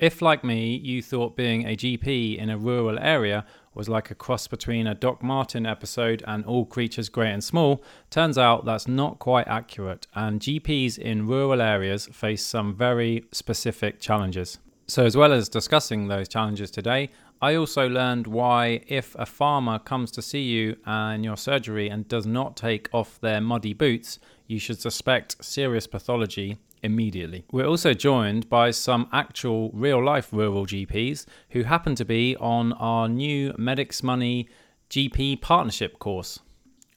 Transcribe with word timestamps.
If, 0.00 0.22
like 0.22 0.42
me, 0.42 0.76
you 0.76 1.02
thought 1.02 1.36
being 1.36 1.66
a 1.66 1.76
GP 1.76 2.38
in 2.38 2.48
a 2.48 2.56
rural 2.56 2.98
area 2.98 3.44
was 3.74 3.86
like 3.86 4.10
a 4.10 4.14
cross 4.14 4.48
between 4.48 4.86
a 4.86 4.94
Doc 4.94 5.22
Martin 5.22 5.66
episode 5.66 6.24
and 6.26 6.42
All 6.46 6.64
Creatures 6.64 7.10
Great 7.10 7.32
and 7.32 7.44
Small, 7.44 7.84
turns 8.08 8.38
out 8.38 8.64
that's 8.64 8.88
not 8.88 9.18
quite 9.18 9.46
accurate, 9.46 10.06
and 10.14 10.40
GPs 10.40 10.96
in 10.96 11.26
rural 11.26 11.60
areas 11.60 12.06
face 12.06 12.42
some 12.42 12.74
very 12.74 13.26
specific 13.30 14.00
challenges. 14.00 14.56
So, 14.86 15.04
as 15.04 15.18
well 15.18 15.34
as 15.34 15.50
discussing 15.50 16.08
those 16.08 16.28
challenges 16.28 16.70
today, 16.70 17.10
I 17.42 17.54
also 17.54 17.86
learned 17.86 18.26
why, 18.26 18.80
if 18.86 19.14
a 19.18 19.26
farmer 19.26 19.78
comes 19.78 20.10
to 20.12 20.22
see 20.22 20.42
you 20.42 20.76
in 20.86 21.24
your 21.24 21.36
surgery 21.36 21.90
and 21.90 22.08
does 22.08 22.24
not 22.24 22.56
take 22.56 22.88
off 22.94 23.20
their 23.20 23.42
muddy 23.42 23.74
boots, 23.74 24.18
you 24.46 24.58
should 24.58 24.80
suspect 24.80 25.44
serious 25.44 25.86
pathology 25.86 26.56
immediately. 26.82 27.44
We're 27.52 27.66
also 27.66 27.94
joined 27.94 28.48
by 28.48 28.70
some 28.70 29.08
actual 29.12 29.70
real 29.72 30.04
life 30.04 30.32
rural 30.32 30.66
GPs 30.66 31.26
who 31.50 31.62
happen 31.62 31.94
to 31.96 32.04
be 32.04 32.36
on 32.36 32.72
our 32.74 33.08
new 33.08 33.54
Medics 33.58 34.02
Money 34.02 34.48
GP 34.88 35.40
partnership 35.40 35.98
course, 35.98 36.40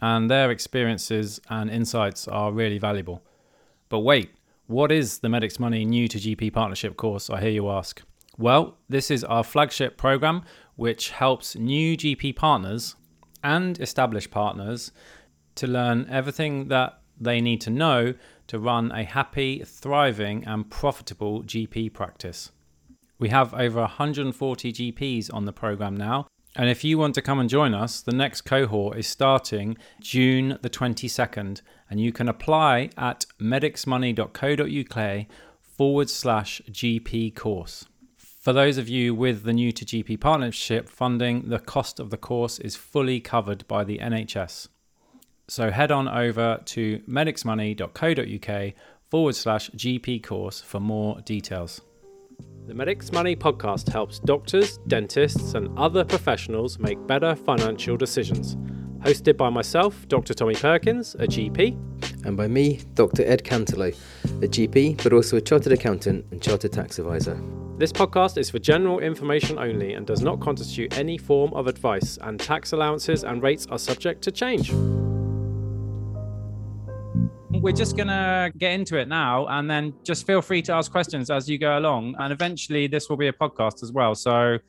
and 0.02 0.30
their 0.30 0.52
experiences 0.52 1.40
and 1.50 1.70
insights 1.70 2.28
are 2.28 2.52
really 2.52 2.78
valuable. 2.78 3.22
But 3.90 4.00
wait, 4.00 4.32
what 4.68 4.92
is 4.92 5.20
the 5.20 5.30
Medics 5.30 5.60
Money 5.60 5.86
new 5.86 6.08
to 6.08 6.18
GP 6.18 6.54
partnership 6.54 6.98
course? 6.98 7.30
I 7.30 7.40
hear 7.42 7.52
you 7.52 7.70
ask. 7.70 8.02
Well, 8.38 8.78
this 8.90 9.12
is 9.12 9.24
our 9.24 9.44
flagship 9.44 9.98
program 9.98 10.44
which 10.76 11.12
helps 11.12 11.56
new 11.56 11.96
GP 11.96 12.36
partners 12.36 12.96
and 13.44 13.80
established 13.80 14.32
partners 14.32 14.92
to 15.56 15.68
learn 15.68 16.08
everything 16.10 16.70
that 16.70 17.00
they 17.20 17.42
need 17.42 17.62
to 17.62 17.70
know 17.70 18.16
to 18.54 18.60
run 18.60 18.92
a 18.92 19.04
happy, 19.04 19.64
thriving, 19.66 20.46
and 20.46 20.70
profitable 20.70 21.42
GP 21.42 21.92
practice. 21.92 22.52
We 23.18 23.30
have 23.30 23.52
over 23.56 23.80
140 23.80 24.72
GPs 24.72 25.34
on 25.34 25.46
the 25.46 25.52
program 25.52 25.98
now, 25.98 26.28
and 26.56 26.70
if 26.70 26.84
you 26.84 27.00
want 27.00 27.16
to 27.16 27.24
come 27.24 27.40
and 27.40 27.50
join 27.50 27.74
us, 27.74 28.00
the 28.02 28.14
next 28.14 28.42
cohort 28.42 28.96
is 28.96 29.08
starting 29.08 29.76
June 30.00 30.60
the 30.62 30.70
22nd, 30.70 31.64
and 31.90 32.00
you 32.00 32.12
can 32.12 32.30
apply 32.30 32.92
at 32.96 33.26
medicsmoney.co.uk 33.42 35.26
forward 35.60 36.10
slash 36.12 36.62
GP 36.70 37.36
course. 37.36 37.86
For 38.16 38.54
those 38.54 38.78
of 38.78 38.88
you 38.88 39.16
with 39.16 39.46
the 39.46 39.54
new 39.54 39.72
to 39.72 39.84
GP 39.84 40.20
partnership 40.20 40.90
funding, 40.90 41.50
the 41.50 41.58
cost 41.58 42.00
of 42.00 42.12
the 42.12 42.18
course 42.18 42.60
is 42.60 42.76
fully 42.76 43.20
covered 43.20 43.68
by 43.68 43.84
the 43.84 43.98
NHS. 43.98 44.68
So 45.48 45.72
head 45.72 45.92
on 45.92 46.08
over 46.08 46.62
to 46.66 47.00
medicsmoney.co.uk 47.00 48.74
forward 49.10 49.36
slash 49.36 49.70
GP 49.72 50.24
course 50.24 50.62
for 50.62 50.80
more 50.80 51.20
details. 51.22 51.82
The 52.66 52.74
Medics 52.74 53.12
Money 53.12 53.36
podcast 53.36 53.92
helps 53.92 54.20
doctors, 54.20 54.78
dentists, 54.88 55.54
and 55.54 55.78
other 55.78 56.06
professionals 56.06 56.80
make 56.80 57.06
better 57.08 57.36
financial 57.36 57.98
decisions. 57.98 58.56
Hosted 59.02 59.36
by 59.36 59.50
myself, 59.50 60.08
Dr. 60.08 60.34
Tommy 60.34 60.56
Perkins, 60.56 61.14
a 61.16 61.28
GP, 61.28 62.26
and 62.26 62.38
by 62.38 62.48
me, 62.48 62.80
Dr. 62.94 63.24
Ed 63.26 63.44
Cantelow, 63.44 63.94
a 64.42 64.48
GP, 64.48 65.04
but 65.04 65.12
also 65.12 65.36
a 65.36 65.42
chartered 65.42 65.74
accountant 65.74 66.26
and 66.32 66.42
chartered 66.42 66.72
tax 66.72 67.00
advisor. 67.00 67.38
This 67.78 67.92
podcast 67.92 68.38
is 68.38 68.50
for 68.50 68.60
general 68.60 69.00
information 69.00 69.60
only 69.60 69.96
and 69.96 70.08
does 70.08 70.22
not 70.22 70.40
constitute 70.40 70.98
any 70.98 71.18
form 71.18 71.54
of 71.54 71.68
advice, 71.68 72.18
and 72.22 72.40
tax 72.40 72.72
allowances 72.72 73.26
and 73.26 73.44
rates 73.44 73.68
are 73.70 73.80
subject 73.80 74.22
to 74.24 74.32
change 74.32 74.72
we're 77.64 77.72
just 77.72 77.96
gonna 77.96 78.52
get 78.58 78.74
into 78.74 78.98
it 78.98 79.08
now, 79.08 79.48
and 79.48 79.72
then 79.72 79.94
just 80.04 80.28
feel 80.28 80.42
free 80.42 80.62
to 80.64 80.74
ask 80.74 80.92
questions 80.92 81.30
as 81.30 81.50
you 81.50 81.58
go 81.58 81.78
along. 81.78 82.14
And 82.20 82.34
eventually, 82.34 82.88
this 82.88 83.10
will 83.10 83.16
be 83.16 83.30
a 83.30 83.34
podcast 83.34 83.84
as 83.84 83.94
well. 83.94 84.16
So, 84.16 84.60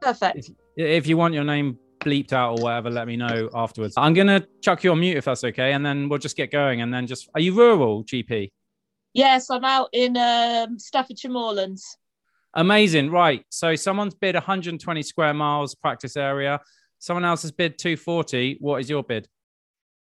perfect. 0.00 0.38
If, 0.38 0.50
if 0.76 1.06
you 1.08 1.16
want 1.16 1.34
your 1.34 1.42
name 1.42 1.76
bleeped 1.98 2.32
out 2.32 2.60
or 2.60 2.62
whatever, 2.62 2.88
let 2.88 3.08
me 3.08 3.16
know 3.16 3.50
afterwards. 3.52 3.94
I'm 3.96 4.14
gonna 4.14 4.46
chuck 4.62 4.84
you 4.84 4.92
on 4.92 5.00
mute 5.00 5.16
if 5.16 5.24
that's 5.24 5.42
okay, 5.42 5.72
and 5.72 5.84
then 5.84 6.08
we'll 6.08 6.20
just 6.20 6.36
get 6.36 6.52
going. 6.52 6.82
And 6.82 6.94
then 6.94 7.08
just, 7.08 7.28
are 7.34 7.40
you 7.40 7.52
rural, 7.52 8.04
GP? 8.04 8.52
Yes, 9.12 9.50
I'm 9.50 9.64
out 9.64 9.88
in 9.92 10.16
um, 10.16 10.78
Staffordshire 10.78 11.32
Moorlands. 11.32 11.82
Amazing. 12.54 13.10
Right. 13.10 13.44
So 13.50 13.74
someone's 13.74 14.14
bid 14.14 14.36
120 14.36 15.02
square 15.02 15.34
miles 15.34 15.74
practice 15.74 16.16
area. 16.16 16.60
Someone 17.00 17.24
else 17.24 17.42
has 17.42 17.50
bid 17.50 17.76
240. 17.76 18.58
What 18.60 18.80
is 18.80 18.88
your 18.88 19.02
bid? 19.02 19.26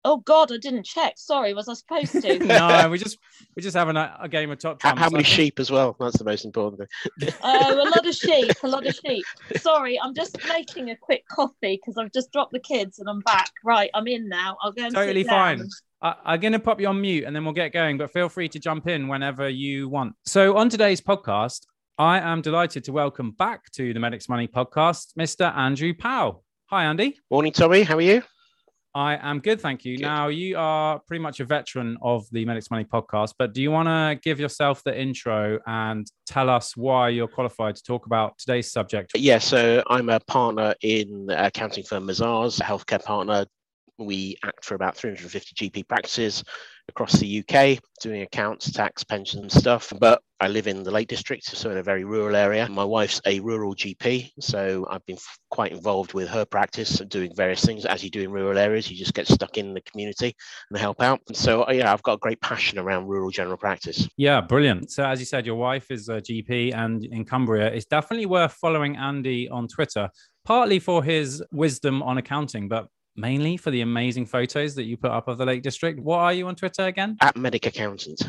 Oh 0.10 0.18
God, 0.24 0.54
I 0.54 0.58
didn't 0.58 0.86
check. 0.86 1.16
Sorry, 1.18 1.54
was 1.54 1.68
I 1.68 1.74
supposed 1.74 2.14
to? 2.22 2.40
no, 2.46 2.88
we 2.90 2.98
just 2.98 3.18
we're 3.58 3.62
just 3.62 3.76
having 3.76 3.98
a, 3.98 4.18
a 4.22 4.30
game 4.30 4.50
of 4.50 4.58
top. 4.58 4.82
How, 4.82 4.96
how 4.96 5.10
many 5.10 5.26
sheep 5.26 5.60
as 5.60 5.70
well? 5.70 5.98
That's 6.00 6.18
the 6.18 6.24
most 6.24 6.46
important 6.46 6.90
thing. 7.20 7.34
Oh, 7.44 7.74
a 7.74 7.84
lot 7.84 8.08
of 8.08 8.16
sheep, 8.26 8.52
a 8.64 8.68
lot 8.70 8.88
of 8.88 8.96
sheep. 8.96 9.26
Sorry, 9.58 10.00
I'm 10.00 10.16
just 10.16 10.38
making 10.48 10.92
a 10.92 10.96
quick 10.96 11.28
coffee 11.28 11.76
because 11.76 11.98
I've 11.98 12.14
just 12.14 12.32
dropped 12.32 12.54
the 12.54 12.60
kids 12.60 13.00
and 13.00 13.10
I'm 13.10 13.20
back. 13.20 13.52
Right, 13.66 13.90
I'm 13.94 14.08
in 14.08 14.30
now. 14.30 14.56
I'll 14.62 14.72
go 14.72 14.86
and 14.86 14.96
totally 14.96 15.26
fine. 15.26 15.68
I, 16.02 16.16
I'm 16.24 16.40
going 16.40 16.54
to 16.54 16.60
pop 16.60 16.80
you 16.80 16.88
on 16.88 17.02
mute 17.02 17.26
and 17.26 17.36
then 17.36 17.44
we'll 17.44 17.54
get 17.54 17.74
going. 17.74 17.98
But 17.98 18.14
feel 18.14 18.30
free 18.30 18.48
to 18.48 18.60
jump 18.60 18.88
in 18.88 19.10
whenever 19.10 19.50
you 19.50 19.90
want. 19.90 20.16
So 20.24 20.56
on 20.56 20.70
today's 20.70 21.02
podcast, 21.02 21.66
I 21.98 22.22
am 22.22 22.42
delighted 22.42 22.86
to 22.86 22.94
welcome 22.94 23.32
back 23.32 23.70
to 23.74 23.94
the 23.94 24.00
Medics 24.00 24.30
Money 24.30 24.48
podcast, 24.48 25.16
Mr. 25.20 25.54
Andrew 25.54 25.94
Powell. 25.94 26.46
Hi, 26.68 26.86
Andy. 26.86 27.20
Morning, 27.30 27.52
Tommy. 27.52 27.84
How 27.84 27.98
are 27.98 28.02
you? 28.02 28.24
I 28.98 29.20
am 29.22 29.42
good, 29.42 29.62
thank 29.62 29.86
you. 29.86 29.96
Good. 29.96 30.06
Now, 30.06 30.30
you 30.30 30.58
are 30.58 30.98
pretty 31.06 31.22
much 31.22 31.40
a 31.40 31.46
veteran 31.46 32.00
of 32.02 32.26
the 32.32 32.44
Medics 32.46 32.72
Money 32.72 32.84
podcast, 32.84 33.36
but 33.38 33.54
do 33.54 33.62
you 33.62 33.70
want 33.70 33.88
to 33.88 34.20
give 34.24 34.40
yourself 34.40 34.84
the 34.84 35.00
intro 35.00 35.60
and 35.68 36.10
tell 36.26 36.50
us 36.50 36.76
why 36.76 37.10
you're 37.10 37.28
qualified 37.28 37.76
to 37.76 37.84
talk 37.84 38.08
about 38.08 38.40
today's 38.40 38.72
subject? 38.72 39.12
Yeah, 39.14 39.38
so 39.38 39.84
I'm 39.86 40.10
a 40.10 40.20
partner 40.22 40.74
in 40.82 41.28
accounting 41.30 41.84
firm 41.84 42.08
Mazars, 42.08 42.60
a 42.60 42.64
healthcare 42.64 43.04
partner. 43.06 43.46
We 43.98 44.38
act 44.44 44.66
for 44.66 44.76
about 44.76 44.96
350 44.96 45.70
GP 45.70 45.88
practices 45.88 46.44
across 46.90 47.14
the 47.14 47.44
UK 47.44 47.80
doing 48.02 48.22
accounts, 48.22 48.72
tax, 48.72 49.04
pension 49.04 49.50
stuff. 49.50 49.92
But 50.00 50.22
I 50.40 50.48
live 50.48 50.68
in 50.68 50.84
the 50.84 50.92
Lake 50.92 51.08
District, 51.08 51.44
so 51.44 51.72
in 51.72 51.78
a 51.78 51.84
very 51.84 52.04
rural 52.04 52.36
area. 52.36 52.68
My 52.70 52.84
wife's 52.84 53.20
a 53.26 53.40
rural 53.40 53.74
GP, 53.74 54.32
so 54.40 54.86
I've 54.90 55.06
been 55.06 55.18
quite 55.50 55.72
involved 55.72 56.14
with 56.14 56.30
her 56.30 56.46
practice 56.46 57.00
and 57.00 57.10
doing 57.10 57.34
various 57.36 57.66
things. 57.66 57.86
As 57.86 58.04
you 58.04 58.12
do 58.12 58.22
in 58.22 58.32
rural 58.32 58.58
areas, 58.58 58.90
you 58.90 58.96
just 58.96 59.16
get 59.16 59.28
stuck 59.28 59.58
in 59.58 59.74
the 59.74 59.82
community 59.82 60.36
and 60.70 60.78
help 60.78 61.02
out. 61.02 61.22
And 61.28 61.36
so, 61.36 61.68
uh, 61.68 61.72
yeah, 61.72 61.92
I've 61.92 62.04
got 62.04 62.14
a 62.14 62.18
great 62.18 62.40
passion 62.40 62.78
around 62.78 63.08
rural 63.08 63.32
general 63.32 63.58
practice. 63.58 64.08
Yeah, 64.16 64.42
brilliant. 64.42 64.92
So, 64.92 65.04
as 65.04 65.20
you 65.20 65.26
said, 65.26 65.46
your 65.46 65.56
wife 65.56 65.90
is 65.90 66.08
a 66.08 66.22
GP 66.22 66.76
and 66.76 67.04
in 67.04 67.26
Cumbria. 67.26 67.74
It's 67.74 67.86
definitely 67.86 68.28
worth 68.28 68.54
following 68.54 68.96
Andy 68.96 69.50
on 69.50 69.68
Twitter, 69.68 70.10
partly 70.46 70.78
for 70.78 71.04
his 71.04 71.44
wisdom 71.52 72.04
on 72.04 72.20
accounting, 72.20 72.68
but 72.68 72.88
mainly 73.18 73.58
for 73.58 73.72
the 73.72 73.82
amazing 73.82 74.26
photos 74.26 74.76
that 74.76 74.84
you 74.84 74.96
put 74.96 75.12
up 75.12 75.28
of 75.28 75.38
the 75.38 75.46
Lake 75.46 75.64
District. 75.64 76.00
What 76.00 76.20
are 76.20 76.34
you 76.34 76.48
on 76.48 76.56
Twitter 76.56 76.86
again? 76.86 77.18
At 77.22 77.36
Medic 77.36 77.66
Accountant. 77.66 78.22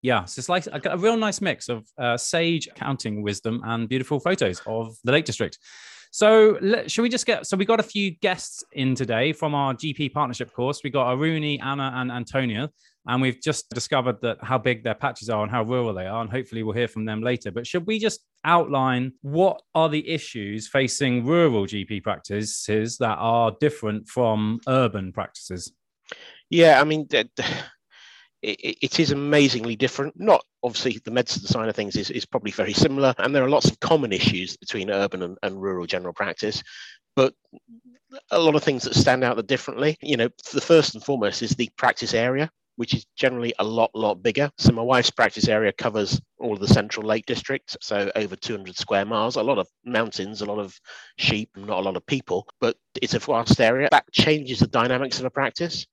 Yeah, 0.00 0.24
so 0.24 0.40
it's 0.40 0.48
like 0.48 0.66
a, 0.66 0.98
real 0.98 1.16
nice 1.16 1.40
mix 1.40 1.68
of 1.68 1.86
uh, 1.96 2.16
sage 2.16 2.66
accounting 2.66 3.22
wisdom 3.22 3.62
and 3.64 3.88
beautiful 3.88 4.18
photos 4.18 4.60
of 4.66 4.96
the 5.04 5.12
Lake 5.12 5.24
District. 5.24 5.56
So, 6.10 6.58
let, 6.60 6.90
should 6.90 7.02
we 7.02 7.08
just 7.08 7.24
get? 7.24 7.46
So, 7.46 7.56
we 7.56 7.64
got 7.64 7.78
a 7.78 7.84
few 7.84 8.10
guests 8.10 8.64
in 8.72 8.94
today 8.94 9.32
from 9.32 9.54
our 9.54 9.74
GP 9.74 10.12
partnership 10.12 10.52
course. 10.52 10.82
We 10.82 10.90
got 10.90 11.06
Aruni, 11.06 11.62
Anna, 11.62 11.92
and 11.94 12.10
Antonia 12.10 12.68
and 13.06 13.20
we've 13.20 13.40
just 13.40 13.68
discovered 13.70 14.20
that 14.22 14.38
how 14.42 14.58
big 14.58 14.84
their 14.84 14.94
patches 14.94 15.28
are 15.28 15.42
and 15.42 15.50
how 15.50 15.62
rural 15.62 15.94
they 15.94 16.06
are 16.06 16.22
and 16.22 16.30
hopefully 16.30 16.62
we'll 16.62 16.74
hear 16.74 16.88
from 16.88 17.04
them 17.04 17.22
later. 17.22 17.50
But 17.50 17.66
should 17.66 17.86
we 17.86 17.98
just 17.98 18.20
outline 18.44 19.12
what 19.22 19.60
are 19.74 19.88
the 19.88 20.08
issues 20.08 20.68
facing 20.68 21.24
rural 21.24 21.66
gp 21.66 22.02
practices 22.02 22.96
that 22.98 23.16
are 23.18 23.56
different 23.60 24.08
from 24.08 24.60
urban 24.68 25.12
practices? 25.12 25.72
Yeah 26.50 26.80
i 26.80 26.84
mean 26.84 27.06
it, 28.42 28.98
is 28.98 29.12
amazingly 29.12 29.76
different. 29.76 30.18
Not 30.18 30.44
obviously 30.64 31.00
the 31.04 31.12
medicine 31.12 31.46
side 31.46 31.68
of 31.68 31.76
things 31.76 31.96
is, 31.96 32.10
is 32.10 32.26
probably 32.26 32.50
very 32.50 32.72
similar 32.72 33.14
and 33.18 33.34
there 33.34 33.44
are 33.44 33.48
lots 33.48 33.70
of 33.70 33.78
common 33.80 34.12
issues 34.12 34.56
between 34.56 34.90
urban 34.90 35.22
and, 35.22 35.38
and 35.42 35.62
rural 35.62 35.86
general 35.86 36.12
practice. 36.12 36.62
But 37.14 37.34
a 38.30 38.38
lot 38.38 38.54
of 38.54 38.62
things 38.62 38.84
that 38.84 38.94
stand 38.94 39.24
out 39.24 39.36
that 39.36 39.46
differently 39.46 39.96
you 40.02 40.16
know 40.16 40.28
the 40.52 40.60
first 40.60 40.94
and 40.94 41.02
foremost 41.02 41.42
is 41.42 41.52
the 41.52 41.70
practice 41.76 42.12
area 42.14 42.50
which 42.76 42.94
is 42.94 43.06
generally 43.16 43.52
a 43.58 43.64
lot, 43.64 43.90
lot 43.94 44.22
bigger. 44.22 44.50
So 44.58 44.72
my 44.72 44.82
wife's 44.82 45.10
practice 45.10 45.48
area 45.48 45.72
covers 45.72 46.20
all 46.38 46.54
of 46.54 46.60
the 46.60 46.68
central 46.68 47.06
Lake 47.06 47.26
District, 47.26 47.76
so 47.80 48.10
over 48.16 48.36
200 48.36 48.76
square 48.76 49.04
miles, 49.04 49.36
a 49.36 49.42
lot 49.42 49.58
of 49.58 49.68
mountains, 49.84 50.40
a 50.40 50.46
lot 50.46 50.58
of 50.58 50.78
sheep, 51.18 51.50
not 51.56 51.78
a 51.78 51.82
lot 51.82 51.96
of 51.96 52.06
people, 52.06 52.46
but 52.60 52.76
it's 53.00 53.14
a 53.14 53.18
vast 53.18 53.60
area. 53.60 53.88
That 53.90 54.10
changes 54.12 54.60
the 54.60 54.66
dynamics 54.66 55.18
of 55.18 55.24
a 55.24 55.30
practice. 55.30 55.86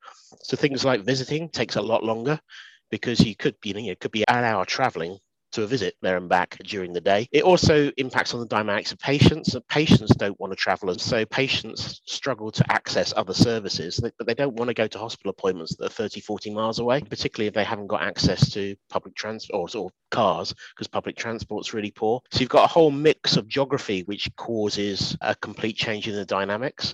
So 0.44 0.56
things 0.58 0.86
like 0.86 1.02
visiting 1.02 1.50
takes 1.50 1.76
a 1.76 1.82
lot 1.82 2.04
longer 2.04 2.40
because 2.90 3.20
you 3.20 3.36
could, 3.36 3.56
you 3.64 3.74
know, 3.74 3.92
it 3.92 4.00
could 4.00 4.12
be 4.12 4.26
an 4.28 4.44
hour 4.44 4.66
traveling 4.66 5.20
to 5.52 5.64
a 5.64 5.68
visit 5.68 5.96
there 6.02 6.18
and 6.18 6.30
back 6.30 6.58
during 6.64 6.94
the 6.94 7.02
day. 7.02 7.28
It 7.32 7.44
also 7.44 7.92
impacts 7.98 8.34
on 8.34 8.40
the 8.40 8.46
dynamics 8.46 8.92
of 8.92 9.00
patients. 9.00 9.56
Patients 9.68 10.16
don't 10.16 10.40
want 10.40 10.52
to 10.52 10.58
travel, 10.58 10.90
and 10.90 11.00
so 11.00 11.26
patients 11.26 12.02
struggle 12.06 12.52
to 12.52 12.72
access 12.72 13.14
other 13.16 13.34
services, 13.34 14.00
but 14.00 14.28
they 14.28 14.34
don't 14.34 14.56
want 14.56 14.70
to 14.70 14.74
go 14.74 14.88
to 14.88 14.98
hospital 14.98 15.32
appointments 15.32 15.76
that 15.76 15.86
are 15.86 15.90
30, 15.90 16.22
40 16.22 16.50
miles 16.52 16.80
away, 16.80 17.02
particularly 17.02 17.48
if 17.48 17.54
they 17.54 17.64
haven't 17.64 17.88
got 17.88 18.02
access 18.02 18.50
to 18.52 18.76
public 18.90 19.16
transport 19.16 19.76
or 19.76 19.90
cars, 20.12 20.54
because 20.76 20.88
public 20.88 21.16
transport's 21.16 21.74
really 21.74 21.92
poor. 21.92 22.22
So 22.32 22.42
you've 22.42 22.50
got 22.50 22.66
a 22.66 22.74
whole 22.74 22.92
mix 22.92 23.38
of 23.38 23.48
geography 23.48 24.04
which 24.04 24.30
causes 24.36 25.18
a 25.22 25.36
complete 25.36 25.76
change 25.76 26.08
in 26.08 26.16
the 26.16 26.26
dynamics. 26.26 26.94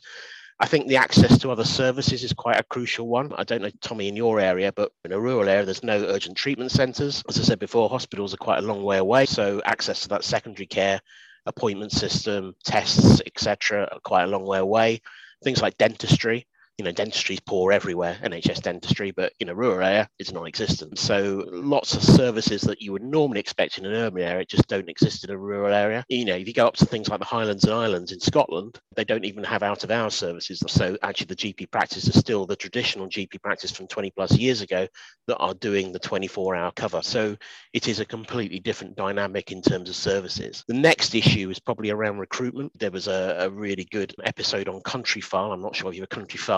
I 0.58 0.68
think 0.68 0.88
the 0.88 0.98
access 0.98 1.38
to 1.40 1.52
other 1.52 1.66
services 1.66 2.24
is 2.24 2.32
quite 2.32 2.60
a 2.60 2.64
crucial 2.64 3.08
one. 3.08 3.34
I 3.38 3.44
don't 3.44 3.62
know, 3.62 3.72
Tommy, 3.82 4.08
in 4.08 4.16
your 4.16 4.40
area, 4.40 4.72
but 4.72 4.94
in 5.04 5.12
a 5.12 5.20
rural 5.20 5.50
area, 5.50 5.66
there's 5.66 5.84
no 5.84 5.98
urgent 6.06 6.38
treatment 6.38 6.72
centres. 6.72 7.22
As 7.28 7.38
I 7.38 7.44
said 7.44 7.60
before, 7.60 7.90
hospitals 7.90 8.34
are 8.34 8.38
quite 8.38 8.60
a 8.60 8.68
long 8.68 8.82
way 8.82 8.98
away. 8.98 9.26
So 9.26 9.62
access 9.66 10.02
to 10.02 10.10
that 10.10 10.24
secondary 10.24 10.66
care, 10.66 11.02
appointment 11.46 11.92
system, 11.92 12.56
tests, 12.64 13.22
etc., 13.26 13.90
are 13.92 14.00
quite 14.00 14.24
a 14.24 14.28
long 14.28 14.46
way 14.46 14.60
away. 14.60 15.02
Things 15.44 15.62
like 15.62 15.78
dentistry, 15.78 16.48
you 16.78 16.84
know, 16.84 16.92
dentistry 16.92 17.36
is 17.36 17.40
poor 17.40 17.72
everywhere, 17.72 18.18
NHS 18.22 18.62
dentistry, 18.62 19.12
but 19.12 19.32
in 19.40 19.48
a 19.48 19.56
rural 19.56 19.86
area, 19.86 20.10
it's 20.20 20.34
non-existent. 20.34 21.00
So 21.00 21.46
lots 21.52 21.96
of 21.96 22.04
services 22.04 22.62
that 22.64 22.82
you 22.82 22.92
would 22.92 23.04
normally 23.04 23.40
expect 23.40 23.78
in 23.78 23.86
an 23.86 23.94
urban 23.94 24.22
area 24.22 24.44
just 24.46 24.68
don't 24.68 24.90
exist 24.90 25.24
in 25.24 25.30
a 25.30 25.38
rural 25.38 25.74
area. 25.74 26.04
You 26.10 26.26
know, 26.26 26.36
if 26.36 26.48
you 26.48 26.54
go 26.54 26.68
up 26.68 26.76
to 26.78 26.86
things 26.86 27.08
like 27.08 27.20
the 27.20 27.26
Highlands 27.26 27.64
and 27.64 27.74
Islands 27.74 28.12
in 28.12 28.20
Scotland, 28.20 28.78
they 28.96 29.06
don't 29.06 29.24
even 29.24 29.44
have 29.46 29.64
out 29.64 29.86
of 29.86 29.92
hours 29.92 30.16
services. 30.16 30.62
So 30.68 30.98
actually 31.02 31.28
the 31.28 31.36
GP 31.36 31.72
practice 31.72 32.08
is 32.08 32.20
still 32.20 32.46
the 32.46 32.58
traditional 32.58 33.08
GP 33.08 33.42
practice 33.42 33.72
from 33.72 33.88
20 33.88 34.12
plus 34.12 34.38
years 34.38 34.62
ago 34.62 34.86
that 35.28 35.38
are 35.38 35.54
doing 35.54 35.94
the 35.94 36.00
24 36.00 36.56
hour 36.56 36.72
cover. 36.76 37.02
So 37.02 37.38
it 37.72 37.88
is 37.88 38.02
a 38.02 38.06
completely 38.06 38.60
different 38.60 38.98
dynamic 38.98 39.54
in 39.54 39.62
terms 39.62 39.90
of 39.90 39.96
services. 39.96 40.64
The 40.68 40.74
next 40.74 41.16
issue 41.16 41.50
is 41.50 41.60
probably 41.60 41.92
around 41.92 42.20
recruitment. 42.20 42.78
There 42.78 42.92
was 42.92 43.08
a, 43.08 43.38
a 43.40 43.50
really 43.50 43.88
good 43.92 44.14
episode 44.26 44.68
on 44.68 44.82
Countryfile. 44.82 45.54
I'm 45.54 45.62
not 45.62 45.76
sure 45.76 45.90
if 45.90 45.96
you're 45.96 46.04
a 46.04 46.08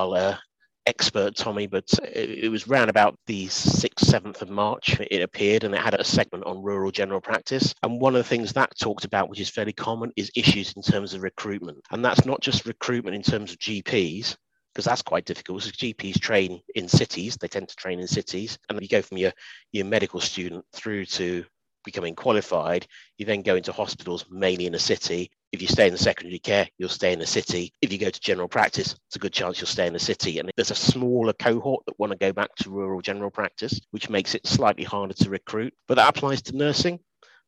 Countryfile 0.08 0.34
uh, 0.34 0.38
expert, 0.86 1.36
Tommy, 1.36 1.68
but 1.68 1.92
it, 2.04 2.46
it, 2.46 2.50
was 2.50 2.68
round 2.68 2.90
about 2.90 3.18
the 3.28 3.48
6th, 3.48 4.06
7th 4.06 4.42
of 4.42 4.50
March 4.50 4.98
it 5.00 5.22
appeared 5.22 5.66
and 5.66 5.76
it 5.76 5.82
had 5.82 5.94
a 5.94 6.04
segment 6.04 6.46
on 6.46 6.64
rural 6.64 6.92
general 6.92 7.20
practice. 7.20 7.74
And 7.84 8.00
one 8.00 8.16
of 8.16 8.20
the 8.20 8.30
things 8.30 8.54
that 8.54 8.72
talked 8.80 9.06
about, 9.06 9.30
which 9.30 9.42
is 9.42 9.50
fairly 9.50 9.74
common, 9.74 10.12
is 10.16 10.32
issues 10.36 10.74
in 10.74 10.82
terms 10.82 11.14
of 11.14 11.24
recruitment. 11.24 11.80
And 11.92 12.04
that's 12.04 12.26
not 12.26 12.42
just 12.42 12.66
recruitment 12.66 13.16
in 13.16 13.22
terms 13.22 13.52
of 13.52 13.60
GPs, 13.60 14.38
because 14.74 14.86
that's 14.86 15.02
quite 15.02 15.26
difficult. 15.26 15.64
Because 15.64 15.78
GPs 15.78 16.22
train 16.22 16.62
in 16.76 16.88
cities, 16.88 17.36
they 17.36 17.48
tend 17.48 17.68
to 17.68 17.76
train 17.76 18.00
in 18.00 18.08
cities. 18.08 18.58
And 18.70 18.82
you 18.82 18.88
go 18.88 19.02
from 19.02 19.18
your, 19.18 19.34
your 19.74 19.86
medical 19.86 20.22
student 20.22 20.64
through 20.72 21.06
to 21.06 21.44
becoming 21.88 22.16
qualified, 22.16 22.86
you 23.18 23.26
then 23.26 23.42
go 23.42 23.56
into 23.56 23.72
hospitals 23.72 24.26
mainly 24.30 24.68
in 24.68 24.76
a 24.76 24.80
city. 24.80 25.32
If 25.54 25.62
you 25.62 25.68
stay 25.70 25.88
in 25.88 25.94
the 25.94 25.98
secondary 25.98 26.40
care, 26.40 26.68
you'll 26.78 26.90
stay 26.90 27.14
in 27.14 27.20
the 27.20 27.26
city. 27.26 27.72
If 27.82 27.94
you 27.94 27.98
go 27.98 28.10
to 28.10 28.20
general 28.20 28.50
practice, 28.50 28.94
it's 29.08 29.16
a 29.16 29.20
good 29.20 29.32
chance 29.32 29.60
you'll 29.60 29.68
stay 29.68 29.88
in 29.88 29.94
the 29.94 30.00
city. 30.00 30.38
And 30.38 30.52
there's 30.58 30.72
a 30.72 30.76
smaller 30.76 31.32
cohort 31.32 31.86
that 31.86 31.98
want 31.98 32.12
to 32.12 32.18
go 32.18 32.34
back 32.34 32.54
to 32.58 32.70
rural 32.70 33.02
general 33.02 33.32
practice, 33.32 33.80
which 33.92 34.10
makes 34.10 34.36
it 34.36 34.46
slightly 34.46 34.84
harder 34.84 35.14
to 35.14 35.30
recruit. 35.30 35.74
But 35.88 35.96
that 35.96 36.10
applies 36.10 36.42
to 36.44 36.58
nursing. 36.58 37.00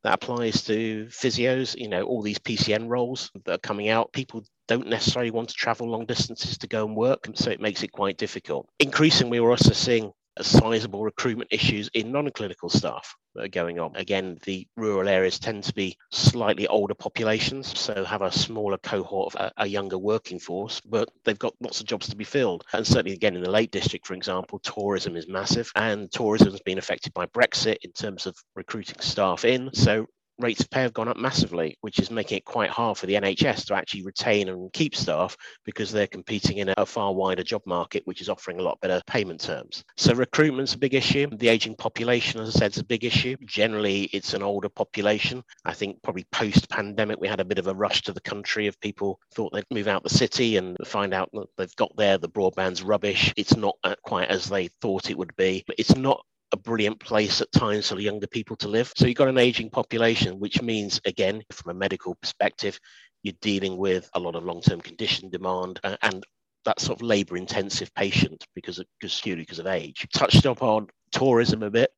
That 0.03 0.13
applies 0.13 0.63
to 0.63 1.07
physios, 1.09 1.75
you 1.77 1.89
know, 1.89 2.03
all 2.03 2.21
these 2.21 2.39
PCN 2.39 2.87
roles 2.87 3.29
that 3.43 3.53
are 3.55 3.57
coming 3.57 3.89
out. 3.89 4.13
People 4.13 4.45
don't 4.69 4.87
necessarily 4.87 5.31
want 5.31 5.49
to 5.49 5.55
travel 5.55 5.89
long 5.89 6.05
distances 6.05 6.57
to 6.59 6.67
go 6.67 6.85
and 6.85 6.95
work, 6.95 7.27
so 7.33 7.51
it 7.51 7.59
makes 7.59 7.83
it 7.83 7.91
quite 7.91 8.17
difficult. 8.17 8.69
Increasingly, 8.79 9.41
we're 9.41 9.51
also 9.51 9.73
seeing 9.73 10.13
sizable 10.43 11.03
recruitment 11.03 11.49
issues 11.51 11.89
in 11.93 12.11
non-clinical 12.11 12.69
staff 12.69 13.15
that 13.35 13.45
are 13.45 13.49
going 13.49 13.79
on. 13.79 13.95
Again, 13.95 14.37
the 14.43 14.67
rural 14.75 15.07
areas 15.07 15.39
tend 15.39 15.63
to 15.65 15.73
be 15.73 15.97
slightly 16.11 16.67
older 16.67 16.93
populations, 16.93 17.77
so 17.77 18.03
have 18.03 18.21
a 18.21 18.31
smaller 18.31 18.77
cohort 18.77 19.33
of 19.33 19.41
a, 19.41 19.63
a, 19.63 19.67
younger 19.67 19.97
working 19.97 20.39
force, 20.39 20.81
but 20.81 21.09
they've 21.23 21.37
got 21.37 21.53
lots 21.61 21.79
of 21.79 21.85
jobs 21.85 22.07
to 22.09 22.15
be 22.15 22.23
filled. 22.23 22.63
And 22.73 22.85
certainly, 22.85 23.13
again, 23.13 23.35
in 23.35 23.43
the 23.43 23.51
Lake 23.51 23.71
District, 23.71 24.05
for 24.05 24.13
example, 24.13 24.59
tourism 24.59 25.15
is 25.15 25.27
massive, 25.27 25.71
and 25.75 26.11
tourism 26.11 26.51
has 26.51 26.61
been 26.61 26.77
affected 26.77 27.13
by 27.13 27.25
Brexit 27.27 27.77
in 27.83 27.91
terms 27.91 28.25
of 28.25 28.35
recruiting 28.55 28.99
staff 28.99 29.45
in. 29.45 29.69
So 29.73 30.07
rates 30.39 30.61
of 30.61 30.69
pay 30.69 30.81
have 30.81 30.93
gone 30.93 31.07
up 31.07 31.17
massively, 31.17 31.77
which 31.81 31.99
is 31.99 32.09
making 32.09 32.37
it 32.37 32.45
quite 32.45 32.69
hard 32.69 32.97
for 32.97 33.05
the 33.05 33.13
NHS 33.13 33.65
to 33.67 33.75
actually 33.75 34.03
retain 34.03 34.49
and 34.49 34.71
keep 34.73 34.95
staff 34.95 35.35
because 35.65 35.91
they're 35.91 36.07
competing 36.07 36.57
in 36.57 36.73
a 36.77 36.85
far 36.85 37.13
wider 37.13 37.43
job 37.43 37.61
market, 37.65 38.03
which 38.05 38.21
is 38.21 38.29
offering 38.29 38.59
a 38.59 38.63
lot 38.63 38.79
better 38.81 39.01
payment 39.05 39.41
terms. 39.41 39.83
So 39.97 40.13
recruitment's 40.13 40.73
a 40.73 40.79
big 40.79 40.93
issue. 40.93 41.27
The 41.31 41.49
aging 41.49 41.75
population, 41.75 42.41
as 42.41 42.55
I 42.55 42.59
said, 42.59 42.71
is 42.71 42.77
a 42.77 42.85
big 42.85 43.03
issue. 43.03 43.35
Generally, 43.45 44.03
it's 44.13 44.33
an 44.33 44.43
older 44.43 44.69
population. 44.69 45.43
I 45.65 45.73
think 45.73 46.01
probably 46.01 46.25
post-pandemic, 46.31 47.19
we 47.19 47.27
had 47.27 47.39
a 47.39 47.45
bit 47.45 47.59
of 47.59 47.67
a 47.67 47.75
rush 47.75 48.01
to 48.03 48.13
the 48.13 48.21
country 48.21 48.67
of 48.67 48.79
people 48.79 49.19
thought 49.33 49.53
they'd 49.53 49.65
move 49.71 49.87
out 49.87 50.03
the 50.03 50.09
city 50.09 50.57
and 50.57 50.77
find 50.85 51.13
out 51.13 51.29
that 51.33 51.47
they've 51.57 51.75
got 51.75 51.95
there, 51.97 52.17
the 52.17 52.29
broadband's 52.29 52.83
rubbish. 52.83 53.33
It's 53.35 53.55
not 53.55 53.75
uh, 53.83 53.95
quite 54.03 54.29
as 54.29 54.47
they 54.47 54.67
thought 54.81 55.09
it 55.09 55.17
would 55.17 55.35
be. 55.35 55.65
It's 55.77 55.95
not 55.95 56.23
a 56.51 56.57
brilliant 56.57 56.99
place 56.99 57.41
at 57.41 57.51
times 57.51 57.89
for 57.89 57.99
younger 57.99 58.27
people 58.27 58.55
to 58.57 58.67
live. 58.67 58.91
So 58.95 59.05
you've 59.05 59.17
got 59.17 59.27
an 59.27 59.37
aging 59.37 59.69
population, 59.69 60.39
which 60.39 60.61
means, 60.61 60.99
again, 61.05 61.43
from 61.51 61.71
a 61.71 61.79
medical 61.79 62.15
perspective, 62.15 62.79
you're 63.23 63.35
dealing 63.41 63.77
with 63.77 64.09
a 64.13 64.19
lot 64.19 64.35
of 64.35 64.43
long-term 64.43 64.81
condition 64.81 65.29
demand 65.29 65.79
uh, 65.83 65.97
and 66.01 66.23
that 66.65 66.79
sort 66.79 66.99
of 66.99 67.01
labor-intensive 67.01 67.93
patient 67.93 68.45
because 68.55 68.79
of 68.79 68.85
because, 68.99 69.21
because 69.21 69.59
of 69.59 69.67
age. 69.67 70.07
Touched 70.13 70.45
up 70.45 70.63
on 70.63 70.87
tourism 71.11 71.63
a 71.63 71.69
bit. 71.69 71.91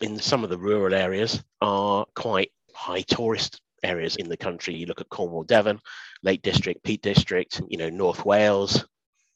In 0.00 0.18
some 0.18 0.42
of 0.42 0.50
the 0.50 0.58
rural 0.58 0.94
areas 0.94 1.42
are 1.60 2.06
quite 2.14 2.50
high 2.74 3.02
tourist 3.02 3.60
areas 3.82 4.16
in 4.16 4.28
the 4.28 4.36
country. 4.36 4.74
You 4.74 4.86
look 4.86 5.00
at 5.00 5.08
Cornwall, 5.08 5.44
Devon, 5.44 5.80
Lake 6.22 6.42
District, 6.42 6.82
Peak 6.82 7.02
District, 7.02 7.60
you 7.68 7.78
know, 7.78 7.90
North 7.90 8.24
Wales, 8.24 8.84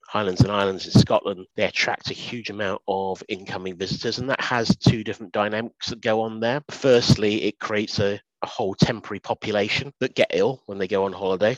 Highlands 0.08 0.40
and 0.40 0.52
Islands 0.52 0.86
in 0.86 0.92
Scotland, 1.00 1.46
they 1.56 1.64
attract 1.64 2.10
a 2.10 2.14
huge 2.14 2.50
amount 2.50 2.80
of 2.86 3.22
incoming 3.28 3.76
visitors, 3.76 4.18
and 4.18 4.30
that 4.30 4.40
has 4.40 4.76
two 4.76 5.02
different 5.02 5.32
dynamics 5.32 5.88
that 5.88 6.00
go 6.00 6.20
on 6.20 6.40
there. 6.40 6.62
Firstly, 6.70 7.44
it 7.44 7.58
creates 7.58 7.98
a, 7.98 8.20
a 8.42 8.46
whole 8.46 8.74
temporary 8.74 9.20
population 9.20 9.92
that 10.00 10.14
get 10.14 10.30
ill 10.32 10.62
when 10.66 10.78
they 10.78 10.88
go 10.88 11.04
on 11.04 11.12
holiday. 11.12 11.56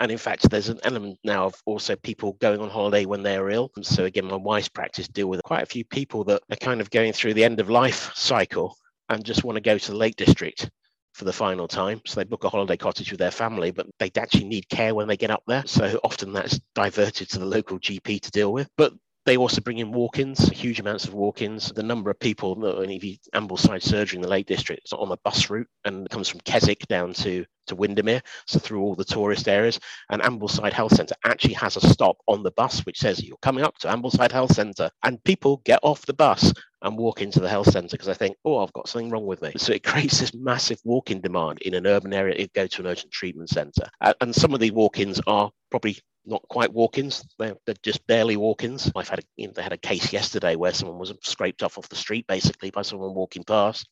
And 0.00 0.10
in 0.10 0.18
fact, 0.18 0.50
there's 0.50 0.68
an 0.68 0.80
element 0.82 1.18
now 1.22 1.46
of 1.46 1.62
also 1.64 1.94
people 1.94 2.32
going 2.40 2.60
on 2.60 2.70
holiday 2.70 3.04
when 3.04 3.22
they're 3.22 3.50
ill. 3.50 3.70
And 3.76 3.86
so 3.86 4.04
again, 4.04 4.24
my 4.24 4.36
wife's 4.36 4.68
practice 4.68 5.06
deal 5.06 5.28
with 5.28 5.42
quite 5.44 5.62
a 5.62 5.66
few 5.66 5.84
people 5.84 6.24
that 6.24 6.42
are 6.50 6.56
kind 6.56 6.80
of 6.80 6.90
going 6.90 7.12
through 7.12 7.34
the 7.34 7.44
end 7.44 7.60
of 7.60 7.70
life 7.70 8.10
cycle 8.14 8.76
and 9.08 9.24
just 9.24 9.44
want 9.44 9.56
to 9.56 9.60
go 9.60 9.78
to 9.78 9.90
the 9.92 9.96
Lake 9.96 10.16
District 10.16 10.68
for 11.16 11.24
the 11.24 11.32
final 11.32 11.66
time. 11.66 12.02
So 12.04 12.20
they 12.20 12.24
book 12.24 12.44
a 12.44 12.50
holiday 12.50 12.76
cottage 12.76 13.10
with 13.10 13.18
their 13.18 13.30
family, 13.30 13.70
but 13.70 13.86
they 13.98 14.10
actually 14.18 14.44
need 14.44 14.68
care 14.68 14.94
when 14.94 15.08
they 15.08 15.16
get 15.16 15.30
up 15.30 15.42
there. 15.46 15.62
So 15.66 15.98
often 16.04 16.34
that's 16.34 16.60
diverted 16.74 17.30
to 17.30 17.38
the 17.38 17.46
local 17.46 17.78
GP 17.78 18.20
to 18.20 18.30
deal 18.30 18.52
with. 18.52 18.68
But 18.76 18.92
they 19.26 19.36
also 19.36 19.60
bring 19.60 19.78
in 19.78 19.92
walk-ins, 19.92 20.48
huge 20.48 20.78
amounts 20.80 21.04
of 21.04 21.14
walk-ins. 21.14 21.72
The 21.72 21.82
number 21.82 22.10
of 22.10 22.18
people, 22.18 22.64
and 22.80 22.90
if 22.90 23.04
you 23.04 23.16
Ambleside 23.34 23.82
surgery 23.82 24.16
in 24.16 24.22
the 24.22 24.28
Lake 24.28 24.46
District, 24.46 24.82
it's 24.84 24.92
on 24.92 25.08
the 25.08 25.18
bus 25.24 25.50
route 25.50 25.68
and 25.84 26.08
comes 26.08 26.28
from 26.28 26.40
Keswick 26.40 26.86
down 26.86 27.12
to 27.14 27.44
to 27.66 27.74
Windermere, 27.74 28.22
so 28.46 28.60
through 28.60 28.80
all 28.80 28.94
the 28.94 29.04
tourist 29.04 29.48
areas. 29.48 29.80
And 30.08 30.22
Ambleside 30.22 30.72
Health 30.72 30.94
Centre 30.94 31.16
actually 31.24 31.54
has 31.54 31.76
a 31.76 31.80
stop 31.80 32.16
on 32.28 32.44
the 32.44 32.52
bus 32.52 32.86
which 32.86 33.00
says 33.00 33.22
you're 33.22 33.36
coming 33.42 33.64
up 33.64 33.76
to 33.78 33.88
Ambleside 33.88 34.30
Health 34.30 34.54
Centre, 34.54 34.90
and 35.02 35.22
people 35.24 35.60
get 35.64 35.80
off 35.82 36.06
the 36.06 36.14
bus 36.14 36.52
and 36.82 36.96
walk 36.96 37.20
into 37.20 37.40
the 37.40 37.48
health 37.48 37.70
centre 37.70 37.88
because 37.96 38.06
they 38.06 38.14
think, 38.14 38.36
oh, 38.44 38.58
I've 38.58 38.72
got 38.72 38.88
something 38.88 39.10
wrong 39.10 39.26
with 39.26 39.42
me. 39.42 39.52
So 39.56 39.72
it 39.72 39.82
creates 39.82 40.20
this 40.20 40.34
massive 40.34 40.78
walk-in 40.84 41.20
demand 41.20 41.60
in 41.62 41.74
an 41.74 41.86
urban 41.86 42.12
area. 42.12 42.34
It 42.36 42.52
go 42.52 42.66
to 42.66 42.82
an 42.82 42.86
urgent 42.86 43.12
treatment 43.12 43.48
centre, 43.48 43.88
and 44.20 44.34
some 44.34 44.54
of 44.54 44.60
the 44.60 44.70
walk-ins 44.70 45.20
are 45.26 45.50
probably 45.70 45.98
not 46.24 46.42
quite 46.48 46.72
walk-ins; 46.72 47.24
they're, 47.38 47.56
they're 47.66 47.74
just 47.82 48.06
barely 48.06 48.36
walk-ins. 48.36 48.90
I've 48.94 49.08
had 49.08 49.20
a, 49.20 49.22
you 49.36 49.46
know, 49.46 49.52
they 49.54 49.62
had 49.62 49.72
a 49.72 49.78
case 49.78 50.12
yesterday 50.12 50.56
where 50.56 50.72
someone 50.72 50.98
was 50.98 51.12
scraped 51.22 51.62
off 51.62 51.78
off 51.78 51.88
the 51.88 51.96
street 51.96 52.26
basically 52.26 52.70
by 52.70 52.82
someone 52.82 53.14
walking 53.14 53.44
past. 53.44 53.88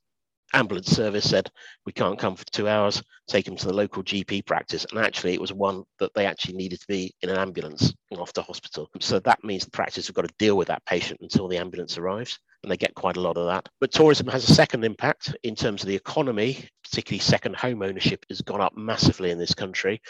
Ambulance 0.52 0.88
service 0.88 1.28
said 1.28 1.50
we 1.85 1.93
can't 1.93 2.19
come 2.19 2.37
for 2.37 2.45
two 2.45 2.69
hours. 2.69 3.02
Take 3.26 3.47
them 3.47 3.57
to 3.57 3.66
the 3.66 3.73
local 3.73 4.04
GP 4.04 4.47
practice, 4.47 4.87
and 4.90 5.00
actually 5.00 5.35
it 5.35 5.40
was 5.40 5.52
one 5.52 5.85
that 5.99 6.12
they 6.14 6.26
actually 6.26 6.54
needed 6.54 6.81
to 6.81 6.87
be 6.87 7.12
in 7.23 7.31
an 7.31 7.38
ambulance 7.38 7.93
off 8.12 8.33
to 8.35 8.43
hospital. 8.43 8.88
So 9.00 9.19
that 9.21 9.43
means 9.43 9.64
the 9.64 9.71
practice 9.71 10.07
have 10.07 10.14
got 10.14 10.28
to 10.28 10.35
deal 10.38 10.57
with 10.57 10.69
that 10.69 10.85
patient 10.87 11.21
until 11.23 11.49
the 11.49 11.57
ambulance 11.57 11.99
arrives 11.99 12.38
and 12.64 12.71
they 12.73 12.76
get 12.76 12.95
quite 12.95 13.16
a 13.16 13.21
lot 13.21 13.37
of 13.37 13.47
that. 13.47 13.69
But 13.81 13.93
tourism 13.93 14.26
has 14.28 14.49
a 14.49 14.54
second 14.54 14.85
impact 14.85 15.37
in 15.43 15.54
terms 15.54 15.83
of 15.83 15.88
the 15.88 15.95
economy, 15.95 16.69
particularly 16.83 17.21
second 17.21 17.57
home 17.57 17.83
ownership 17.83 18.25
has 18.28 18.40
gone 18.40 18.61
up 18.61 18.76
massively 18.76 19.31
in 19.31 19.38
this 19.38 19.54
country. 19.54 20.00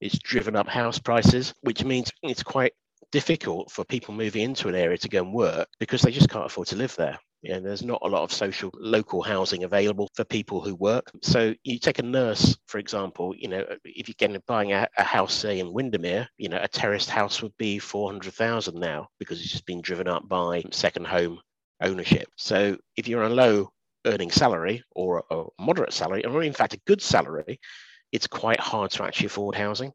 It's 0.00 0.18
driven 0.18 0.56
up 0.56 0.68
house 0.68 0.98
prices, 0.98 1.54
which 1.62 1.84
means 1.84 2.12
it's 2.22 2.42
quite 2.42 2.72
difficult 3.12 3.70
for 3.70 3.84
people 3.84 4.14
moving 4.14 4.42
into 4.42 4.68
an 4.68 4.74
area 4.74 4.98
to 4.98 5.08
go 5.08 5.22
and 5.22 5.32
work 5.32 5.68
because 5.78 6.02
they 6.02 6.10
just 6.10 6.28
can't 6.28 6.46
afford 6.46 6.68
to 6.68 6.76
live 6.76 6.94
there. 6.96 7.18
Yeah, 7.42 7.60
there's 7.60 7.84
not 7.84 8.00
a 8.02 8.08
lot 8.08 8.22
of 8.22 8.32
social 8.32 8.70
local 8.74 9.22
housing 9.22 9.62
available 9.62 10.10
for 10.14 10.24
people 10.24 10.60
who 10.60 10.74
work. 10.74 11.10
So 11.22 11.54
you 11.62 11.78
take 11.78 11.98
a 11.98 12.02
nurse, 12.02 12.56
for 12.66 12.78
example, 12.78 13.34
you 13.36 13.48
know, 13.48 13.64
if 13.84 14.08
you're 14.08 14.16
getting 14.18 14.42
buying 14.46 14.72
a, 14.72 14.88
a 14.96 15.04
house, 15.04 15.34
say 15.34 15.60
in 15.60 15.72
Windermere, 15.72 16.28
you 16.38 16.48
know, 16.48 16.58
a 16.60 16.66
terraced 16.66 17.10
house 17.10 17.42
would 17.42 17.56
be 17.56 17.78
400,000 17.78 18.78
now 18.78 19.08
because 19.18 19.40
it's 19.40 19.52
just 19.52 19.66
been 19.66 19.80
driven 19.80 20.08
up 20.08 20.28
by 20.28 20.64
second 20.72 21.06
home 21.06 21.38
ownership. 21.80 22.28
So 22.36 22.76
if 22.96 23.06
you're 23.06 23.22
on 23.22 23.30
a 23.30 23.34
low 23.34 23.70
earning 24.06 24.30
salary 24.30 24.82
or 24.92 25.24
a 25.30 25.44
moderate 25.60 25.92
salary, 25.92 26.24
or 26.24 26.42
in 26.42 26.52
fact 26.52 26.74
a 26.74 26.80
good 26.86 27.02
salary, 27.02 27.60
it's 28.12 28.26
quite 28.26 28.60
hard 28.60 28.90
to 28.92 29.04
actually 29.04 29.26
afford 29.26 29.54
housing. 29.54 29.92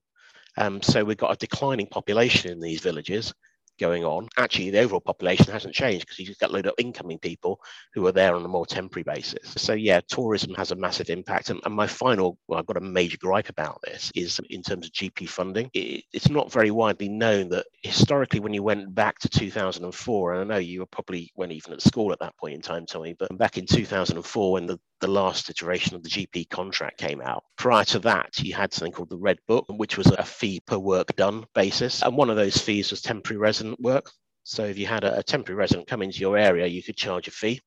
Um, 0.57 0.81
so 0.81 1.03
we've 1.03 1.17
got 1.17 1.33
a 1.33 1.37
declining 1.37 1.87
population 1.87 2.51
in 2.51 2.59
these 2.59 2.81
villages 2.81 3.33
going 3.81 4.05
on. 4.05 4.29
Actually, 4.37 4.69
the 4.69 4.79
overall 4.79 5.01
population 5.01 5.51
hasn't 5.51 5.73
changed 5.73 6.05
because 6.05 6.19
you've 6.19 6.37
got 6.37 6.51
a 6.51 6.53
load 6.53 6.67
of 6.67 6.73
incoming 6.77 7.17
people 7.17 7.59
who 7.93 8.05
are 8.05 8.11
there 8.11 8.35
on 8.35 8.45
a 8.45 8.47
more 8.47 8.65
temporary 8.65 9.03
basis. 9.03 9.53
So 9.57 9.73
yeah, 9.73 10.01
tourism 10.07 10.53
has 10.53 10.71
a 10.71 10.75
massive 10.75 11.09
impact. 11.09 11.49
And, 11.49 11.59
and 11.65 11.73
my 11.73 11.87
final, 11.87 12.37
well, 12.47 12.59
I've 12.59 12.67
got 12.67 12.77
a 12.77 12.81
major 12.81 13.17
gripe 13.17 13.49
about 13.49 13.81
this 13.81 14.11
is 14.15 14.39
in 14.49 14.61
terms 14.61 14.85
of 14.85 14.93
GP 14.93 15.27
funding. 15.27 15.69
It, 15.73 16.03
it's 16.13 16.29
not 16.29 16.51
very 16.51 16.71
widely 16.71 17.09
known 17.09 17.49
that 17.49 17.65
historically, 17.81 18.39
when 18.39 18.53
you 18.53 18.63
went 18.63 18.93
back 18.93 19.17
to 19.19 19.29
2004, 19.29 20.33
and 20.33 20.41
I 20.41 20.55
know 20.55 20.59
you 20.59 20.81
were 20.81 20.85
probably 20.85 21.31
weren't 21.35 21.51
even 21.51 21.73
at 21.73 21.81
school 21.81 22.11
at 22.11 22.19
that 22.19 22.37
point 22.37 22.53
in 22.53 22.61
time, 22.61 22.85
Tommy, 22.85 23.15
but 23.17 23.35
back 23.37 23.57
in 23.57 23.65
2004 23.65 24.51
when 24.51 24.67
the 24.67 24.79
the 25.01 25.07
last 25.07 25.49
iteration 25.49 25.95
of 25.95 26.03
the 26.03 26.09
GP 26.09 26.49
contract 26.49 26.97
came 26.97 27.21
out. 27.21 27.43
Prior 27.57 27.83
to 27.85 27.99
that, 27.99 28.39
you 28.39 28.53
had 28.53 28.73
something 28.73 28.93
called 28.93 29.09
the 29.09 29.17
Red 29.17 29.39
Book, 29.47 29.65
which 29.67 29.97
was 29.97 30.07
a 30.07 30.23
fee 30.23 30.61
per 30.65 30.77
work 30.77 31.15
done 31.15 31.45
basis. 31.53 32.01
And 32.01 32.15
one 32.15 32.29
of 32.29 32.35
those 32.35 32.57
fees 32.57 32.91
was 32.91 33.01
temporary 33.01 33.39
resident 33.39 33.79
work. 33.79 34.09
So 34.43 34.63
if 34.65 34.77
you 34.77 34.85
had 34.87 35.03
a, 35.03 35.19
a 35.19 35.23
temporary 35.23 35.57
resident 35.57 35.87
come 35.87 36.01
into 36.01 36.19
your 36.19 36.37
area, 36.37 36.67
you 36.67 36.81
could 36.83 36.95
charge 36.95 37.27
a 37.27 37.31
fee 37.31 37.61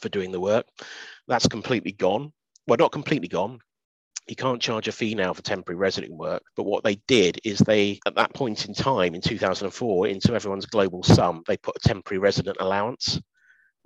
for 0.00 0.08
doing 0.08 0.32
the 0.32 0.40
work. 0.40 0.66
That's 1.28 1.46
completely 1.46 1.92
gone. 1.92 2.32
Well, 2.66 2.78
not 2.78 2.92
completely 2.92 3.28
gone. 3.28 3.60
You 4.26 4.36
can't 4.36 4.60
charge 4.60 4.88
a 4.88 4.92
fee 4.92 5.14
now 5.14 5.32
for 5.32 5.42
temporary 5.42 5.78
resident 5.78 6.14
work. 6.14 6.42
But 6.56 6.64
what 6.64 6.82
they 6.82 6.96
did 7.06 7.38
is 7.44 7.58
they, 7.58 8.00
at 8.06 8.16
that 8.16 8.34
point 8.34 8.66
in 8.66 8.74
time 8.74 9.14
in 9.14 9.20
2004, 9.20 10.08
into 10.08 10.34
everyone's 10.34 10.66
global 10.66 11.02
sum, 11.02 11.44
they 11.46 11.56
put 11.56 11.76
a 11.76 11.88
temporary 11.88 12.18
resident 12.18 12.56
allowance 12.58 13.20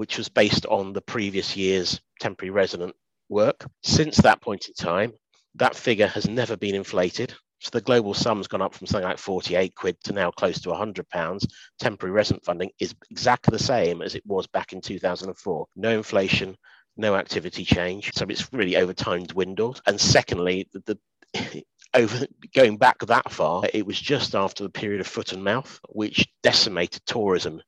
which 0.01 0.17
was 0.17 0.31
based 0.31 0.65
on 0.65 0.95
the 0.95 1.03
previous 1.03 1.59
year's 1.59 2.01
temporary 2.21 2.49
resident 2.49 2.97
work. 3.29 3.67
Since 3.83 4.17
that 4.17 4.41
point 4.41 4.67
in 4.67 4.73
time, 4.73 5.13
that 5.57 5.77
figure 5.77 6.07
has 6.07 6.27
never 6.27 6.57
been 6.57 6.75
inflated. 6.75 7.35
So 7.59 7.69
the 7.71 7.83
global 7.83 8.15
sum's 8.15 8.49
gone 8.49 8.63
up 8.63 8.75
from 8.75 8.87
something 8.87 9.07
like 9.07 9.19
48 9.19 9.75
quid 9.75 10.03
to 10.05 10.15
now 10.15 10.31
close 10.31 10.59
to 10.63 10.71
100 10.71 11.07
pounds. 11.11 11.47
Temporary 11.79 12.15
resident 12.15 12.47
funding 12.47 12.71
is 12.81 12.95
exactly 13.11 13.53
the 13.53 13.63
same 13.63 14.01
as 14.01 14.15
it 14.15 14.25
was 14.25 14.47
back 14.47 14.73
in 14.73 14.81
2004. 14.81 15.67
No 15.77 15.91
inflation, 15.91 16.57
no 16.97 17.15
activity 17.15 17.67
change. 17.67 18.11
So 18.15 18.25
it's 18.27 18.51
really 18.55 18.77
over 18.77 18.95
time 18.95 19.25
dwindled. 19.25 19.83
And 19.87 20.01
secondly, 20.01 20.67
the, 20.73 20.97
the 21.35 21.63
over 21.95 22.27
going 22.55 22.79
back 22.79 23.01
that 23.01 23.31
far, 23.31 23.65
it 23.75 23.85
was 23.85 24.01
just 24.01 24.35
after 24.35 24.63
the 24.63 24.71
period 24.71 25.03
of 25.03 25.07
foot 25.07 25.35
and 25.35 25.45
mouth, 25.45 25.79
which 25.91 26.27
decimated 26.43 27.03
tourism 27.05 27.61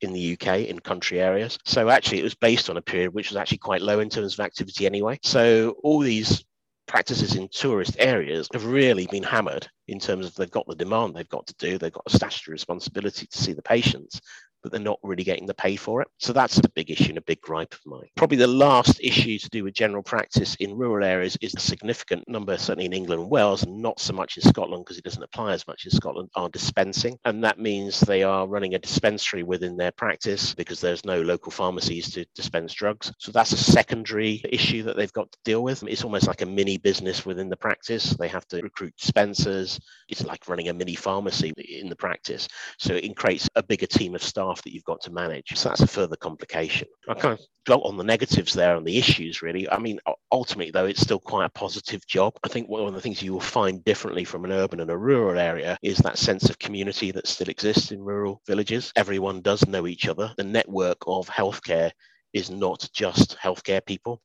in 0.00 0.12
the 0.12 0.32
UK 0.32 0.60
in 0.68 0.78
country 0.78 1.20
areas. 1.20 1.58
So 1.64 1.88
actually, 1.88 2.20
it 2.20 2.24
was 2.24 2.34
based 2.34 2.68
on 2.70 2.76
a 2.76 2.82
period 2.82 3.14
which 3.14 3.30
was 3.30 3.36
actually 3.36 3.58
quite 3.58 3.82
low 3.82 4.00
in 4.00 4.10
terms 4.10 4.34
of 4.34 4.44
activity 4.44 4.86
anyway. 4.86 5.18
So 5.22 5.76
all 5.82 6.00
these 6.00 6.44
practices 6.86 7.34
in 7.34 7.48
tourist 7.48 7.96
areas 7.98 8.48
have 8.52 8.66
really 8.66 9.06
been 9.06 9.22
hammered 9.22 9.66
in 9.88 9.98
terms 9.98 10.26
of 10.26 10.34
they've 10.34 10.50
got 10.50 10.66
the 10.66 10.74
demand 10.74 11.14
they've 11.14 11.28
got 11.28 11.46
to 11.46 11.54
do, 11.58 11.78
they've 11.78 11.92
got 11.92 12.04
a 12.06 12.16
statutory 12.16 12.52
responsibility 12.52 13.26
to 13.26 13.38
see 13.38 13.52
the 13.52 13.62
patients, 13.62 14.20
but 14.64 14.72
they're 14.72 14.80
not 14.80 14.98
really 15.02 15.22
getting 15.22 15.46
the 15.46 15.54
pay 15.54 15.76
for 15.76 16.00
it. 16.00 16.08
So 16.18 16.32
that's 16.32 16.58
a 16.58 16.68
big 16.70 16.90
issue 16.90 17.10
and 17.10 17.18
a 17.18 17.22
big 17.22 17.40
gripe 17.42 17.74
of 17.74 17.80
mine. 17.84 18.08
Probably 18.16 18.38
the 18.38 18.46
last 18.46 18.98
issue 19.00 19.38
to 19.38 19.48
do 19.50 19.62
with 19.62 19.74
general 19.74 20.02
practice 20.02 20.56
in 20.56 20.74
rural 20.74 21.04
areas 21.04 21.36
is 21.42 21.54
a 21.54 21.60
significant 21.60 22.26
number, 22.26 22.56
certainly 22.56 22.86
in 22.86 22.94
England 22.94 23.22
and 23.22 23.30
Wales, 23.30 23.62
and 23.62 23.82
not 23.82 24.00
so 24.00 24.14
much 24.14 24.38
in 24.38 24.42
Scotland 24.42 24.84
because 24.84 24.96
it 24.96 25.04
doesn't 25.04 25.22
apply 25.22 25.52
as 25.52 25.66
much 25.68 25.84
in 25.84 25.90
Scotland, 25.90 26.30
are 26.34 26.48
dispensing. 26.48 27.18
And 27.26 27.44
that 27.44 27.60
means 27.60 28.00
they 28.00 28.22
are 28.22 28.48
running 28.48 28.74
a 28.74 28.78
dispensary 28.78 29.42
within 29.42 29.76
their 29.76 29.92
practice 29.92 30.54
because 30.54 30.80
there's 30.80 31.04
no 31.04 31.20
local 31.20 31.52
pharmacies 31.52 32.10
to 32.12 32.24
dispense 32.34 32.72
drugs. 32.72 33.12
So 33.18 33.32
that's 33.32 33.52
a 33.52 33.58
secondary 33.58 34.42
issue 34.48 34.82
that 34.84 34.96
they've 34.96 35.12
got 35.12 35.30
to 35.30 35.38
deal 35.44 35.62
with. 35.62 35.82
It's 35.82 36.04
almost 36.04 36.26
like 36.26 36.40
a 36.40 36.46
mini 36.46 36.78
business 36.78 37.26
within 37.26 37.50
the 37.50 37.56
practice. 37.56 38.16
They 38.18 38.28
have 38.28 38.48
to 38.48 38.62
recruit 38.62 38.94
dispensers. 38.98 39.78
It's 40.08 40.24
like 40.24 40.48
running 40.48 40.70
a 40.70 40.74
mini 40.74 40.94
pharmacy 40.94 41.52
in 41.58 41.90
the 41.90 41.96
practice. 41.96 42.48
So 42.78 42.94
it 42.94 43.14
creates 43.14 43.46
a 43.56 43.62
bigger 43.62 43.86
team 43.86 44.14
of 44.14 44.22
staff 44.22 44.53
staff 44.54 44.62
that 44.64 44.72
you've 44.72 44.84
got 44.84 45.00
to 45.02 45.12
manage. 45.12 45.56
So 45.56 45.68
that's 45.68 45.80
a 45.80 45.86
further 45.86 46.16
complication. 46.16 46.88
I 47.08 47.14
kind 47.14 47.38
of 47.38 47.44
dwelt 47.66 47.84
on 47.84 47.96
the 47.96 48.04
negatives 48.04 48.54
there 48.54 48.76
and 48.76 48.86
the 48.86 48.98
issues, 48.98 49.42
really. 49.42 49.68
I 49.68 49.78
mean, 49.78 49.98
ultimately, 50.30 50.70
though, 50.70 50.86
it's 50.86 51.00
still 51.00 51.18
quite 51.18 51.46
a 51.46 51.50
positive 51.50 52.06
job. 52.06 52.34
I 52.44 52.48
think 52.48 52.68
one 52.68 52.86
of 52.86 52.94
the 52.94 53.00
things 53.00 53.22
you 53.22 53.32
will 53.32 53.40
find 53.40 53.84
differently 53.84 54.24
from 54.24 54.44
an 54.44 54.52
urban 54.52 54.80
and 54.80 54.90
a 54.90 54.96
rural 54.96 55.38
area 55.38 55.76
is 55.82 55.98
that 55.98 56.18
sense 56.18 56.50
of 56.50 56.58
community 56.58 57.10
that 57.12 57.26
still 57.26 57.48
exists 57.48 57.90
in 57.90 58.00
rural 58.00 58.40
villages. 58.46 58.92
Everyone 58.96 59.42
does 59.42 59.66
know 59.66 59.86
each 59.86 60.08
other. 60.08 60.32
The 60.36 60.44
network 60.44 60.98
of 61.06 61.28
healthcare 61.28 61.90
is 62.32 62.50
not 62.50 62.88
just 62.92 63.36
healthcare 63.36 63.84
people. 63.84 64.20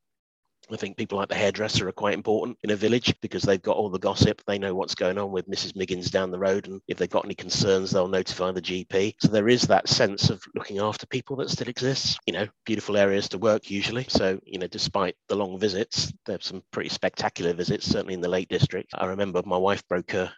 I 0.71 0.77
think 0.77 0.97
people 0.97 1.17
like 1.17 1.29
the 1.29 1.35
hairdresser 1.35 1.87
are 1.87 1.93
quite 1.93 2.13
important 2.13 2.57
in 2.63 2.69
a 2.69 2.75
village 2.75 3.13
because 3.21 3.43
they've 3.43 3.61
got 3.61 3.77
all 3.77 3.89
the 3.89 3.99
gossip. 3.99 4.41
They 4.45 4.59
know 4.59 4.75
what's 4.75 4.95
going 4.95 5.17
on 5.17 5.31
with 5.31 5.47
Mrs. 5.47 5.75
Miggins 5.75 6.11
down 6.11 6.31
the 6.31 6.39
road. 6.39 6.67
And 6.67 6.81
if 6.87 6.97
they've 6.97 7.09
got 7.09 7.25
any 7.25 7.35
concerns, 7.35 7.91
they'll 7.91 8.07
notify 8.07 8.51
the 8.51 8.61
GP. 8.61 9.15
So 9.19 9.29
there 9.29 9.49
is 9.49 9.63
that 9.63 9.89
sense 9.89 10.29
of 10.29 10.43
looking 10.55 10.79
after 10.79 11.07
people 11.07 11.35
that 11.37 11.49
still 11.49 11.67
exists. 11.67 12.17
You 12.25 12.33
know, 12.33 12.47
beautiful 12.65 12.97
areas 12.97 13.29
to 13.29 13.37
work 13.37 13.69
usually. 13.69 14.05
So, 14.09 14.39
you 14.45 14.59
know, 14.59 14.67
despite 14.67 15.15
the 15.27 15.35
long 15.35 15.59
visits, 15.59 16.13
there's 16.25 16.45
some 16.45 16.61
pretty 16.71 16.89
spectacular 16.89 17.53
visits, 17.53 17.85
certainly 17.85 18.13
in 18.13 18.21
the 18.21 18.29
Lake 18.29 18.49
District. 18.49 18.89
I 18.93 19.05
remember 19.05 19.41
my 19.45 19.57
wife 19.57 19.87
broke 19.87 20.11
her 20.11 20.31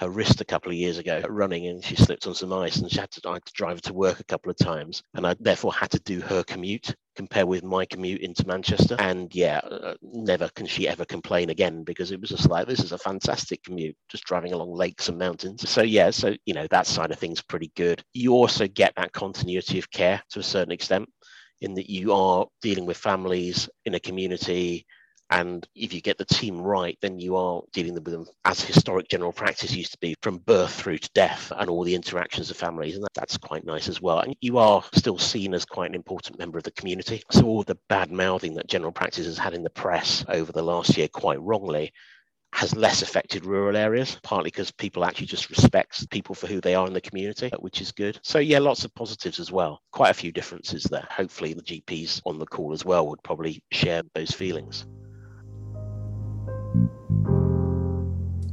her 0.00 0.08
wrist 0.08 0.40
a 0.40 0.46
couple 0.46 0.72
of 0.72 0.78
years 0.78 0.96
ago 0.98 1.22
running 1.28 1.66
and 1.66 1.84
she 1.84 1.94
slipped 1.94 2.26
on 2.26 2.34
some 2.34 2.52
ice 2.52 2.78
and 2.78 2.90
she 2.90 2.98
had 2.98 3.10
to, 3.10 3.28
I 3.28 3.34
had 3.34 3.44
to 3.44 3.52
drive 3.52 3.76
her 3.76 3.82
to 3.82 3.92
work 3.92 4.18
a 4.18 4.24
couple 4.24 4.50
of 4.50 4.56
times 4.56 5.02
and 5.14 5.26
I 5.26 5.36
therefore 5.38 5.74
had 5.74 5.90
to 5.90 6.00
do 6.00 6.20
her 6.20 6.42
commute 6.42 6.94
compare 7.16 7.44
with 7.44 7.62
my 7.62 7.84
commute 7.84 8.22
into 8.22 8.46
Manchester. 8.46 8.96
And 8.98 9.34
yeah, 9.34 9.58
uh, 9.58 9.94
never 10.02 10.48
can 10.54 10.64
she 10.64 10.88
ever 10.88 11.04
complain 11.04 11.50
again 11.50 11.84
because 11.84 12.12
it 12.12 12.20
was 12.20 12.30
just 12.30 12.48
like, 12.48 12.66
this 12.66 12.80
is 12.80 12.92
a 12.92 12.98
fantastic 12.98 13.62
commute, 13.62 13.94
just 14.08 14.24
driving 14.24 14.54
along 14.54 14.72
lakes 14.72 15.10
and 15.10 15.18
mountains. 15.18 15.68
So 15.68 15.82
yeah, 15.82 16.10
so, 16.10 16.34
you 16.46 16.54
know, 16.54 16.66
that 16.70 16.86
side 16.86 17.10
of 17.10 17.18
things 17.18 17.42
pretty 17.42 17.72
good. 17.76 18.02
You 18.14 18.32
also 18.32 18.66
get 18.66 18.94
that 18.96 19.12
continuity 19.12 19.78
of 19.78 19.90
care 19.90 20.22
to 20.30 20.38
a 20.38 20.42
certain 20.42 20.72
extent 20.72 21.10
in 21.60 21.74
that 21.74 21.90
you 21.90 22.14
are 22.14 22.46
dealing 22.62 22.86
with 22.86 22.96
families 22.96 23.68
in 23.84 23.94
a 23.94 24.00
community 24.00 24.86
and 25.30 25.66
if 25.76 25.94
you 25.94 26.00
get 26.00 26.18
the 26.18 26.24
team 26.24 26.60
right, 26.60 26.98
then 27.00 27.20
you 27.20 27.36
are 27.36 27.62
dealing 27.72 27.94
with 27.94 28.04
them 28.04 28.26
as 28.44 28.60
historic 28.60 29.08
general 29.08 29.32
practice 29.32 29.72
used 29.72 29.92
to 29.92 29.98
be 29.98 30.16
from 30.22 30.38
birth 30.38 30.72
through 30.72 30.98
to 30.98 31.10
death 31.14 31.52
and 31.56 31.70
all 31.70 31.84
the 31.84 31.94
interactions 31.94 32.50
of 32.50 32.56
families. 32.56 32.96
And 32.96 33.06
that's 33.14 33.38
quite 33.38 33.64
nice 33.64 33.88
as 33.88 34.02
well. 34.02 34.18
And 34.18 34.34
you 34.40 34.58
are 34.58 34.82
still 34.92 35.18
seen 35.18 35.54
as 35.54 35.64
quite 35.64 35.88
an 35.88 35.94
important 35.94 36.38
member 36.38 36.58
of 36.58 36.64
the 36.64 36.72
community. 36.72 37.22
So 37.30 37.44
all 37.44 37.62
the 37.62 37.78
bad 37.88 38.10
mouthing 38.10 38.54
that 38.54 38.66
general 38.66 38.90
practice 38.90 39.26
has 39.26 39.38
had 39.38 39.54
in 39.54 39.62
the 39.62 39.70
press 39.70 40.24
over 40.28 40.50
the 40.50 40.62
last 40.62 40.96
year, 40.96 41.06
quite 41.06 41.40
wrongly, 41.40 41.92
has 42.52 42.74
less 42.74 43.02
affected 43.02 43.44
rural 43.44 43.76
areas, 43.76 44.18
partly 44.24 44.50
because 44.50 44.72
people 44.72 45.04
actually 45.04 45.26
just 45.26 45.48
respect 45.50 46.10
people 46.10 46.34
for 46.34 46.48
who 46.48 46.60
they 46.60 46.74
are 46.74 46.88
in 46.88 46.92
the 46.92 47.00
community, 47.00 47.48
which 47.60 47.80
is 47.80 47.92
good. 47.92 48.18
So 48.24 48.40
yeah, 48.40 48.58
lots 48.58 48.84
of 48.84 48.92
positives 48.96 49.38
as 49.38 49.52
well. 49.52 49.80
Quite 49.92 50.10
a 50.10 50.14
few 50.14 50.32
differences 50.32 50.82
there. 50.82 51.06
Hopefully 51.08 51.54
the 51.54 51.62
GPs 51.62 52.20
on 52.26 52.40
the 52.40 52.46
call 52.46 52.72
as 52.72 52.84
well 52.84 53.06
would 53.06 53.22
probably 53.22 53.62
share 53.70 54.02
those 54.14 54.32
feelings. 54.32 54.84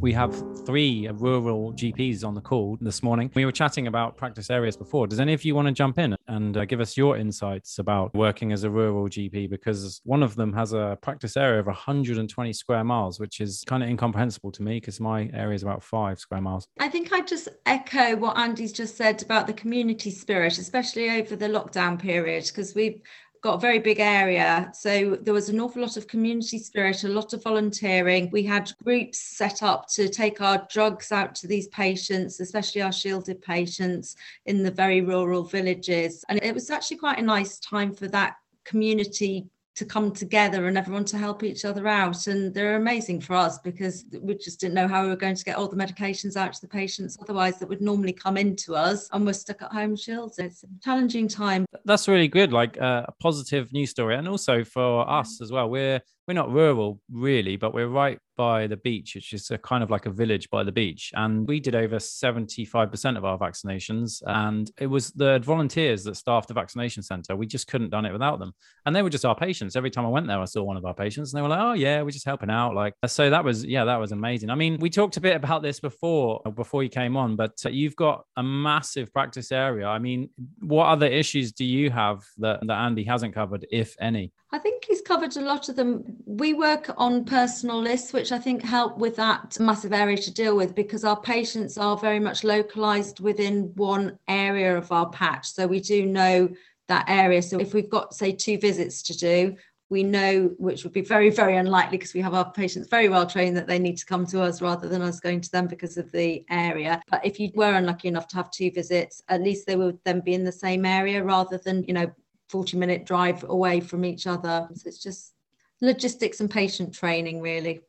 We 0.07 0.13
have 0.13 0.33
three 0.65 1.09
rural 1.15 1.73
GPs 1.73 2.23
on 2.23 2.33
the 2.33 2.39
call 2.39 2.77
this 2.79 3.03
morning. 3.03 3.29
We 3.35 3.43
were 3.43 3.51
chatting 3.51 3.87
about 3.87 4.15
practice 4.15 4.49
areas 4.49 4.77
before. 4.77 5.05
Does 5.05 5.19
any 5.19 5.33
of 5.33 5.43
you 5.43 5.53
want 5.53 5.67
to 5.67 5.73
jump 5.73 5.99
in 5.99 6.15
and 6.29 6.55
uh, 6.55 6.63
give 6.63 6.79
us 6.79 6.95
your 6.95 7.17
insights 7.17 7.77
about 7.77 8.15
working 8.15 8.53
as 8.53 8.63
a 8.63 8.69
rural 8.69 9.09
GP? 9.09 9.49
Because 9.49 9.99
one 10.05 10.23
of 10.23 10.37
them 10.37 10.53
has 10.53 10.71
a 10.71 10.97
practice 11.01 11.35
area 11.35 11.59
of 11.59 11.65
120 11.65 12.53
square 12.53 12.85
miles, 12.85 13.19
which 13.19 13.41
is 13.41 13.65
kind 13.67 13.83
of 13.83 13.89
incomprehensible 13.89 14.49
to 14.53 14.63
me 14.63 14.79
because 14.79 15.01
my 15.01 15.29
area 15.33 15.55
is 15.55 15.63
about 15.63 15.83
five 15.83 16.19
square 16.19 16.39
miles. 16.39 16.69
I 16.79 16.87
think 16.87 17.11
I 17.11 17.19
just 17.19 17.49
echo 17.65 18.15
what 18.15 18.37
Andy's 18.37 18.71
just 18.71 18.95
said 18.95 19.21
about 19.21 19.45
the 19.45 19.51
community 19.51 20.11
spirit, 20.11 20.57
especially 20.57 21.09
over 21.09 21.35
the 21.35 21.47
lockdown 21.47 21.99
period, 21.99 22.45
because 22.45 22.73
we've 22.73 23.01
got 23.47 23.55
a 23.55 23.59
very 23.59 23.79
big 23.79 24.01
area. 24.01 24.69
So 24.73 25.17
there 25.21 25.33
was 25.33 25.47
an 25.47 25.61
awful 25.61 25.81
lot 25.81 25.95
of 25.95 26.05
community 26.05 26.59
spirit, 26.59 27.05
a 27.05 27.07
lot 27.07 27.31
of 27.31 27.43
volunteering. 27.43 28.29
We 28.29 28.43
had 28.43 28.73
groups 28.83 29.19
set 29.19 29.63
up 29.63 29.87
to 29.91 30.09
take 30.09 30.41
our 30.41 30.67
drugs 30.69 31.13
out 31.13 31.33
to 31.35 31.47
these 31.47 31.69
patients, 31.69 32.41
especially 32.41 32.81
our 32.81 32.91
shielded 32.91 33.41
patients 33.41 34.17
in 34.47 34.63
the 34.63 34.71
very 34.71 34.99
rural 34.99 35.43
villages. 35.43 36.25
And 36.27 36.43
it 36.43 36.53
was 36.53 36.69
actually 36.69 36.97
quite 36.97 37.19
a 37.19 37.21
nice 37.21 37.57
time 37.59 37.93
for 37.93 38.09
that 38.09 38.35
community 38.65 39.45
to 39.77 39.85
come 39.85 40.11
together 40.11 40.65
and 40.65 40.77
everyone 40.77 41.05
to 41.05 41.17
help 41.17 41.43
each 41.43 41.63
other 41.63 41.87
out. 41.87 42.25
And 42.25 42.53
they're 42.53 42.75
amazing 42.77 43.21
for 43.21 43.35
us 43.35 43.59
because 43.59 44.05
we 44.21 44.33
just 44.35 44.59
didn't 44.59 44.73
know 44.73 44.87
how 44.87 45.03
we 45.03 45.09
were 45.09 45.15
going 45.15 45.35
to 45.35 45.45
get 45.45 45.55
all 45.55 45.67
the 45.67 45.75
medications 45.75 46.35
out 46.35 46.53
to 46.53 46.61
the 46.61 46.67
patients 46.67 47.15
otherwise 47.21 47.59
that 47.59 47.69
would 47.69 47.81
normally 47.81 48.11
come 48.13 48.37
into 48.37 48.75
us 48.75 49.07
and 49.13 49.25
we're 49.25 49.33
stuck 49.33 49.61
at 49.61 49.71
home 49.71 49.95
shielded. 49.95 50.45
It's 50.45 50.63
a 50.63 50.67
challenging 50.83 51.27
time. 51.27 51.65
That's 51.85 52.07
really 52.07 52.27
good, 52.27 52.51
like 52.51 52.81
uh, 52.81 53.05
a 53.07 53.11
positive 53.21 53.71
news 53.71 53.91
story. 53.91 54.15
And 54.15 54.27
also 54.27 54.63
for 54.63 55.07
us 55.07 55.41
as 55.41 55.51
well, 55.51 55.69
we're 55.69 56.01
we're 56.27 56.33
not 56.33 56.51
rural 56.51 57.01
really, 57.09 57.55
but 57.55 57.73
we're 57.73 57.87
right 57.87 58.19
by 58.35 58.67
the 58.67 58.77
beach, 58.77 59.15
which 59.15 59.33
is 59.33 59.49
a 59.49 59.57
kind 59.57 59.83
of 59.83 59.89
like 59.89 60.05
a 60.05 60.11
village 60.11 60.49
by 60.49 60.63
the 60.63 60.71
beach. 60.71 61.11
And 61.15 61.47
we 61.47 61.59
did 61.59 61.73
over 61.73 61.95
75% 61.97 63.17
of 63.17 63.25
our 63.25 63.37
vaccinations. 63.37 64.21
And 64.25 64.69
it 64.79 64.87
was 64.87 65.11
the 65.11 65.39
volunteers 65.39 66.03
that 66.03 66.15
staffed 66.15 66.49
the 66.49 66.53
vaccination 66.53 67.01
center. 67.01 67.35
We 67.35 67.47
just 67.47 67.67
couldn't 67.67 67.89
done 67.89 68.05
it 68.05 68.11
without 68.11 68.39
them. 68.39 68.53
And 68.85 68.95
they 68.95 69.01
were 69.01 69.09
just 69.09 69.25
our 69.25 69.35
patients. 69.35 69.75
Every 69.75 69.89
time 69.89 70.05
I 70.05 70.09
went 70.09 70.27
there, 70.27 70.39
I 70.39 70.45
saw 70.45 70.63
one 70.63 70.77
of 70.77 70.85
our 70.85 70.93
patients 70.93 71.33
and 71.33 71.37
they 71.37 71.41
were 71.41 71.49
like, 71.49 71.61
oh, 71.61 71.73
yeah, 71.73 72.01
we're 72.01 72.11
just 72.11 72.25
helping 72.25 72.51
out. 72.51 72.75
Like, 72.75 72.93
so 73.07 73.29
that 73.29 73.43
was, 73.43 73.65
yeah, 73.65 73.85
that 73.85 73.97
was 73.97 74.11
amazing. 74.11 74.49
I 74.49 74.55
mean, 74.55 74.77
we 74.79 74.89
talked 74.89 75.17
a 75.17 75.21
bit 75.21 75.35
about 75.35 75.63
this 75.63 75.79
before, 75.79 76.41
before 76.55 76.83
you 76.83 76.89
came 76.89 77.17
on, 77.17 77.35
but 77.35 77.53
uh, 77.65 77.69
you've 77.69 77.95
got 77.95 78.25
a 78.35 78.43
massive 78.43 79.11
practice 79.13 79.51
area. 79.51 79.87
I 79.87 79.97
mean, 79.97 80.29
what 80.59 80.85
other 80.85 81.07
issues 81.07 81.53
do 81.53 81.65
you 81.65 81.89
have 81.89 82.23
that, 82.37 82.59
that 82.67 82.77
Andy 82.77 83.03
hasn't 83.05 83.33
covered, 83.33 83.65
if 83.71 83.95
any? 83.99 84.31
I 84.51 84.59
think 84.59 84.85
he's 84.85 85.01
covered 85.01 85.35
a 85.35 85.41
lot 85.41 85.67
of 85.67 85.75
them. 85.75 86.16
We 86.25 86.53
work 86.53 86.93
on 86.97 87.25
personal 87.25 87.79
lists, 87.79 88.13
which 88.13 88.31
I 88.31 88.39
think 88.39 88.63
help 88.63 88.97
with 88.97 89.15
that 89.17 89.59
massive 89.59 89.93
area 89.93 90.17
to 90.17 90.33
deal 90.33 90.55
with 90.55 90.75
because 90.75 91.03
our 91.03 91.19
patients 91.19 91.77
are 91.77 91.97
very 91.97 92.19
much 92.19 92.43
localized 92.43 93.19
within 93.19 93.71
one 93.75 94.17
area 94.27 94.77
of 94.77 94.91
our 94.91 95.09
patch. 95.09 95.47
So 95.47 95.67
we 95.67 95.79
do 95.79 96.05
know 96.05 96.49
that 96.87 97.05
area. 97.07 97.41
So 97.41 97.59
if 97.59 97.73
we've 97.73 97.89
got, 97.89 98.13
say, 98.13 98.31
two 98.31 98.57
visits 98.57 99.01
to 99.03 99.17
do, 99.17 99.55
we 99.89 100.03
know, 100.03 100.53
which 100.57 100.83
would 100.83 100.91
be 100.91 101.01
very, 101.01 101.29
very 101.29 101.55
unlikely 101.55 101.97
because 101.97 102.13
we 102.13 102.21
have 102.21 102.33
our 102.33 102.51
patients 102.51 102.89
very 102.89 103.07
well 103.07 103.25
trained 103.25 103.55
that 103.55 103.67
they 103.67 103.79
need 103.79 103.97
to 103.97 104.05
come 104.05 104.25
to 104.27 104.41
us 104.41 104.61
rather 104.61 104.89
than 104.89 105.01
us 105.01 105.19
going 105.19 105.39
to 105.39 105.51
them 105.51 105.67
because 105.67 105.97
of 105.97 106.11
the 106.11 106.43
area. 106.49 107.01
But 107.09 107.25
if 107.25 107.39
you 107.39 107.51
were 107.55 107.73
unlucky 107.73 108.09
enough 108.09 108.27
to 108.29 108.35
have 108.35 108.51
two 108.51 108.69
visits, 108.71 109.21
at 109.29 109.41
least 109.41 109.65
they 109.65 109.77
would 109.77 109.97
then 110.03 110.19
be 110.19 110.33
in 110.33 110.43
the 110.43 110.51
same 110.51 110.85
area 110.85 111.23
rather 111.23 111.57
than, 111.57 111.83
you 111.85 111.93
know, 111.93 112.11
40 112.49 112.77
minute 112.77 113.05
drive 113.05 113.45
away 113.45 113.79
from 113.79 114.03
each 114.03 114.27
other. 114.27 114.67
So 114.73 114.87
it's 114.87 115.01
just 115.01 115.33
logistics 115.81 116.39
and 116.39 116.49
patient 116.49 116.93
training, 116.93 117.41
really. 117.41 117.81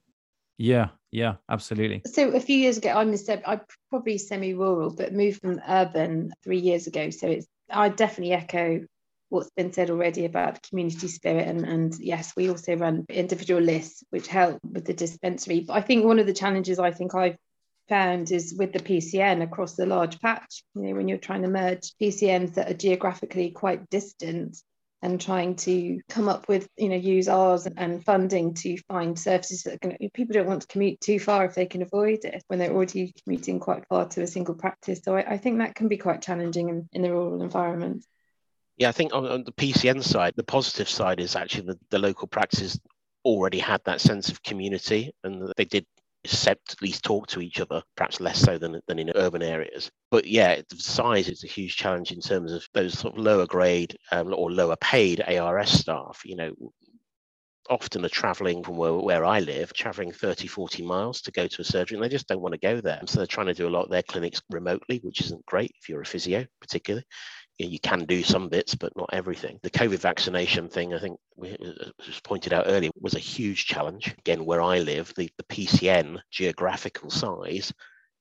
Yeah, 0.57 0.89
yeah, 1.11 1.37
absolutely. 1.49 2.03
So 2.07 2.31
a 2.31 2.41
few 2.41 2.59
years 2.59 2.79
ago, 2.79 2.91
I'm 2.91 3.15
I'm 3.47 3.61
probably 3.91 4.19
semi-rural, 4.19 4.95
but 4.95 5.13
moved 5.13 5.41
from 5.41 5.61
urban 5.67 6.33
three 6.43 6.59
years 6.59 6.87
ago. 6.87 7.11
So 7.11 7.29
it's 7.29 7.47
I 7.71 7.89
definitely 7.89 8.33
echo 8.33 8.87
what's 9.29 9.51
been 9.51 9.73
said 9.73 9.91
already 9.91 10.25
about 10.25 10.55
the 10.55 10.69
community 10.69 11.07
spirit 11.07 11.47
and, 11.47 11.63
and 11.67 11.95
yes 12.01 12.33
we 12.35 12.49
also 12.49 12.75
run 12.77 13.05
individual 13.11 13.61
lists 13.61 14.03
which 14.09 14.27
help 14.27 14.59
with 14.65 14.87
the 14.87 14.95
dispensary 14.95 15.61
but 15.61 15.75
i 15.75 15.83
think 15.83 16.03
one 16.03 16.19
of 16.19 16.25
the 16.25 16.33
challenges 16.33 16.79
i 16.79 16.91
think 16.91 17.15
i've 17.15 17.37
found 17.89 18.31
is 18.31 18.55
with 18.55 18.73
the 18.73 18.79
PCN 18.79 19.43
across 19.43 19.75
the 19.75 19.87
large 19.87 20.21
patch. 20.21 20.63
You 20.75 20.83
know, 20.83 20.95
when 20.95 21.09
you're 21.09 21.19
trying 21.19 21.43
to 21.43 21.49
merge 21.49 21.93
PCNs 22.01 22.55
that 22.55 22.71
are 22.71 22.75
geographically 22.75 23.51
quite 23.51 23.89
distant 23.91 24.59
and 25.01 25.21
trying 25.21 25.55
to 25.55 26.01
come 26.09 26.29
up 26.29 26.49
with, 26.49 26.69
you 26.77 26.89
know, 26.89 26.97
use 26.97 27.29
ours 27.29 27.67
and 27.77 28.05
funding 28.05 28.55
to 28.55 28.77
find 28.89 29.19
services 29.19 29.63
that 29.63 29.81
to, 29.81 29.97
people 30.13 30.35
don't 30.35 30.47
want 30.47 30.63
to 30.63 30.69
commute 30.69 31.01
too 31.01 31.21
far 31.21 31.45
if 31.45 31.55
they 31.55 31.67
can 31.67 31.83
avoid 31.83 32.25
it 32.25 32.43
when 32.49 32.59
they're 32.59 32.73
already 32.73 33.15
commuting 33.23 33.61
quite 33.61 33.87
far 33.89 34.09
to 34.09 34.23
a 34.23 34.27
single 34.27 34.55
practice. 34.55 35.01
So 35.05 35.17
I, 35.17 35.35
I 35.35 35.37
think 35.39 35.59
that 35.59 35.77
can 35.77 35.89
be 35.89 35.97
quite 35.97 36.23
challenging 36.23 36.69
in, 36.69 36.89
in 36.93 37.03
the 37.03 37.13
rural 37.13 37.43
environment. 37.43 38.05
Yeah, 38.77 38.89
I 38.89 38.93
think 38.93 39.15
on, 39.15 39.27
on 39.27 39.45
the 39.45 39.53
PCN 39.53 40.03
side, 40.03 40.35
the 40.37 40.45
positive 40.45 40.89
side 40.89 41.21
is 41.21 41.37
actually 41.37 41.67
the, 41.67 41.79
the 41.91 41.99
local 41.99 42.27
practices 42.27 42.81
already 43.25 43.59
had 43.59 43.83
that 43.85 44.01
sense 44.01 44.31
of 44.31 44.43
community 44.43 45.13
and 45.23 45.53
they 45.57 45.65
did 45.65 45.85
except 46.29 46.73
at 46.73 46.83
least 46.83 47.03
talk 47.03 47.27
to 47.27 47.41
each 47.41 47.59
other, 47.59 47.83
perhaps 47.97 48.21
less 48.21 48.39
so 48.39 48.59
than, 48.59 48.79
than 48.87 48.99
in 48.99 49.11
urban 49.15 49.43
areas. 49.43 49.91
But 50.11 50.27
yeah, 50.27 50.61
the 50.69 50.77
size 50.77 51.29
is 51.29 51.43
a 51.43 51.49
huge 51.49 51.77
challenge 51.77 52.13
in 52.13 52.21
terms 52.21 52.53
of 52.53 52.67
those 52.75 52.99
sort 52.99 53.15
of 53.15 53.25
lower 53.25 53.47
grade 53.47 53.97
um, 54.13 54.35
or 54.35 54.53
lower 54.53 54.77
paid 54.77 55.21
ARRS 55.27 55.69
staff. 55.69 56.21
You 56.27 56.37
know, 56.37 56.55
often 57.71 58.05
are 58.05 58.11
traveling 58.11 58.63
from 58.63 58.77
where, 58.77 58.93
where 58.93 59.25
I 59.25 59.41
live, 59.41 59.73
traveling 59.73 60.13
30, 60.13 60.49
40 60.49 60.85
miles 60.85 61.23
to 61.23 61.33
go 61.33 61.47
to 61.47 61.63
a 61.63 61.65
surgery, 61.65 61.97
and 61.97 62.05
they 62.05 62.11
just 62.11 62.29
don't 62.29 62.43
want 62.43 62.53
to 62.53 62.61
go 62.61 62.81
there. 62.83 63.01
So 63.07 63.19
they're 63.19 63.27
trying 63.27 63.47
to 63.47 63.55
do 63.55 63.67
a 63.67 63.71
lot 63.71 63.85
of 63.85 63.91
their 63.91 64.03
clinics 64.03 64.43
remotely, 64.51 65.01
which 65.03 65.23
isn't 65.23 65.47
great 65.47 65.73
if 65.81 65.89
you're 65.89 66.03
a 66.03 66.07
physio, 66.07 66.45
particularly 66.61 67.07
you 67.59 67.81
can 67.81 68.05
do 68.05 68.23
some 68.23 68.49
bits, 68.49 68.75
but 68.75 68.97
not 68.97 69.11
everything. 69.13 69.59
The 69.63 69.71
COVID 69.71 69.99
vaccination 69.99 70.69
thing, 70.69 70.95
I 70.95 70.99
think, 70.99 71.19
was 71.37 72.21
pointed 72.23 72.53
out 72.53 72.67
earlier, 72.69 72.91
was 73.01 73.15
a 73.15 73.21
huge 73.21 73.67
challenge. 73.67 74.15
Again, 74.19 74.45
where 74.45 74.63
I 74.63 74.79
live, 74.79 75.13
the, 75.17 75.31
the 75.37 75.45
PCN 75.45 76.21
geographical 76.31 77.11
size 77.11 77.73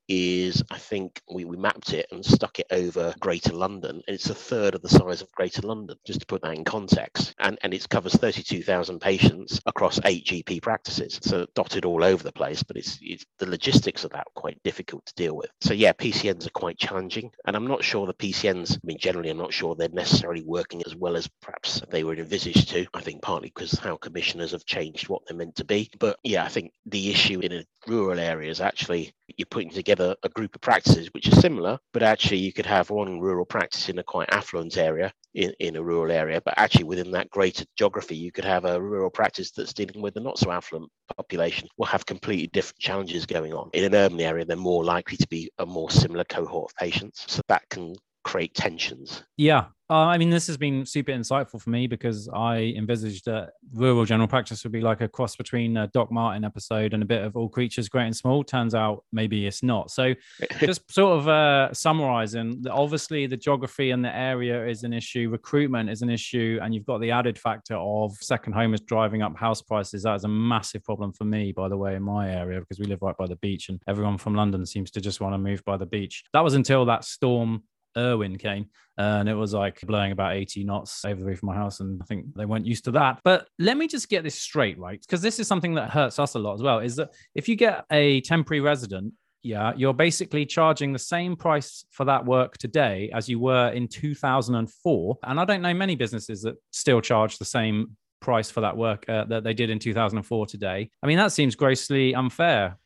is 0.08 0.64
I 0.72 0.78
think 0.78 1.22
we, 1.32 1.46
we 1.46 1.58
mapped 1.58 1.94
it 1.94 2.08
and 2.12 2.26
stuck 2.26 2.60
it 2.60 2.68
over 2.72 3.14
Greater 3.20 3.54
London. 3.54 4.02
And 4.08 4.16
it's 4.16 4.30
a 4.30 4.36
third 4.36 4.76
of 4.76 4.82
the 4.82 4.90
size 4.90 5.22
of 5.22 5.32
Greater 5.34 5.62
London, 5.62 5.98
just 6.06 6.22
to 6.22 6.26
put 6.26 6.42
that 6.42 6.56
in 6.56 6.64
context. 6.64 7.34
And, 7.40 7.58
and 7.62 7.74
it 7.74 7.88
covers 7.90 8.16
32,000 8.16 9.00
patients 9.00 9.60
across 9.66 10.00
eight 10.06 10.26
GP 10.26 10.62
practices. 10.62 11.20
So 11.22 11.46
dotted 11.56 11.86
all 11.86 12.04
over 12.04 12.24
the 12.24 12.32
place, 12.32 12.64
but 12.64 12.78
it's, 12.78 13.00
it's 13.02 13.26
the 13.40 13.50
logistics 13.50 14.04
of 14.04 14.12
that 14.12 14.28
quite 14.36 14.62
difficult 14.64 15.06
to 15.08 15.14
deal 15.16 15.36
with. 15.36 15.50
So 15.62 15.74
yeah, 15.74 15.94
PCNs 15.94 16.48
are 16.48 16.52
quite 16.52 16.78
challenging. 16.78 17.32
And 17.46 17.56
I'm 17.56 17.68
not 17.68 17.84
sure 17.84 18.06
the 18.06 18.14
PCNs, 18.14 18.78
I 18.78 18.80
mean, 18.84 18.98
generally, 19.00 19.30
I'm 19.30 19.38
not 19.38 19.54
sure 19.54 19.76
they're 19.76 19.90
necessarily 19.90 20.44
working 20.44 20.84
as 20.86 20.96
well 20.96 21.16
as 21.16 21.30
perhaps 21.42 21.82
they 21.90 22.04
were 22.04 22.16
envisaged 22.16 22.70
to. 22.70 22.88
I 22.94 23.02
think 23.02 23.22
partly 23.22 23.52
because 23.54 23.78
how 23.80 23.98
commissioners 23.98 24.52
have 24.52 24.66
changed 24.66 25.10
what 25.10 25.24
they're 25.28 25.38
meant 25.38 25.56
to 25.58 25.66
be. 25.66 25.90
But 26.00 26.18
yeah, 26.24 26.44
I 26.44 26.48
think 26.48 26.72
the 26.86 27.10
issue 27.10 27.40
in 27.40 27.54
a 27.54 27.66
rural 27.88 28.20
areas 28.20 28.60
actually 28.60 29.14
you're 29.36 29.46
putting 29.46 29.70
together 29.98 30.16
a 30.24 30.30
group 30.30 30.56
of 30.56 30.62
practices 30.62 31.10
which 31.14 31.28
are 31.28 31.42
similar 31.42 31.78
but 31.94 32.04
actually 32.04 32.38
you 32.38 32.54
could 32.54 32.66
have 32.66 32.90
one 32.90 33.20
rural 33.20 33.46
practice 33.46 33.90
in 33.90 34.00
a 34.00 34.04
quite 34.04 34.30
affluent 34.32 34.78
area 34.78 35.12
in, 35.34 35.52
in 35.60 35.76
a 35.76 35.84
rural 35.84 36.12
area 36.12 36.42
but 36.44 36.54
actually 36.58 36.84
within 36.84 37.12
that 37.12 37.30
greater 37.30 37.66
geography 37.78 38.16
you 38.16 38.32
could 38.32 38.46
have 38.46 38.66
a 38.66 38.82
rural 38.82 39.10
practice 39.10 39.52
that's 39.52 39.74
dealing 39.74 40.02
with 40.02 40.16
a 40.18 40.20
not 40.20 40.38
so 40.38 40.52
affluent 40.52 40.90
population 41.16 41.68
will 41.78 41.86
have 41.86 42.06
completely 42.06 42.48
different 42.48 42.80
challenges 42.80 43.26
going 43.26 43.54
on. 43.54 43.70
In 43.74 43.84
an 43.84 43.96
urban 43.96 44.20
area 44.20 44.46
they're 44.46 44.58
more 44.58 44.84
likely 44.84 45.18
to 45.18 45.28
be 45.28 45.50
a 45.60 45.66
more 45.66 45.90
similar 45.90 46.24
cohort 46.26 46.72
of 46.72 46.78
patients 46.78 47.26
so 47.28 47.42
that 47.48 47.64
can 47.70 47.96
create 48.24 48.54
tensions. 48.54 49.24
Yeah 49.38 49.68
uh, 49.90 49.94
I 49.94 50.18
mean, 50.18 50.30
this 50.30 50.48
has 50.48 50.58
been 50.58 50.86
super 50.86 51.14
insightful 51.14 51.62
for 51.62 51.70
me 51.70 51.88
because 51.88 52.28
I 52.34 52.74
envisaged 52.76 53.24
that 53.26 53.52
rural 53.74 54.04
general 54.04 54.28
practice 54.28 54.64
would 54.64 54.74
be 54.74 54.82
like 54.82 55.00
a 55.00 55.08
cross 55.08 55.38
between 55.38 55.78
a 55.78 55.88
Doc 55.88 56.12
Martin 56.12 56.44
episode 56.44 56.94
and 56.94 57.02
a 57.02 57.06
bit 57.06 57.24
of 57.24 57.38
all 57.38 57.48
creatures 57.48 57.88
great 57.88 58.06
and 58.06 58.16
small. 58.16 58.44
Turns 58.44 58.76
out 58.76 59.06
maybe 59.14 59.48
it's 59.48 59.64
not. 59.64 59.90
So, 59.90 60.14
just 60.60 60.92
sort 60.92 61.20
of 61.20 61.28
uh, 61.30 61.74
summarizing, 61.74 62.66
obviously 62.70 63.28
the 63.28 63.38
geography 63.38 63.92
and 63.92 64.04
the 64.04 64.14
area 64.14 64.68
is 64.68 64.84
an 64.84 64.92
issue, 64.92 65.30
recruitment 65.30 65.90
is 65.90 66.02
an 66.02 66.10
issue, 66.10 66.60
and 66.62 66.76
you've 66.76 66.86
got 66.86 67.00
the 67.00 67.12
added 67.12 67.40
factor 67.40 67.76
of 67.76 68.12
second 68.20 68.54
homers 68.54 68.82
driving 68.82 69.22
up 69.22 69.38
house 69.38 69.62
prices. 69.62 70.04
That 70.04 70.16
is 70.16 70.26
a 70.26 70.30
massive 70.30 70.84
problem 70.84 71.14
for 71.14 71.24
me, 71.24 71.54
by 71.54 71.70
the 71.70 71.78
way, 71.78 71.96
in 71.96 72.04
my 72.04 72.30
area 72.30 72.60
because 72.60 72.80
we 72.80 72.88
live 72.88 73.02
right 73.02 73.16
by 73.18 73.28
the 73.28 73.38
beach, 73.38 73.70
and 73.70 73.82
everyone 73.88 74.18
from 74.18 74.36
London 74.36 74.66
seems 74.66 74.92
to 74.92 75.00
just 75.00 75.22
want 75.22 75.34
to 75.34 75.38
move 75.38 75.64
by 75.64 75.78
the 75.78 75.86
beach. 75.86 76.26
That 76.34 76.44
was 76.44 76.56
until 76.56 76.84
that 76.86 77.06
storm 77.06 77.64
Arwen 77.98 78.40
came 78.40 78.68
and 78.98 79.30
it 79.30 79.34
was 79.34 79.54
like 79.54 79.82
blowing 79.82 80.12
about 80.12 80.36
80 80.36 80.64
knots 80.64 81.06
over 81.06 81.20
the 81.20 81.26
roof 81.26 81.40
of 81.40 81.44
my 81.44 81.56
house. 81.56 81.80
And 81.80 82.02
I 82.02 82.06
think 82.06 82.34
they 82.36 82.46
weren't 82.46 82.66
used 82.66 82.86
to 82.86 82.92
that. 82.92 83.20
But 83.24 83.48
let 83.60 83.78
me 83.78 83.88
just 83.88 84.10
get 84.10 84.24
this 84.24 84.40
straight, 84.40 84.80
right? 84.80 85.00
Because 85.00 85.22
this 85.22 85.40
is 85.40 85.48
something 85.48 85.76
that 85.76 85.90
hurts 85.90 86.20
us 86.20 86.34
a 86.36 86.40
lot 86.40 86.56
as 86.56 86.62
well 86.62 86.80
is 86.80 86.96
that 86.96 87.14
if 87.36 87.48
you 87.48 87.56
get 87.56 87.86
a 87.92 88.22
temporary 88.22 88.62
resident, 88.62 89.14
yeah, 89.44 89.72
you're 89.78 89.94
basically 89.94 90.46
charging 90.46 90.94
the 90.94 91.00
same 91.00 91.36
price 91.36 91.86
for 91.92 92.06
that 92.06 92.26
work 92.26 92.58
today 92.58 93.10
as 93.14 93.30
you 93.30 93.40
were 93.40 93.70
in 93.70 93.88
2004. 93.88 95.18
And 95.24 95.40
I 95.40 95.46
don't 95.46 95.62
know 95.62 95.74
many 95.74 95.96
businesses 95.96 96.42
that 96.42 96.56
still 96.72 97.02
charge 97.02 97.38
the 97.38 97.46
same 97.46 97.96
price 98.20 98.50
for 98.50 98.62
that 98.62 98.76
work 98.76 99.08
uh, 99.08 99.26
that 99.26 99.44
they 99.44 99.54
did 99.54 99.70
in 99.70 99.80
2004 99.80 100.48
today. 100.48 100.90
I 101.04 101.08
mean, 101.08 101.18
that 101.18 101.32
seems 101.32 101.56
grossly 101.56 102.16
unfair 102.16 102.78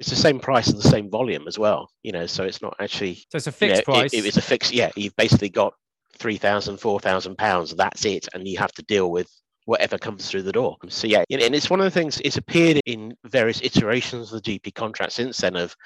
it's 0.00 0.10
the 0.10 0.16
same 0.16 0.40
price 0.40 0.68
and 0.68 0.78
the 0.78 0.88
same 0.88 1.10
volume 1.10 1.46
as 1.46 1.58
well 1.58 1.88
you 2.02 2.10
know 2.10 2.26
so 2.26 2.44
it's 2.44 2.62
not 2.62 2.74
actually 2.80 3.14
so 3.14 3.36
it's 3.36 3.46
a 3.46 3.52
fixed 3.52 3.86
you 3.86 3.92
know, 3.92 3.98
price 3.98 4.12
it, 4.12 4.26
it's 4.26 4.38
a 4.38 4.42
fixed 4.42 4.72
yeah 4.72 4.90
you've 4.96 5.14
basically 5.16 5.50
got 5.50 5.74
3000 6.18 6.78
4000 6.78 7.36
pounds 7.36 7.74
that's 7.76 8.04
it 8.04 8.26
and 8.34 8.48
you 8.48 8.58
have 8.58 8.72
to 8.72 8.82
deal 8.82 9.10
with 9.10 9.30
whatever 9.66 9.98
comes 9.98 10.28
through 10.28 10.42
the 10.42 10.52
door. 10.52 10.76
So 10.88 11.06
yeah 11.06 11.22
and 11.30 11.54
it's 11.54 11.70
one 11.70 11.80
of 11.80 11.84
the 11.84 11.90
things 11.90 12.20
it's 12.24 12.38
appeared 12.38 12.80
in 12.86 13.14
various 13.24 13.60
iterations 13.62 14.32
of 14.32 14.42
the 14.42 14.58
gp 14.58 14.74
contract 14.74 15.12
since 15.12 15.38
then 15.38 15.54
of 15.54 15.76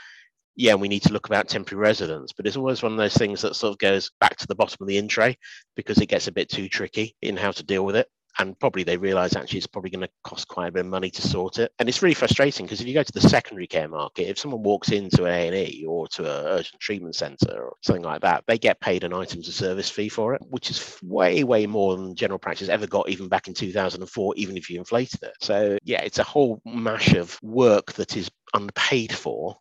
yeah, 0.56 0.74
we 0.74 0.88
need 0.88 1.02
to 1.02 1.12
look 1.12 1.26
about 1.26 1.48
temporary 1.48 1.82
residents, 1.82 2.32
but 2.32 2.46
it's 2.46 2.56
always 2.56 2.80
one 2.82 2.92
of 2.92 2.98
those 2.98 3.14
things 3.14 3.42
that 3.42 3.56
sort 3.56 3.72
of 3.72 3.78
goes 3.78 4.10
back 4.20 4.36
to 4.36 4.46
the 4.46 4.54
bottom 4.54 4.76
of 4.80 4.86
the 4.86 4.98
in 4.98 5.08
tray 5.08 5.36
because 5.74 5.98
it 5.98 6.06
gets 6.06 6.28
a 6.28 6.32
bit 6.32 6.48
too 6.48 6.68
tricky 6.68 7.16
in 7.22 7.36
how 7.36 7.50
to 7.50 7.64
deal 7.64 7.84
with 7.84 7.96
it 7.96 8.06
and 8.38 8.58
probably 8.58 8.82
they 8.82 8.96
realize 8.96 9.36
actually 9.36 9.58
it's 9.58 9.66
probably 9.66 9.90
going 9.90 10.00
to 10.00 10.08
cost 10.22 10.48
quite 10.48 10.68
a 10.68 10.72
bit 10.72 10.80
of 10.80 10.86
money 10.86 11.10
to 11.10 11.22
sort 11.22 11.58
it. 11.58 11.72
And 11.78 11.88
it's 11.88 12.02
really 12.02 12.14
frustrating 12.14 12.66
because 12.66 12.80
if 12.80 12.86
you 12.86 12.94
go 12.94 13.02
to 13.02 13.12
the 13.12 13.20
secondary 13.20 13.66
care 13.66 13.88
market 13.88 14.28
if 14.28 14.38
someone 14.38 14.62
walks 14.62 14.90
into 14.90 15.24
an 15.24 15.52
a&e 15.54 15.84
or 15.86 16.08
to 16.08 16.22
an 16.22 16.46
urgent 16.46 16.80
treatment 16.80 17.14
center 17.14 17.64
or 17.64 17.76
something 17.82 18.02
like 18.02 18.22
that 18.22 18.44
they 18.46 18.58
get 18.58 18.80
paid 18.80 19.04
an 19.04 19.12
items 19.12 19.48
of 19.48 19.54
service 19.54 19.88
fee 19.88 20.08
for 20.08 20.34
it 20.34 20.42
which 20.48 20.70
is 20.70 20.98
way 21.02 21.44
way 21.44 21.66
more 21.66 21.96
than 21.96 22.14
general 22.14 22.38
practice 22.38 22.68
ever 22.68 22.86
got 22.86 23.08
even 23.08 23.28
back 23.28 23.48
in 23.48 23.54
2004 23.54 24.34
even 24.36 24.56
if 24.56 24.70
you 24.70 24.78
inflated 24.78 25.22
it. 25.22 25.34
So 25.40 25.78
yeah 25.84 26.02
it's 26.02 26.18
a 26.18 26.24
whole 26.24 26.60
mash 26.64 27.14
of 27.14 27.38
work 27.42 27.92
that 27.94 28.16
is 28.16 28.30
unpaid 28.54 29.12
for 29.12 29.56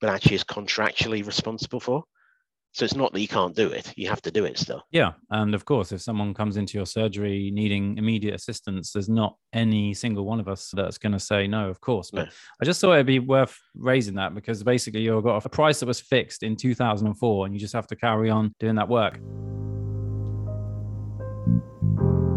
but 0.00 0.10
actually 0.10 0.36
is 0.36 0.44
contractually 0.44 1.26
responsible 1.26 1.80
for 1.80 2.04
So 2.74 2.84
it's 2.84 2.96
not 2.96 3.12
that 3.12 3.20
you 3.20 3.28
can't 3.28 3.54
do 3.54 3.68
it, 3.68 3.92
you 3.96 4.08
have 4.08 4.20
to 4.22 4.32
do 4.32 4.44
it 4.44 4.58
still. 4.58 4.82
Yeah. 4.90 5.12
And 5.30 5.54
of 5.54 5.64
course, 5.64 5.92
if 5.92 6.00
someone 6.00 6.34
comes 6.34 6.56
into 6.56 6.76
your 6.76 6.86
surgery 6.86 7.52
needing 7.52 7.96
immediate 7.98 8.34
assistance, 8.34 8.90
there's 8.90 9.08
not 9.08 9.36
any 9.52 9.94
single 9.94 10.24
one 10.24 10.40
of 10.40 10.48
us 10.48 10.72
that's 10.74 10.98
going 10.98 11.12
to 11.12 11.20
say 11.20 11.46
no, 11.46 11.68
of 11.68 11.80
course. 11.80 12.10
But 12.10 12.26
No. 12.26 12.30
I 12.60 12.64
just 12.64 12.80
thought 12.80 12.94
it'd 12.94 13.06
be 13.06 13.20
worth 13.20 13.56
raising 13.76 14.16
that 14.16 14.34
because 14.34 14.64
basically 14.64 15.02
you've 15.02 15.22
got 15.22 15.46
a 15.46 15.48
price 15.48 15.78
that 15.80 15.86
was 15.86 16.00
fixed 16.00 16.42
in 16.42 16.56
2004 16.56 17.46
and 17.46 17.54
you 17.54 17.60
just 17.60 17.74
have 17.74 17.86
to 17.86 17.96
carry 17.96 18.28
on 18.28 18.52
doing 18.58 18.74
that 18.74 18.88
work. 18.88 19.20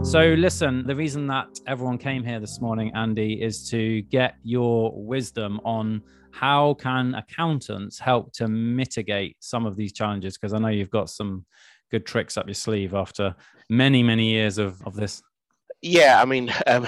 So, 0.04 0.36
listen, 0.38 0.88
the 0.88 0.96
reason 0.96 1.28
that 1.28 1.60
everyone 1.68 1.98
came 1.98 2.24
here 2.24 2.40
this 2.40 2.62
morning, 2.62 2.92
Andy, 2.96 3.42
is 3.42 3.70
to 3.70 4.02
get 4.04 4.36
your 4.42 4.94
wisdom 4.96 5.60
on 5.66 6.02
how 6.32 6.76
can 6.76 7.14
accountants 7.16 8.00
help 8.00 8.32
to 8.34 8.48
mitigate 8.48 9.36
some 9.40 9.66
of 9.66 9.76
these 9.76 9.92
challenges? 9.92 10.38
Because 10.38 10.54
I 10.54 10.60
know 10.60 10.70
you've 10.70 10.90
got 10.90 11.10
some 11.10 11.46
good 11.92 12.06
tricks 12.06 12.38
up 12.38 12.48
your 12.48 12.54
sleeve 12.54 12.94
after 12.94 13.36
many, 13.70 14.02
many 14.02 14.30
years 14.30 14.58
of, 14.58 14.82
of 14.86 14.96
this. 14.96 15.22
Yeah, 15.82 16.22
I 16.22 16.26
mean, 16.26 16.52
um, 16.68 16.88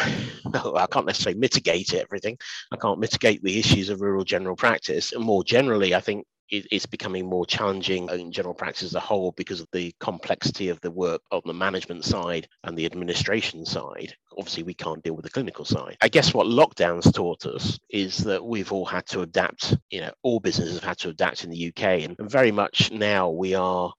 I 0.53 0.87
can't 0.89 1.05
necessarily 1.05 1.39
mitigate 1.39 1.93
everything. 1.93 2.37
I 2.71 2.77
can't 2.77 2.99
mitigate 2.99 3.43
the 3.43 3.59
issues 3.59 3.89
of 3.89 4.01
rural 4.01 4.23
general 4.23 4.55
practice. 4.55 5.13
And 5.13 5.23
more 5.23 5.43
generally, 5.43 5.93
I 5.93 5.99
think 5.99 6.25
it's 6.49 6.85
becoming 6.85 7.27
more 7.27 7.45
challenging 7.45 8.09
in 8.09 8.31
general 8.31 8.53
practice 8.53 8.83
as 8.83 8.95
a 8.95 8.99
whole 8.99 9.33
because 9.37 9.59
of 9.59 9.67
the 9.71 9.93
complexity 9.99 10.69
of 10.69 10.79
the 10.81 10.91
work 10.91 11.21
on 11.31 11.41
the 11.45 11.53
management 11.53 12.03
side 12.03 12.47
and 12.63 12.77
the 12.77 12.85
administration 12.85 13.65
side. 13.65 14.13
Obviously, 14.37 14.63
we 14.63 14.73
can't 14.73 15.03
deal 15.03 15.15
with 15.15 15.25
the 15.25 15.31
clinical 15.31 15.65
side. 15.65 15.97
I 16.01 16.09
guess 16.09 16.33
what 16.33 16.47
lockdowns 16.47 17.13
taught 17.13 17.45
us 17.45 17.77
is 17.89 18.17
that 18.19 18.43
we've 18.43 18.71
all 18.71 18.85
had 18.85 19.05
to 19.07 19.21
adapt. 19.21 19.77
You 19.89 20.01
know, 20.01 20.11
all 20.23 20.39
businesses 20.39 20.75
have 20.75 20.83
had 20.83 20.97
to 20.99 21.09
adapt 21.09 21.43
in 21.43 21.49
the 21.49 21.67
UK, 21.67 21.83
and 22.03 22.15
very 22.19 22.51
much 22.51 22.91
now 22.91 23.29
we 23.29 23.53
are 23.55 23.93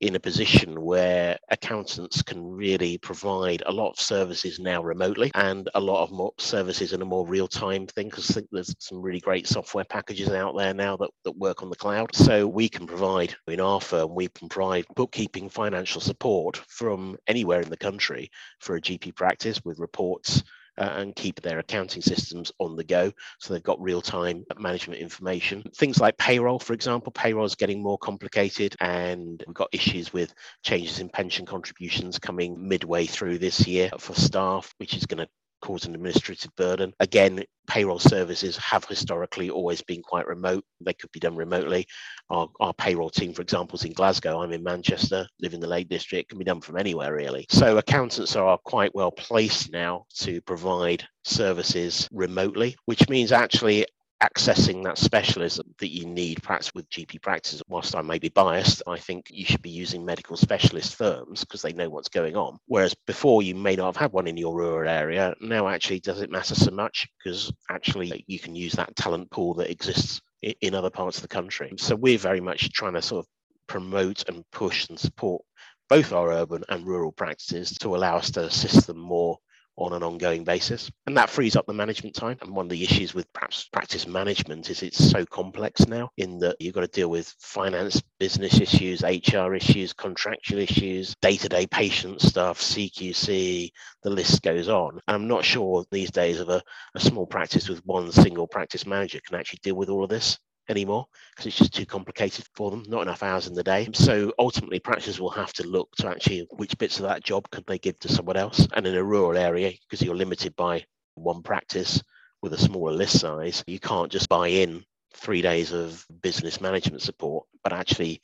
in 0.00 0.14
a 0.14 0.20
position 0.20 0.80
where 0.80 1.36
accountants 1.50 2.22
can 2.22 2.46
really 2.46 2.98
provide 2.98 3.62
a 3.66 3.72
lot 3.72 3.90
of 3.90 4.00
services 4.00 4.58
now 4.58 4.82
remotely 4.82 5.30
and 5.34 5.68
a 5.74 5.80
lot 5.80 6.02
of 6.04 6.12
more 6.12 6.32
services 6.38 6.92
in 6.92 7.02
a 7.02 7.04
more 7.04 7.26
real-time 7.26 7.86
thing 7.86 8.08
because 8.08 8.30
I 8.30 8.34
think 8.34 8.48
there's 8.52 8.74
some 8.78 9.00
really 9.00 9.20
great 9.20 9.46
software 9.46 9.84
packages 9.84 10.28
out 10.30 10.56
there 10.56 10.72
now 10.72 10.96
that, 10.98 11.10
that 11.24 11.36
work 11.36 11.62
on 11.62 11.70
the 11.70 11.76
cloud. 11.76 12.14
So 12.14 12.46
we 12.46 12.68
can 12.68 12.86
provide 12.86 13.34
in 13.48 13.60
our 13.60 13.80
firm, 13.80 14.14
we 14.14 14.28
can 14.28 14.48
provide 14.48 14.86
bookkeeping 14.94 15.48
financial 15.48 16.00
support 16.00 16.58
from 16.68 17.16
anywhere 17.26 17.60
in 17.60 17.70
the 17.70 17.76
country 17.76 18.30
for 18.60 18.76
a 18.76 18.80
GP 18.80 19.16
practice 19.16 19.60
with 19.64 19.78
reports 19.78 20.42
uh, 20.78 20.94
and 20.96 21.16
keep 21.16 21.40
their 21.40 21.58
accounting 21.58 22.02
systems 22.02 22.52
on 22.58 22.76
the 22.76 22.84
go. 22.84 23.12
So 23.38 23.52
they've 23.52 23.62
got 23.62 23.80
real 23.80 24.00
time 24.00 24.44
management 24.58 25.00
information. 25.00 25.62
Things 25.76 26.00
like 26.00 26.16
payroll, 26.18 26.58
for 26.58 26.72
example, 26.72 27.12
payroll 27.12 27.44
is 27.44 27.54
getting 27.54 27.82
more 27.82 27.98
complicated, 27.98 28.76
and 28.80 29.42
we've 29.46 29.54
got 29.54 29.68
issues 29.72 30.12
with 30.12 30.34
changes 30.64 31.00
in 31.00 31.08
pension 31.08 31.46
contributions 31.46 32.18
coming 32.18 32.68
midway 32.68 33.06
through 33.06 33.38
this 33.38 33.66
year 33.66 33.90
for 33.98 34.14
staff, 34.14 34.74
which 34.78 34.94
is 34.94 35.06
going 35.06 35.18
to 35.18 35.28
cause 35.60 35.84
an 35.84 35.94
administrative 35.94 36.54
burden. 36.56 36.92
Again, 37.00 37.44
payroll 37.68 37.98
services 37.98 38.56
have 38.56 38.84
historically 38.86 39.50
always 39.50 39.82
been 39.82 40.02
quite 40.02 40.26
remote. 40.26 40.64
They 40.80 40.94
could 40.94 41.12
be 41.12 41.20
done 41.20 41.36
remotely. 41.36 41.86
Our, 42.30 42.48
our 42.60 42.72
payroll 42.74 43.10
team, 43.10 43.32
for 43.32 43.42
example, 43.42 43.76
is 43.76 43.84
in 43.84 43.92
Glasgow. 43.92 44.40
I'm 44.40 44.52
in 44.52 44.62
Manchester, 44.62 45.26
live 45.40 45.54
in 45.54 45.60
the 45.60 45.66
Lake 45.66 45.88
District, 45.88 46.28
can 46.28 46.38
be 46.38 46.44
done 46.44 46.60
from 46.60 46.78
anywhere 46.78 47.14
really. 47.14 47.46
So 47.50 47.78
accountants 47.78 48.36
are 48.36 48.58
quite 48.58 48.94
well 48.94 49.10
placed 49.10 49.72
now 49.72 50.06
to 50.20 50.40
provide 50.42 51.04
services 51.24 52.08
remotely, 52.12 52.76
which 52.86 53.08
means 53.08 53.32
actually 53.32 53.86
accessing 54.22 54.82
that 54.84 54.98
specialism 54.98 55.74
that 55.78 55.92
you 55.92 56.04
need 56.06 56.42
perhaps 56.42 56.74
with 56.74 56.88
GP 56.90 57.22
practices. 57.22 57.62
Whilst 57.68 57.94
I 57.94 58.02
may 58.02 58.18
be 58.18 58.28
biased, 58.28 58.82
I 58.86 58.98
think 58.98 59.26
you 59.30 59.44
should 59.44 59.62
be 59.62 59.70
using 59.70 60.04
medical 60.04 60.36
specialist 60.36 60.96
firms 60.96 61.40
because 61.40 61.62
they 61.62 61.72
know 61.72 61.88
what's 61.88 62.08
going 62.08 62.36
on. 62.36 62.58
Whereas 62.66 62.94
before 63.06 63.42
you 63.42 63.54
may 63.54 63.76
not 63.76 63.86
have 63.86 63.96
had 63.96 64.12
one 64.12 64.26
in 64.26 64.36
your 64.36 64.56
rural 64.56 64.88
area. 64.88 65.34
Now 65.40 65.68
actually 65.68 66.00
does 66.00 66.20
it 66.20 66.30
matter 66.30 66.54
so 66.54 66.70
much 66.70 67.08
because 67.18 67.52
actually 67.70 68.24
you 68.26 68.38
can 68.38 68.54
use 68.56 68.72
that 68.72 68.96
talent 68.96 69.30
pool 69.30 69.54
that 69.54 69.70
exists 69.70 70.20
in 70.42 70.74
other 70.74 70.90
parts 70.90 71.18
of 71.18 71.22
the 71.22 71.28
country. 71.28 71.72
So 71.78 71.94
we're 71.94 72.18
very 72.18 72.40
much 72.40 72.72
trying 72.72 72.94
to 72.94 73.02
sort 73.02 73.24
of 73.24 73.28
promote 73.66 74.28
and 74.28 74.44
push 74.50 74.88
and 74.88 74.98
support 74.98 75.42
both 75.88 76.12
our 76.12 76.32
urban 76.32 76.64
and 76.68 76.86
rural 76.86 77.12
practices 77.12 77.72
to 77.78 77.96
allow 77.96 78.16
us 78.16 78.30
to 78.32 78.44
assist 78.44 78.86
them 78.86 78.98
more 78.98 79.38
on 79.78 79.92
an 79.92 80.02
ongoing 80.02 80.44
basis. 80.44 80.90
And 81.06 81.16
that 81.16 81.30
frees 81.30 81.56
up 81.56 81.66
the 81.66 81.72
management 81.72 82.14
time. 82.14 82.38
And 82.42 82.54
one 82.54 82.66
of 82.66 82.70
the 82.70 82.82
issues 82.82 83.14
with 83.14 83.32
perhaps 83.32 83.68
practice 83.72 84.06
management 84.06 84.68
is 84.70 84.82
it's 84.82 85.10
so 85.10 85.24
complex 85.24 85.86
now 85.86 86.10
in 86.16 86.38
that 86.40 86.56
you've 86.60 86.74
got 86.74 86.80
to 86.82 86.88
deal 86.88 87.08
with 87.08 87.34
finance, 87.38 88.02
business 88.18 88.60
issues, 88.60 89.02
HR 89.02 89.54
issues, 89.54 89.92
contractual 89.92 90.58
issues, 90.58 91.14
day 91.22 91.36
to 91.36 91.48
day 91.48 91.66
patient 91.66 92.20
stuff, 92.20 92.60
CQC, 92.60 93.70
the 94.02 94.10
list 94.10 94.42
goes 94.42 94.68
on. 94.68 95.00
And 95.06 95.14
I'm 95.14 95.28
not 95.28 95.44
sure 95.44 95.84
these 95.90 96.10
days 96.10 96.40
of 96.40 96.48
a, 96.48 96.62
a 96.94 97.00
small 97.00 97.26
practice 97.26 97.68
with 97.68 97.84
one 97.86 98.10
single 98.12 98.46
practice 98.46 98.86
manager 98.86 99.20
can 99.26 99.38
actually 99.38 99.60
deal 99.62 99.76
with 99.76 99.88
all 99.88 100.04
of 100.04 100.10
this 100.10 100.38
anymore 100.68 101.06
because 101.30 101.46
it's 101.46 101.58
just 101.58 101.74
too 101.74 101.86
complicated 101.86 102.44
for 102.54 102.70
them 102.70 102.84
not 102.88 103.02
enough 103.02 103.22
hours 103.22 103.46
in 103.46 103.54
the 103.54 103.64
day. 103.64 103.88
So 103.92 104.32
ultimately 104.38 104.80
practices 104.80 105.20
will 105.20 105.30
have 105.30 105.52
to 105.54 105.66
look 105.66 105.94
to 105.96 106.08
actually 106.08 106.46
which 106.52 106.76
bits 106.78 106.98
of 106.98 107.04
that 107.04 107.24
job 107.24 107.50
could 107.50 107.66
they 107.66 107.78
give 107.78 107.98
to 108.00 108.08
someone 108.08 108.36
else. 108.36 108.66
And 108.74 108.86
in 108.86 108.94
a 108.94 109.04
rural 109.04 109.36
area 109.38 109.72
because 109.88 110.04
you're 110.04 110.14
limited 110.14 110.54
by 110.56 110.84
one 111.14 111.42
practice 111.42 112.02
with 112.42 112.52
a 112.52 112.58
smaller 112.58 112.92
list 112.92 113.18
size 113.18 113.64
you 113.66 113.80
can't 113.80 114.12
just 114.12 114.28
buy 114.28 114.48
in 114.48 114.84
three 115.14 115.42
days 115.42 115.72
of 115.72 116.06
business 116.22 116.60
management 116.60 117.02
support 117.02 117.46
but 117.64 117.72
actually 117.72 118.20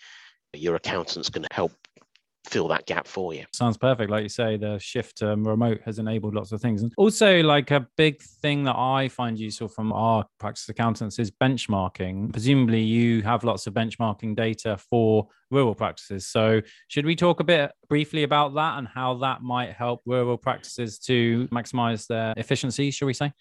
your 0.52 0.76
accountant's 0.76 1.30
to 1.30 1.48
help 1.50 1.72
fill 2.44 2.68
that 2.68 2.86
gap 2.86 3.06
for 3.06 3.32
you 3.34 3.44
Sounds 3.52 3.76
perfect. 3.76 4.10
Like 4.10 4.22
you 4.22 4.28
say, 4.28 4.56
the 4.56 4.78
shift 4.78 5.18
to 5.18 5.28
remote 5.28 5.80
has 5.84 5.98
enabled 5.98 6.34
lots 6.34 6.52
of 6.52 6.60
things. 6.60 6.82
And 6.82 6.92
also, 6.96 7.42
like 7.42 7.70
a 7.70 7.86
big 7.96 8.20
thing 8.20 8.64
that 8.64 8.76
I 8.76 9.08
find 9.08 9.38
useful 9.38 9.68
from 9.68 9.92
our 9.92 10.24
practice 10.38 10.68
accountants 10.68 11.18
is 11.18 11.30
benchmarking. 11.30 12.32
Presumably, 12.32 12.82
you 12.82 13.22
have 13.22 13.44
lots 13.44 13.66
of 13.66 13.74
benchmarking 13.74 14.36
data 14.36 14.76
for 14.76 15.28
rural 15.50 15.74
practices. 15.74 16.26
So, 16.26 16.60
should 16.88 17.06
we 17.06 17.16
talk 17.16 17.40
a 17.40 17.44
bit 17.44 17.72
briefly 17.88 18.22
about 18.22 18.54
that 18.54 18.78
and 18.78 18.88
how 18.88 19.14
that 19.18 19.42
might 19.42 19.72
help 19.72 20.02
rural 20.06 20.36
practices 20.36 20.98
to 21.00 21.48
maximize 21.48 22.06
their 22.06 22.34
efficiency, 22.36 22.90
shall 22.90 23.06
we 23.06 23.14
say? 23.14 23.32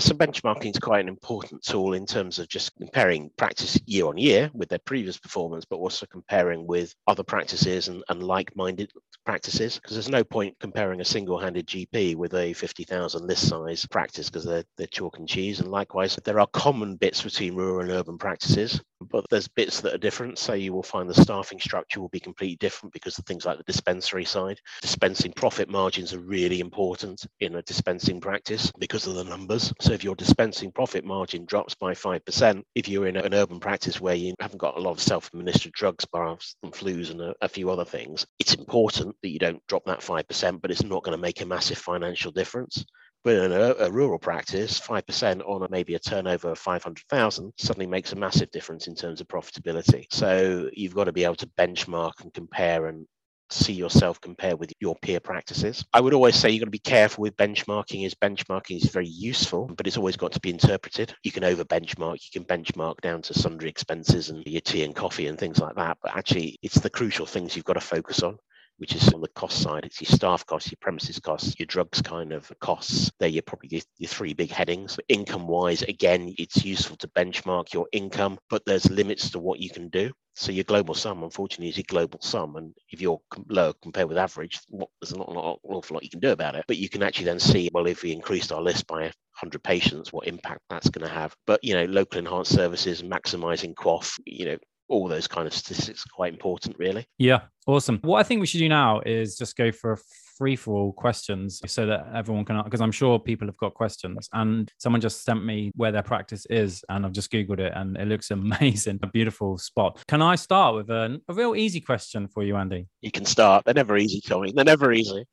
So 0.00 0.14
benchmarking 0.14 0.70
is 0.70 0.78
quite 0.78 1.00
an 1.00 1.08
important 1.08 1.62
tool 1.62 1.92
in 1.92 2.06
terms 2.06 2.38
of 2.38 2.48
just 2.48 2.74
comparing 2.76 3.30
practice 3.36 3.78
year 3.84 4.06
on 4.06 4.16
year 4.16 4.50
with 4.54 4.70
their 4.70 4.78
previous 4.78 5.18
performance, 5.18 5.66
but 5.66 5.76
also 5.76 6.06
comparing 6.06 6.66
with 6.66 6.94
other 7.06 7.22
practices 7.22 7.88
and, 7.88 8.02
and 8.08 8.22
like-minded 8.22 8.90
practices. 9.26 9.76
Because 9.76 9.94
there's 9.94 10.08
no 10.08 10.24
point 10.24 10.56
comparing 10.60 11.02
a 11.02 11.04
single-handed 11.04 11.66
GP 11.66 12.16
with 12.16 12.32
a 12.32 12.54
50,000 12.54 13.26
list 13.26 13.46
size 13.46 13.84
practice 13.84 14.30
because 14.30 14.46
they're, 14.46 14.64
they're 14.78 14.86
chalk 14.86 15.18
and 15.18 15.28
cheese. 15.28 15.60
And 15.60 15.70
likewise, 15.70 16.18
there 16.24 16.40
are 16.40 16.46
common 16.48 16.96
bits 16.96 17.22
between 17.22 17.54
rural 17.54 17.80
and 17.80 17.90
urban 17.90 18.16
practices, 18.16 18.80
but 19.10 19.26
there's 19.28 19.46
bits 19.46 19.82
that 19.82 19.94
are 19.94 19.98
different. 19.98 20.38
So 20.38 20.54
you 20.54 20.72
will 20.72 20.82
find 20.82 21.08
the 21.08 21.22
staffing 21.52 21.60
structure 21.60 22.00
will 22.00 22.08
be 22.08 22.20
completely 22.20 22.56
different 22.56 22.92
because 22.92 23.18
of 23.18 23.26
things 23.26 23.44
like 23.44 23.58
the 23.58 23.64
dispensary 23.64 24.24
side. 24.24 24.58
Dispensing 24.80 25.32
profit 25.32 25.68
margins 25.68 26.14
are 26.14 26.20
really 26.20 26.60
important 26.60 27.26
in 27.40 27.56
a 27.56 27.62
dispensing 27.62 28.20
practice 28.20 28.72
because 28.78 29.06
of 29.06 29.14
the 29.14 29.24
numbers. 29.24 29.72
So 29.80 29.92
if 29.92 30.02
your 30.02 30.14
dispensing 30.14 30.72
profit 30.72 31.04
margin 31.04 31.44
drops 31.44 31.74
by 31.74 31.92
5%, 31.92 32.62
if 32.74 32.88
you're 32.88 33.06
in 33.06 33.16
an 33.16 33.34
urban 33.34 33.60
practice 33.60 34.00
where 34.00 34.14
you 34.14 34.34
haven't 34.40 34.58
got 34.58 34.78
a 34.78 34.80
lot 34.80 34.92
of 34.92 35.00
self-administered 35.00 35.72
drugs, 35.72 36.06
bar 36.06 36.38
some 36.40 36.72
flus 36.72 37.10
and 37.10 37.20
a, 37.20 37.34
a 37.42 37.48
few 37.48 37.70
other 37.70 37.84
things, 37.84 38.26
it's 38.38 38.54
important 38.54 39.14
that 39.22 39.28
you 39.28 39.38
don't 39.38 39.62
drop 39.68 39.84
that 39.84 40.00
5%, 40.00 40.60
but 40.62 40.70
it's 40.70 40.82
not 40.82 41.02
going 41.02 41.16
to 41.16 41.20
make 41.20 41.42
a 41.42 41.46
massive 41.46 41.78
financial 41.78 42.32
difference. 42.32 42.84
But 43.24 43.36
a, 43.36 43.86
a 43.86 43.90
rural 43.90 44.18
practice, 44.18 44.80
5% 44.80 45.48
on 45.48 45.62
a, 45.62 45.68
maybe 45.70 45.94
a 45.94 45.98
turnover 45.98 46.50
of 46.50 46.58
500,000 46.58 47.52
suddenly 47.56 47.86
makes 47.86 48.12
a 48.12 48.16
massive 48.16 48.50
difference 48.50 48.88
in 48.88 48.96
terms 48.96 49.20
of 49.20 49.28
profitability. 49.28 50.06
So 50.10 50.68
you've 50.72 50.94
got 50.94 51.04
to 51.04 51.12
be 51.12 51.24
able 51.24 51.36
to 51.36 51.46
benchmark 51.58 52.20
and 52.20 52.34
compare 52.34 52.86
and 52.86 53.06
see 53.52 53.72
yourself 53.72 54.20
compare 54.20 54.56
with 54.56 54.72
your 54.80 54.96
peer 55.02 55.20
practices. 55.20 55.84
I 55.92 56.00
would 56.00 56.14
always 56.14 56.34
say 56.34 56.50
you've 56.50 56.62
got 56.62 56.66
to 56.66 56.70
be 56.70 56.78
careful 56.78 57.22
with 57.22 57.36
benchmarking 57.36 58.04
is 58.04 58.14
benchmarking 58.14 58.82
is 58.82 58.90
very 58.90 59.08
useful, 59.08 59.70
but 59.76 59.86
it's 59.86 59.96
always 59.96 60.16
got 60.16 60.32
to 60.32 60.40
be 60.40 60.50
interpreted. 60.50 61.14
You 61.22 61.32
can 61.32 61.44
over 61.44 61.64
benchmark, 61.64 62.14
you 62.14 62.40
can 62.40 62.44
benchmark 62.44 63.00
down 63.00 63.22
to 63.22 63.34
sundry 63.34 63.68
expenses 63.68 64.30
and 64.30 64.44
your 64.46 64.60
tea 64.60 64.84
and 64.84 64.96
coffee 64.96 65.26
and 65.26 65.38
things 65.38 65.58
like 65.58 65.76
that. 65.76 65.98
But 66.02 66.16
actually 66.16 66.58
it's 66.62 66.80
the 66.80 66.90
crucial 66.90 67.26
things 67.26 67.54
you've 67.54 67.64
got 67.64 67.74
to 67.74 67.80
focus 67.80 68.22
on 68.22 68.38
which 68.82 68.96
is 68.96 69.14
on 69.14 69.20
the 69.20 69.28
cost 69.28 69.62
side. 69.62 69.84
It's 69.84 70.00
your 70.00 70.08
staff 70.08 70.44
costs, 70.44 70.72
your 70.72 70.78
premises 70.80 71.20
costs, 71.20 71.54
your 71.56 71.66
drugs 71.66 72.02
kind 72.02 72.32
of 72.32 72.50
costs. 72.58 73.12
They're 73.20 73.28
your, 73.28 73.42
probably 73.42 73.68
your, 73.70 73.82
your 73.98 74.08
three 74.08 74.34
big 74.34 74.50
headings. 74.50 74.98
Income 75.08 75.46
wise, 75.46 75.82
again, 75.82 76.34
it's 76.36 76.64
useful 76.64 76.96
to 76.96 77.06
benchmark 77.06 77.72
your 77.72 77.86
income, 77.92 78.40
but 78.50 78.64
there's 78.66 78.90
limits 78.90 79.30
to 79.30 79.38
what 79.38 79.60
you 79.60 79.70
can 79.70 79.88
do. 79.88 80.10
So 80.34 80.50
your 80.50 80.64
global 80.64 80.94
sum, 80.94 81.22
unfortunately, 81.22 81.68
is 81.68 81.76
your 81.76 81.84
global 81.86 82.20
sum. 82.22 82.56
And 82.56 82.74
if 82.90 83.00
you're 83.00 83.20
low 83.48 83.72
compared 83.82 84.08
with 84.08 84.18
average, 84.18 84.58
what, 84.68 84.88
there's 85.00 85.14
not, 85.14 85.28
an 85.28 85.36
awful 85.36 85.94
lot 85.94 86.02
you 86.02 86.10
can 86.10 86.18
do 86.18 86.32
about 86.32 86.56
it. 86.56 86.64
But 86.66 86.78
you 86.78 86.88
can 86.88 87.04
actually 87.04 87.26
then 87.26 87.38
see, 87.38 87.70
well, 87.72 87.86
if 87.86 88.02
we 88.02 88.10
increased 88.10 88.50
our 88.50 88.62
list 88.62 88.88
by 88.88 89.02
100 89.02 89.62
patients, 89.62 90.12
what 90.12 90.26
impact 90.26 90.62
that's 90.68 90.88
going 90.88 91.06
to 91.06 91.14
have. 91.14 91.36
But, 91.46 91.62
you 91.62 91.74
know, 91.74 91.84
local 91.84 92.18
enhanced 92.18 92.52
services, 92.52 93.00
maximizing 93.00 93.74
QOF, 93.74 94.18
you 94.26 94.46
know, 94.46 94.58
all 94.92 95.08
those 95.08 95.26
kind 95.26 95.46
of 95.46 95.54
statistics 95.54 96.04
are 96.04 96.14
quite 96.14 96.34
important, 96.34 96.78
really. 96.78 97.06
Yeah, 97.16 97.40
awesome. 97.66 97.98
What 98.02 98.18
I 98.18 98.22
think 98.22 98.40
we 98.40 98.46
should 98.46 98.58
do 98.58 98.68
now 98.68 99.00
is 99.00 99.36
just 99.36 99.56
go 99.56 99.72
for 99.72 99.92
a 99.92 99.98
free 100.36 100.54
for 100.54 100.74
all 100.74 100.92
questions 100.92 101.62
so 101.66 101.86
that 101.86 102.08
everyone 102.14 102.44
can, 102.44 102.62
because 102.62 102.82
I'm 102.82 102.92
sure 102.92 103.18
people 103.18 103.48
have 103.48 103.56
got 103.56 103.72
questions. 103.72 104.28
And 104.34 104.70
someone 104.78 105.00
just 105.00 105.24
sent 105.24 105.44
me 105.44 105.72
where 105.76 105.92
their 105.92 106.02
practice 106.02 106.46
is, 106.50 106.84
and 106.90 107.06
I've 107.06 107.12
just 107.12 107.32
Googled 107.32 107.58
it 107.58 107.72
and 107.74 107.96
it 107.96 108.06
looks 108.06 108.30
amazing, 108.32 109.00
a 109.02 109.06
beautiful 109.06 109.56
spot. 109.56 110.02
Can 110.08 110.20
I 110.20 110.34
start 110.34 110.74
with 110.74 110.90
a, 110.90 111.18
a 111.26 111.32
real 111.32 111.56
easy 111.56 111.80
question 111.80 112.28
for 112.28 112.42
you, 112.42 112.56
Andy? 112.56 112.86
You 113.00 113.10
can 113.10 113.24
start. 113.24 113.64
They're 113.64 113.74
never 113.74 113.96
easy, 113.96 114.20
Tommy. 114.20 114.52
They're 114.52 114.64
never 114.64 114.92
easy. 114.92 115.24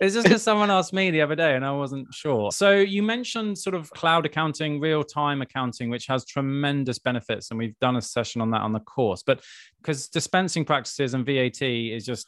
It's 0.00 0.14
just 0.14 0.26
because 0.26 0.42
someone 0.42 0.70
asked 0.70 0.92
me 0.92 1.10
the 1.10 1.22
other 1.22 1.34
day 1.34 1.54
and 1.54 1.64
I 1.64 1.72
wasn't 1.72 2.12
sure. 2.12 2.52
So 2.52 2.72
you 2.72 3.02
mentioned 3.02 3.58
sort 3.58 3.74
of 3.74 3.90
cloud 3.90 4.26
accounting, 4.26 4.80
real 4.80 5.02
time 5.02 5.42
accounting, 5.42 5.90
which 5.90 6.06
has 6.06 6.24
tremendous 6.24 6.98
benefits. 6.98 7.50
And 7.50 7.58
we've 7.58 7.78
done 7.80 7.96
a 7.96 8.02
session 8.02 8.40
on 8.40 8.50
that 8.52 8.62
on 8.62 8.72
the 8.72 8.80
course. 8.80 9.22
But 9.22 9.42
because 9.80 10.08
dispensing 10.08 10.64
practices 10.64 11.14
and 11.14 11.24
VAT 11.26 11.62
is 11.62 12.04
just 12.04 12.26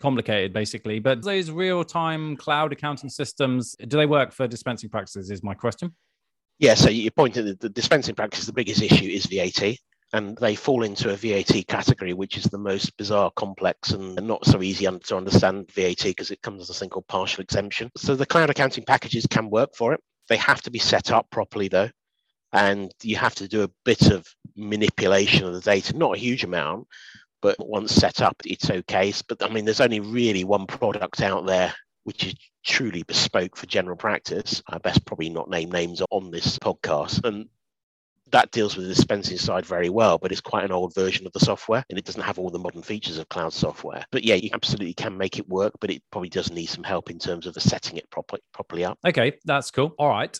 complicated 0.00 0.52
basically 0.52 1.00
but 1.00 1.22
those 1.22 1.50
real-time 1.50 2.36
cloud 2.36 2.72
accounting 2.72 3.10
systems 3.10 3.74
do 3.88 3.96
they 3.96 4.06
work 4.06 4.32
for 4.32 4.46
dispensing 4.46 4.88
practices 4.88 5.30
is 5.30 5.42
my 5.42 5.54
question 5.54 5.92
yeah 6.58 6.74
so 6.74 6.88
you 6.88 7.10
pointed 7.10 7.46
that 7.46 7.60
the 7.60 7.68
dispensing 7.68 8.14
practice 8.14 8.46
the 8.46 8.52
biggest 8.52 8.80
issue 8.80 9.08
is 9.08 9.26
vat 9.26 9.76
and 10.12 10.36
they 10.38 10.54
fall 10.54 10.82
into 10.84 11.10
a 11.10 11.16
VAT 11.16 11.66
category, 11.66 12.14
which 12.14 12.36
is 12.36 12.44
the 12.44 12.58
most 12.58 12.96
bizarre, 12.96 13.30
complex, 13.36 13.90
and 13.90 14.14
not 14.26 14.44
so 14.46 14.62
easy 14.62 14.86
to 14.86 15.16
understand 15.16 15.70
VAT 15.72 16.02
because 16.02 16.30
it 16.30 16.42
comes 16.42 16.62
as 16.62 16.70
a 16.70 16.74
thing 16.74 16.88
called 16.88 17.06
partial 17.08 17.42
exemption. 17.42 17.90
So 17.96 18.16
the 18.16 18.26
cloud 18.26 18.50
accounting 18.50 18.84
packages 18.84 19.26
can 19.26 19.50
work 19.50 19.74
for 19.74 19.92
it. 19.92 20.00
They 20.28 20.38
have 20.38 20.62
to 20.62 20.70
be 20.70 20.78
set 20.78 21.10
up 21.12 21.30
properly, 21.30 21.68
though, 21.68 21.90
and 22.52 22.90
you 23.02 23.16
have 23.16 23.34
to 23.36 23.48
do 23.48 23.62
a 23.62 23.70
bit 23.84 24.10
of 24.10 24.26
manipulation 24.56 25.46
of 25.46 25.54
the 25.54 25.60
data, 25.60 25.96
not 25.96 26.16
a 26.16 26.20
huge 26.20 26.44
amount, 26.44 26.86
but 27.40 27.56
once 27.58 27.94
set 27.94 28.20
up, 28.20 28.36
it's 28.44 28.70
okay. 28.70 29.12
But 29.28 29.42
I 29.42 29.48
mean, 29.48 29.64
there's 29.64 29.80
only 29.80 30.00
really 30.00 30.44
one 30.44 30.66
product 30.66 31.20
out 31.20 31.46
there 31.46 31.74
which 32.04 32.24
is 32.24 32.34
truly 32.64 33.02
bespoke 33.02 33.54
for 33.54 33.66
general 33.66 33.96
practice. 33.96 34.62
I 34.66 34.78
best 34.78 35.04
probably 35.04 35.28
not 35.28 35.50
name 35.50 35.70
names 35.70 36.02
on 36.10 36.30
this 36.30 36.58
podcast. 36.58 37.22
And 37.24 37.48
that 38.32 38.50
deals 38.50 38.76
with 38.76 38.86
the 38.86 38.94
dispensing 38.94 39.38
side 39.38 39.66
very 39.66 39.88
well, 39.88 40.18
but 40.18 40.32
it's 40.32 40.40
quite 40.40 40.64
an 40.64 40.72
old 40.72 40.94
version 40.94 41.26
of 41.26 41.32
the 41.32 41.40
software 41.40 41.84
and 41.88 41.98
it 41.98 42.04
doesn't 42.04 42.22
have 42.22 42.38
all 42.38 42.50
the 42.50 42.58
modern 42.58 42.82
features 42.82 43.18
of 43.18 43.28
cloud 43.28 43.52
software. 43.52 44.04
But 44.10 44.24
yeah, 44.24 44.34
you 44.34 44.50
absolutely 44.52 44.94
can 44.94 45.16
make 45.16 45.38
it 45.38 45.48
work, 45.48 45.74
but 45.80 45.90
it 45.90 46.02
probably 46.10 46.28
does 46.28 46.50
need 46.50 46.66
some 46.66 46.84
help 46.84 47.10
in 47.10 47.18
terms 47.18 47.46
of 47.46 47.54
setting 47.54 47.96
it 47.96 48.10
properly 48.10 48.42
properly 48.52 48.84
up. 48.84 48.98
Okay, 49.06 49.38
that's 49.44 49.70
cool. 49.70 49.94
All 49.98 50.08
right. 50.08 50.38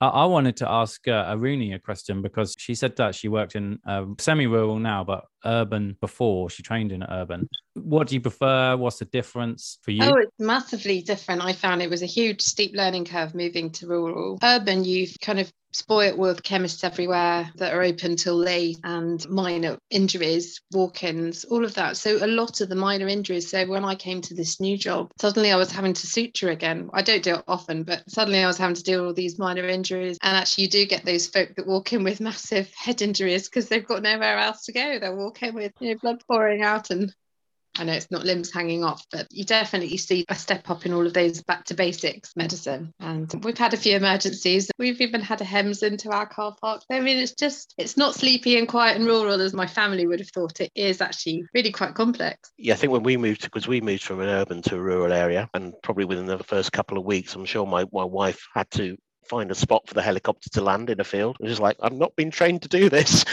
I 0.00 0.26
wanted 0.26 0.56
to 0.58 0.70
ask 0.70 1.08
uh, 1.08 1.34
Aruni 1.34 1.74
a 1.74 1.78
question 1.80 2.22
because 2.22 2.54
she 2.56 2.76
said 2.76 2.94
that 2.96 3.16
she 3.16 3.26
worked 3.26 3.56
in 3.56 3.80
uh, 3.84 4.04
semi-rural 4.18 4.78
now, 4.78 5.02
but 5.02 5.24
urban 5.48 5.96
before. 6.00 6.50
She 6.50 6.62
trained 6.62 6.92
in 6.92 7.02
urban. 7.02 7.48
What 7.74 8.08
do 8.08 8.14
you 8.14 8.20
prefer? 8.20 8.76
What's 8.76 8.98
the 8.98 9.04
difference 9.06 9.78
for 9.82 9.90
you? 9.92 10.04
Oh, 10.04 10.16
it's 10.16 10.38
massively 10.38 11.00
different. 11.02 11.42
I 11.42 11.52
found 11.52 11.82
it 11.82 11.90
was 11.90 12.02
a 12.02 12.06
huge 12.06 12.42
steep 12.42 12.74
learning 12.74 13.06
curve 13.06 13.34
moving 13.34 13.70
to 13.72 13.86
rural. 13.86 14.38
Urban, 14.42 14.84
you've 14.84 15.16
kind 15.20 15.40
of 15.40 15.50
spoilt 15.72 16.16
with 16.16 16.42
chemists 16.42 16.82
everywhere 16.82 17.50
that 17.56 17.74
are 17.74 17.82
open 17.82 18.16
till 18.16 18.36
late 18.36 18.78
and 18.84 19.28
minor 19.28 19.78
injuries, 19.90 20.60
walk 20.72 21.04
ins, 21.04 21.44
all 21.44 21.64
of 21.64 21.74
that. 21.74 21.96
So, 21.96 22.24
a 22.24 22.26
lot 22.26 22.60
of 22.60 22.68
the 22.68 22.74
minor 22.74 23.06
injuries. 23.06 23.50
So, 23.50 23.66
when 23.66 23.84
I 23.84 23.94
came 23.94 24.20
to 24.22 24.34
this 24.34 24.60
new 24.60 24.76
job, 24.76 25.10
suddenly 25.20 25.52
I 25.52 25.56
was 25.56 25.70
having 25.70 25.92
to 25.94 26.06
suture 26.06 26.50
again. 26.50 26.90
I 26.92 27.02
don't 27.02 27.22
do 27.22 27.36
it 27.36 27.44
often, 27.46 27.82
but 27.82 28.02
suddenly 28.08 28.42
I 28.42 28.46
was 28.46 28.58
having 28.58 28.76
to 28.76 28.82
deal 28.82 29.00
with 29.00 29.08
all 29.08 29.14
these 29.14 29.38
minor 29.38 29.66
injuries. 29.68 30.18
And 30.22 30.36
actually, 30.36 30.64
you 30.64 30.70
do 30.70 30.86
get 30.86 31.04
those 31.04 31.26
folk 31.26 31.54
that 31.56 31.66
walk 31.66 31.92
in 31.92 32.04
with 32.04 32.20
massive 32.28 32.72
head 32.74 33.02
injuries 33.02 33.48
because 33.48 33.68
they've 33.68 33.86
got 33.86 34.02
nowhere 34.02 34.38
else 34.38 34.64
to 34.64 34.72
go. 34.72 34.98
They're 34.98 35.14
walking 35.14 35.37
with 35.42 35.72
you 35.80 35.90
know, 35.90 35.98
blood 36.00 36.22
pouring 36.26 36.62
out 36.62 36.90
and 36.90 37.12
I 37.78 37.84
know 37.84 37.92
it's 37.92 38.10
not 38.10 38.24
limbs 38.24 38.52
hanging 38.52 38.82
off, 38.82 39.04
but 39.12 39.28
you 39.30 39.44
definitely 39.44 39.96
see 39.98 40.24
a 40.28 40.34
step 40.34 40.68
up 40.68 40.84
in 40.84 40.92
all 40.92 41.06
of 41.06 41.14
those 41.14 41.42
back 41.42 41.64
to 41.66 41.74
basics 41.74 42.34
medicine. 42.34 42.92
And 42.98 43.32
we've 43.44 43.56
had 43.56 43.72
a 43.72 43.76
few 43.76 43.94
emergencies. 43.94 44.68
We've 44.78 45.00
even 45.00 45.20
had 45.20 45.40
a 45.40 45.44
HEMS 45.44 45.84
into 45.84 46.10
our 46.10 46.26
car 46.26 46.56
park. 46.60 46.82
I 46.90 46.98
mean, 47.00 47.18
it's 47.18 47.34
just, 47.34 47.74
it's 47.78 47.96
not 47.96 48.16
sleepy 48.16 48.58
and 48.58 48.66
quiet 48.66 48.96
and 48.96 49.06
rural 49.06 49.40
as 49.40 49.54
my 49.54 49.66
family 49.66 50.08
would 50.08 50.18
have 50.18 50.30
thought. 50.30 50.60
It 50.60 50.72
is 50.74 51.00
actually 51.00 51.44
really 51.54 51.70
quite 51.70 51.94
complex. 51.94 52.50
Yeah, 52.58 52.74
I 52.74 52.76
think 52.76 52.92
when 52.92 53.04
we 53.04 53.16
moved, 53.16 53.42
because 53.42 53.68
we 53.68 53.80
moved 53.80 54.02
from 54.02 54.20
an 54.20 54.28
urban 54.28 54.60
to 54.62 54.76
a 54.76 54.80
rural 54.80 55.12
area, 55.12 55.48
and 55.54 55.72
probably 55.82 56.04
within 56.04 56.26
the 56.26 56.38
first 56.38 56.72
couple 56.72 56.98
of 56.98 57.04
weeks, 57.04 57.36
I'm 57.36 57.44
sure 57.44 57.64
my, 57.64 57.84
my 57.92 58.04
wife 58.04 58.44
had 58.54 58.68
to 58.72 58.96
find 59.28 59.50
a 59.50 59.54
spot 59.54 59.86
for 59.86 59.94
the 59.94 60.02
helicopter 60.02 60.50
to 60.50 60.60
land 60.60 60.90
in 60.90 61.00
a 61.00 61.04
field. 61.04 61.36
It 61.40 61.48
was 61.48 61.60
like, 61.60 61.76
I've 61.80 61.92
not 61.92 62.16
been 62.16 62.30
trained 62.30 62.62
to 62.62 62.68
do 62.68 62.88
this. 62.88 63.24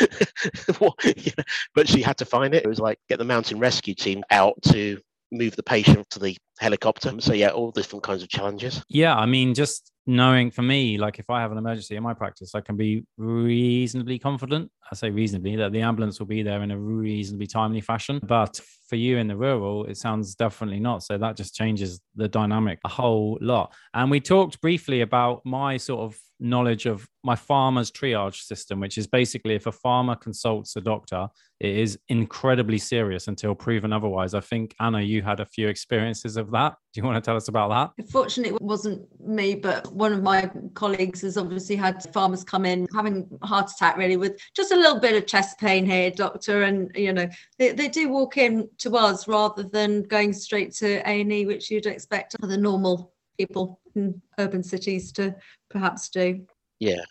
but 1.73 1.88
she 1.88 2.01
had 2.01 2.17
to 2.17 2.25
find 2.25 2.53
it. 2.53 2.63
It 2.63 2.69
was 2.69 2.79
like 2.79 2.99
get 3.10 3.19
the 3.19 3.25
mountain 3.25 3.60
rescue 3.60 3.95
team 3.95 4.23
out 4.29 4.62
to 4.63 4.99
move 5.31 5.55
the 5.55 5.63
patient 5.63 6.09
to 6.11 6.19
the 6.19 6.38
helicopter. 6.59 7.13
So 7.19 7.33
yeah, 7.33 7.49
all 7.49 7.71
different 7.71 8.03
kinds 8.03 8.23
of 8.23 8.29
challenges. 8.29 8.83
Yeah, 8.89 9.15
I 9.15 9.25
mean, 9.25 9.53
just 9.53 9.91
knowing 10.07 10.51
for 10.51 10.61
me, 10.61 10.97
like 10.97 11.19
if 11.19 11.29
I 11.29 11.41
have 11.41 11.51
an 11.51 11.57
emergency 11.57 11.95
in 11.95 12.03
my 12.03 12.13
practice, 12.13 12.53
I 12.55 12.61
can 12.61 12.77
be 12.77 13.05
reasonably 13.17 14.19
confident. 14.19 14.71
I 14.91 14.95
say 14.95 15.09
reasonably 15.09 15.55
that 15.55 15.71
the 15.71 15.81
ambulance 15.81 16.19
will 16.19 16.27
be 16.27 16.43
there 16.43 16.61
in 16.61 16.71
a 16.71 16.77
reasonably 16.77 17.47
timely 17.47 17.81
fashion. 17.81 18.19
But 18.23 18.59
for 18.88 18.95
you 18.95 19.17
in 19.17 19.27
the 19.27 19.35
rural, 19.35 19.85
it 19.85 19.97
sounds 19.97 20.35
definitely 20.35 20.79
not. 20.79 21.03
So 21.03 21.17
that 21.17 21.35
just 21.35 21.55
changes 21.55 21.99
the 22.15 22.27
dynamic 22.27 22.79
a 22.85 22.89
whole 22.89 23.38
lot. 23.41 23.73
And 23.93 24.11
we 24.11 24.19
talked 24.19 24.61
briefly 24.61 25.01
about 25.01 25.45
my 25.45 25.77
sort 25.77 26.01
of 26.01 26.19
knowledge 26.39 26.86
of 26.86 27.08
my 27.24 27.36
farmer's 27.36 27.91
triage 27.91 28.43
system, 28.43 28.80
which 28.80 28.98
is 28.98 29.08
basically 29.08 29.56
if 29.56 29.67
a 29.67 29.71
farmer 29.71 30.15
consults 30.15 30.76
a 30.76 30.82
doctor, 30.82 31.28
it 31.60 31.78
is 31.78 31.98
incredibly 32.10 32.78
serious 32.78 33.28
until 33.28 33.56
proven 33.56 33.93
otherwise. 33.93 34.34
I 34.34 34.41
think, 34.41 34.76
Anna, 34.80 35.02
you 35.02 35.21
had 35.21 35.39
a 35.39 35.45
few 35.45 35.69
experiences 35.69 36.36
of 36.36 36.52
that. 36.52 36.76
Do 36.93 37.00
you 37.00 37.06
want 37.06 37.15
to 37.15 37.28
tell 37.28 37.38
us 37.38 37.48
about 37.48 37.93
that? 37.98 38.08
Fortunately, 38.10 38.54
it 38.54 38.62
wasn't 38.62 39.08
me, 39.26 39.56
but 39.56 39.91
one 39.93 40.12
of 40.12 40.21
my 40.21 40.52
colleagues 40.74 41.21
has 41.21 41.38
obviously 41.38 41.78
had 41.78 42.04
farmers 42.13 42.43
come 42.43 42.65
in 42.65 42.88
having 42.93 43.28
a 43.41 43.48
heart 43.48 43.71
attack, 43.71 43.95
really, 43.95 44.17
with 44.17 44.38
just 44.56 44.74
a 44.74 44.76
little 44.76 45.00
bit 45.00 45.15
of 45.15 45.26
chest 45.26 45.58
pain 45.58 45.86
here, 45.86 46.12
doctor. 46.12 46.63
And, 46.63 46.91
you 46.93 47.13
know, 47.13 47.30
they, 47.58 47.71
they 47.71 47.88
do 47.88 48.10
walk 48.10 48.38
in 48.38 48.69
to 48.80 48.98
us 48.98 49.28
rather 49.28 49.63
than 49.63 50.04
going 50.04 50.34
straight 50.34 50.74
to 50.76 51.02
A&E, 51.10 51.45
which 51.45 51.71
you'd 51.71 51.86
expect 51.86 52.36
the 52.39 52.58
normal 52.58 53.13
people 53.38 53.80
in 53.95 54.21
urban 54.39 54.63
cities 54.63 55.12
to 55.13 55.36
perhaps 55.69 56.10
do. 56.10 56.45
Yeah. 56.79 57.01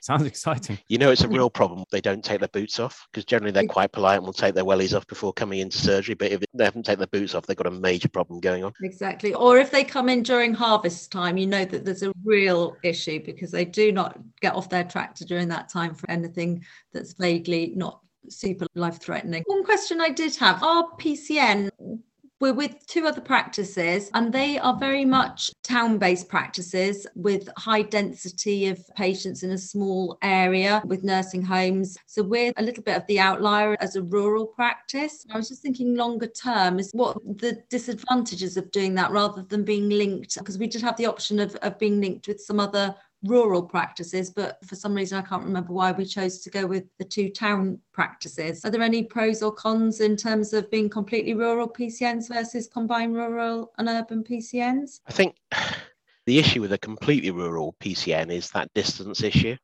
Sounds 0.00 0.24
exciting. 0.24 0.78
You 0.88 0.98
know, 0.98 1.10
it's 1.10 1.22
a 1.22 1.28
real 1.36 1.50
problem. 1.50 1.84
They 1.90 2.00
don't 2.00 2.24
take 2.24 2.40
their 2.40 2.48
boots 2.48 2.78
off 2.80 3.06
because 3.10 3.24
generally 3.24 3.52
they're 3.52 3.66
quite 3.66 3.92
polite 3.92 4.16
and 4.16 4.26
will 4.26 4.32
take 4.32 4.54
their 4.54 4.64
wellies 4.64 4.96
off 4.96 5.06
before 5.06 5.32
coming 5.32 5.60
into 5.60 5.78
surgery. 5.78 6.14
But 6.14 6.32
if 6.32 6.42
they 6.54 6.64
haven't 6.64 6.84
taken 6.84 7.00
their 7.00 7.06
boots 7.08 7.34
off, 7.34 7.46
they've 7.46 7.56
got 7.56 7.66
a 7.66 7.70
major 7.70 8.08
problem 8.08 8.40
going 8.40 8.64
on. 8.64 8.72
Exactly. 8.82 9.34
Or 9.34 9.58
if 9.58 9.70
they 9.70 9.84
come 9.84 10.08
in 10.08 10.22
during 10.22 10.54
harvest 10.54 11.12
time, 11.12 11.36
you 11.36 11.46
know 11.46 11.64
that 11.64 11.84
there's 11.84 12.02
a 12.02 12.12
real 12.24 12.76
issue 12.82 13.22
because 13.24 13.50
they 13.50 13.64
do 13.64 13.92
not 13.92 14.18
get 14.40 14.54
off 14.54 14.70
their 14.70 14.84
tractor 14.84 15.24
during 15.24 15.48
that 15.48 15.68
time 15.68 15.94
for 15.94 16.10
anything 16.10 16.64
that's 16.92 17.12
vaguely 17.14 17.72
not 17.76 18.00
super 18.28 18.66
life 18.74 19.00
threatening. 19.00 19.42
One 19.46 19.64
question 19.64 20.00
I 20.00 20.10
did 20.10 20.34
have 20.36 20.62
are 20.62 20.88
PCN 20.98 21.70
we're 22.40 22.52
with 22.52 22.86
two 22.86 23.06
other 23.06 23.20
practices, 23.20 24.10
and 24.14 24.32
they 24.32 24.58
are 24.58 24.76
very 24.76 25.04
much 25.04 25.50
town 25.62 25.98
based 25.98 26.28
practices 26.28 27.06
with 27.14 27.48
high 27.56 27.82
density 27.82 28.68
of 28.68 28.78
patients 28.94 29.42
in 29.42 29.52
a 29.52 29.58
small 29.58 30.18
area 30.22 30.82
with 30.84 31.02
nursing 31.02 31.42
homes. 31.42 31.96
So 32.06 32.22
we're 32.22 32.52
a 32.56 32.62
little 32.62 32.82
bit 32.82 32.96
of 32.96 33.06
the 33.06 33.20
outlier 33.20 33.76
as 33.80 33.96
a 33.96 34.02
rural 34.02 34.46
practice. 34.46 35.24
I 35.32 35.36
was 35.36 35.48
just 35.48 35.62
thinking 35.62 35.94
longer 35.94 36.26
term 36.26 36.78
is 36.78 36.90
what 36.92 37.16
the 37.38 37.62
disadvantages 37.70 38.56
of 38.56 38.70
doing 38.70 38.94
that 38.96 39.10
rather 39.10 39.42
than 39.42 39.64
being 39.64 39.88
linked, 39.88 40.36
because 40.36 40.58
we 40.58 40.66
did 40.66 40.82
have 40.82 40.96
the 40.96 41.06
option 41.06 41.40
of, 41.40 41.54
of 41.56 41.78
being 41.78 42.00
linked 42.00 42.28
with 42.28 42.40
some 42.40 42.60
other 42.60 42.94
rural 43.24 43.62
practices, 43.62 44.30
but 44.30 44.58
for 44.64 44.76
some 44.76 44.94
reason 44.94 45.18
I 45.18 45.22
can't 45.22 45.44
remember 45.44 45.72
why 45.72 45.92
we 45.92 46.04
chose 46.04 46.40
to 46.40 46.50
go 46.50 46.66
with 46.66 46.84
the 46.98 47.04
two 47.04 47.28
town 47.28 47.78
practices. 47.92 48.64
Are 48.64 48.70
there 48.70 48.82
any 48.82 49.02
pros 49.04 49.42
or 49.42 49.52
cons 49.52 50.00
in 50.00 50.16
terms 50.16 50.52
of 50.52 50.70
being 50.70 50.88
completely 50.88 51.34
rural 51.34 51.68
PCNs 51.68 52.28
versus 52.28 52.68
combined 52.68 53.14
rural 53.14 53.72
and 53.78 53.88
urban 53.88 54.22
PCNs? 54.22 55.00
I 55.06 55.12
think 55.12 55.36
the 56.26 56.38
issue 56.38 56.60
with 56.60 56.72
a 56.72 56.78
completely 56.78 57.30
rural 57.30 57.74
PCN 57.80 58.30
is 58.30 58.50
that 58.50 58.72
distance 58.74 59.22
issue 59.22 59.56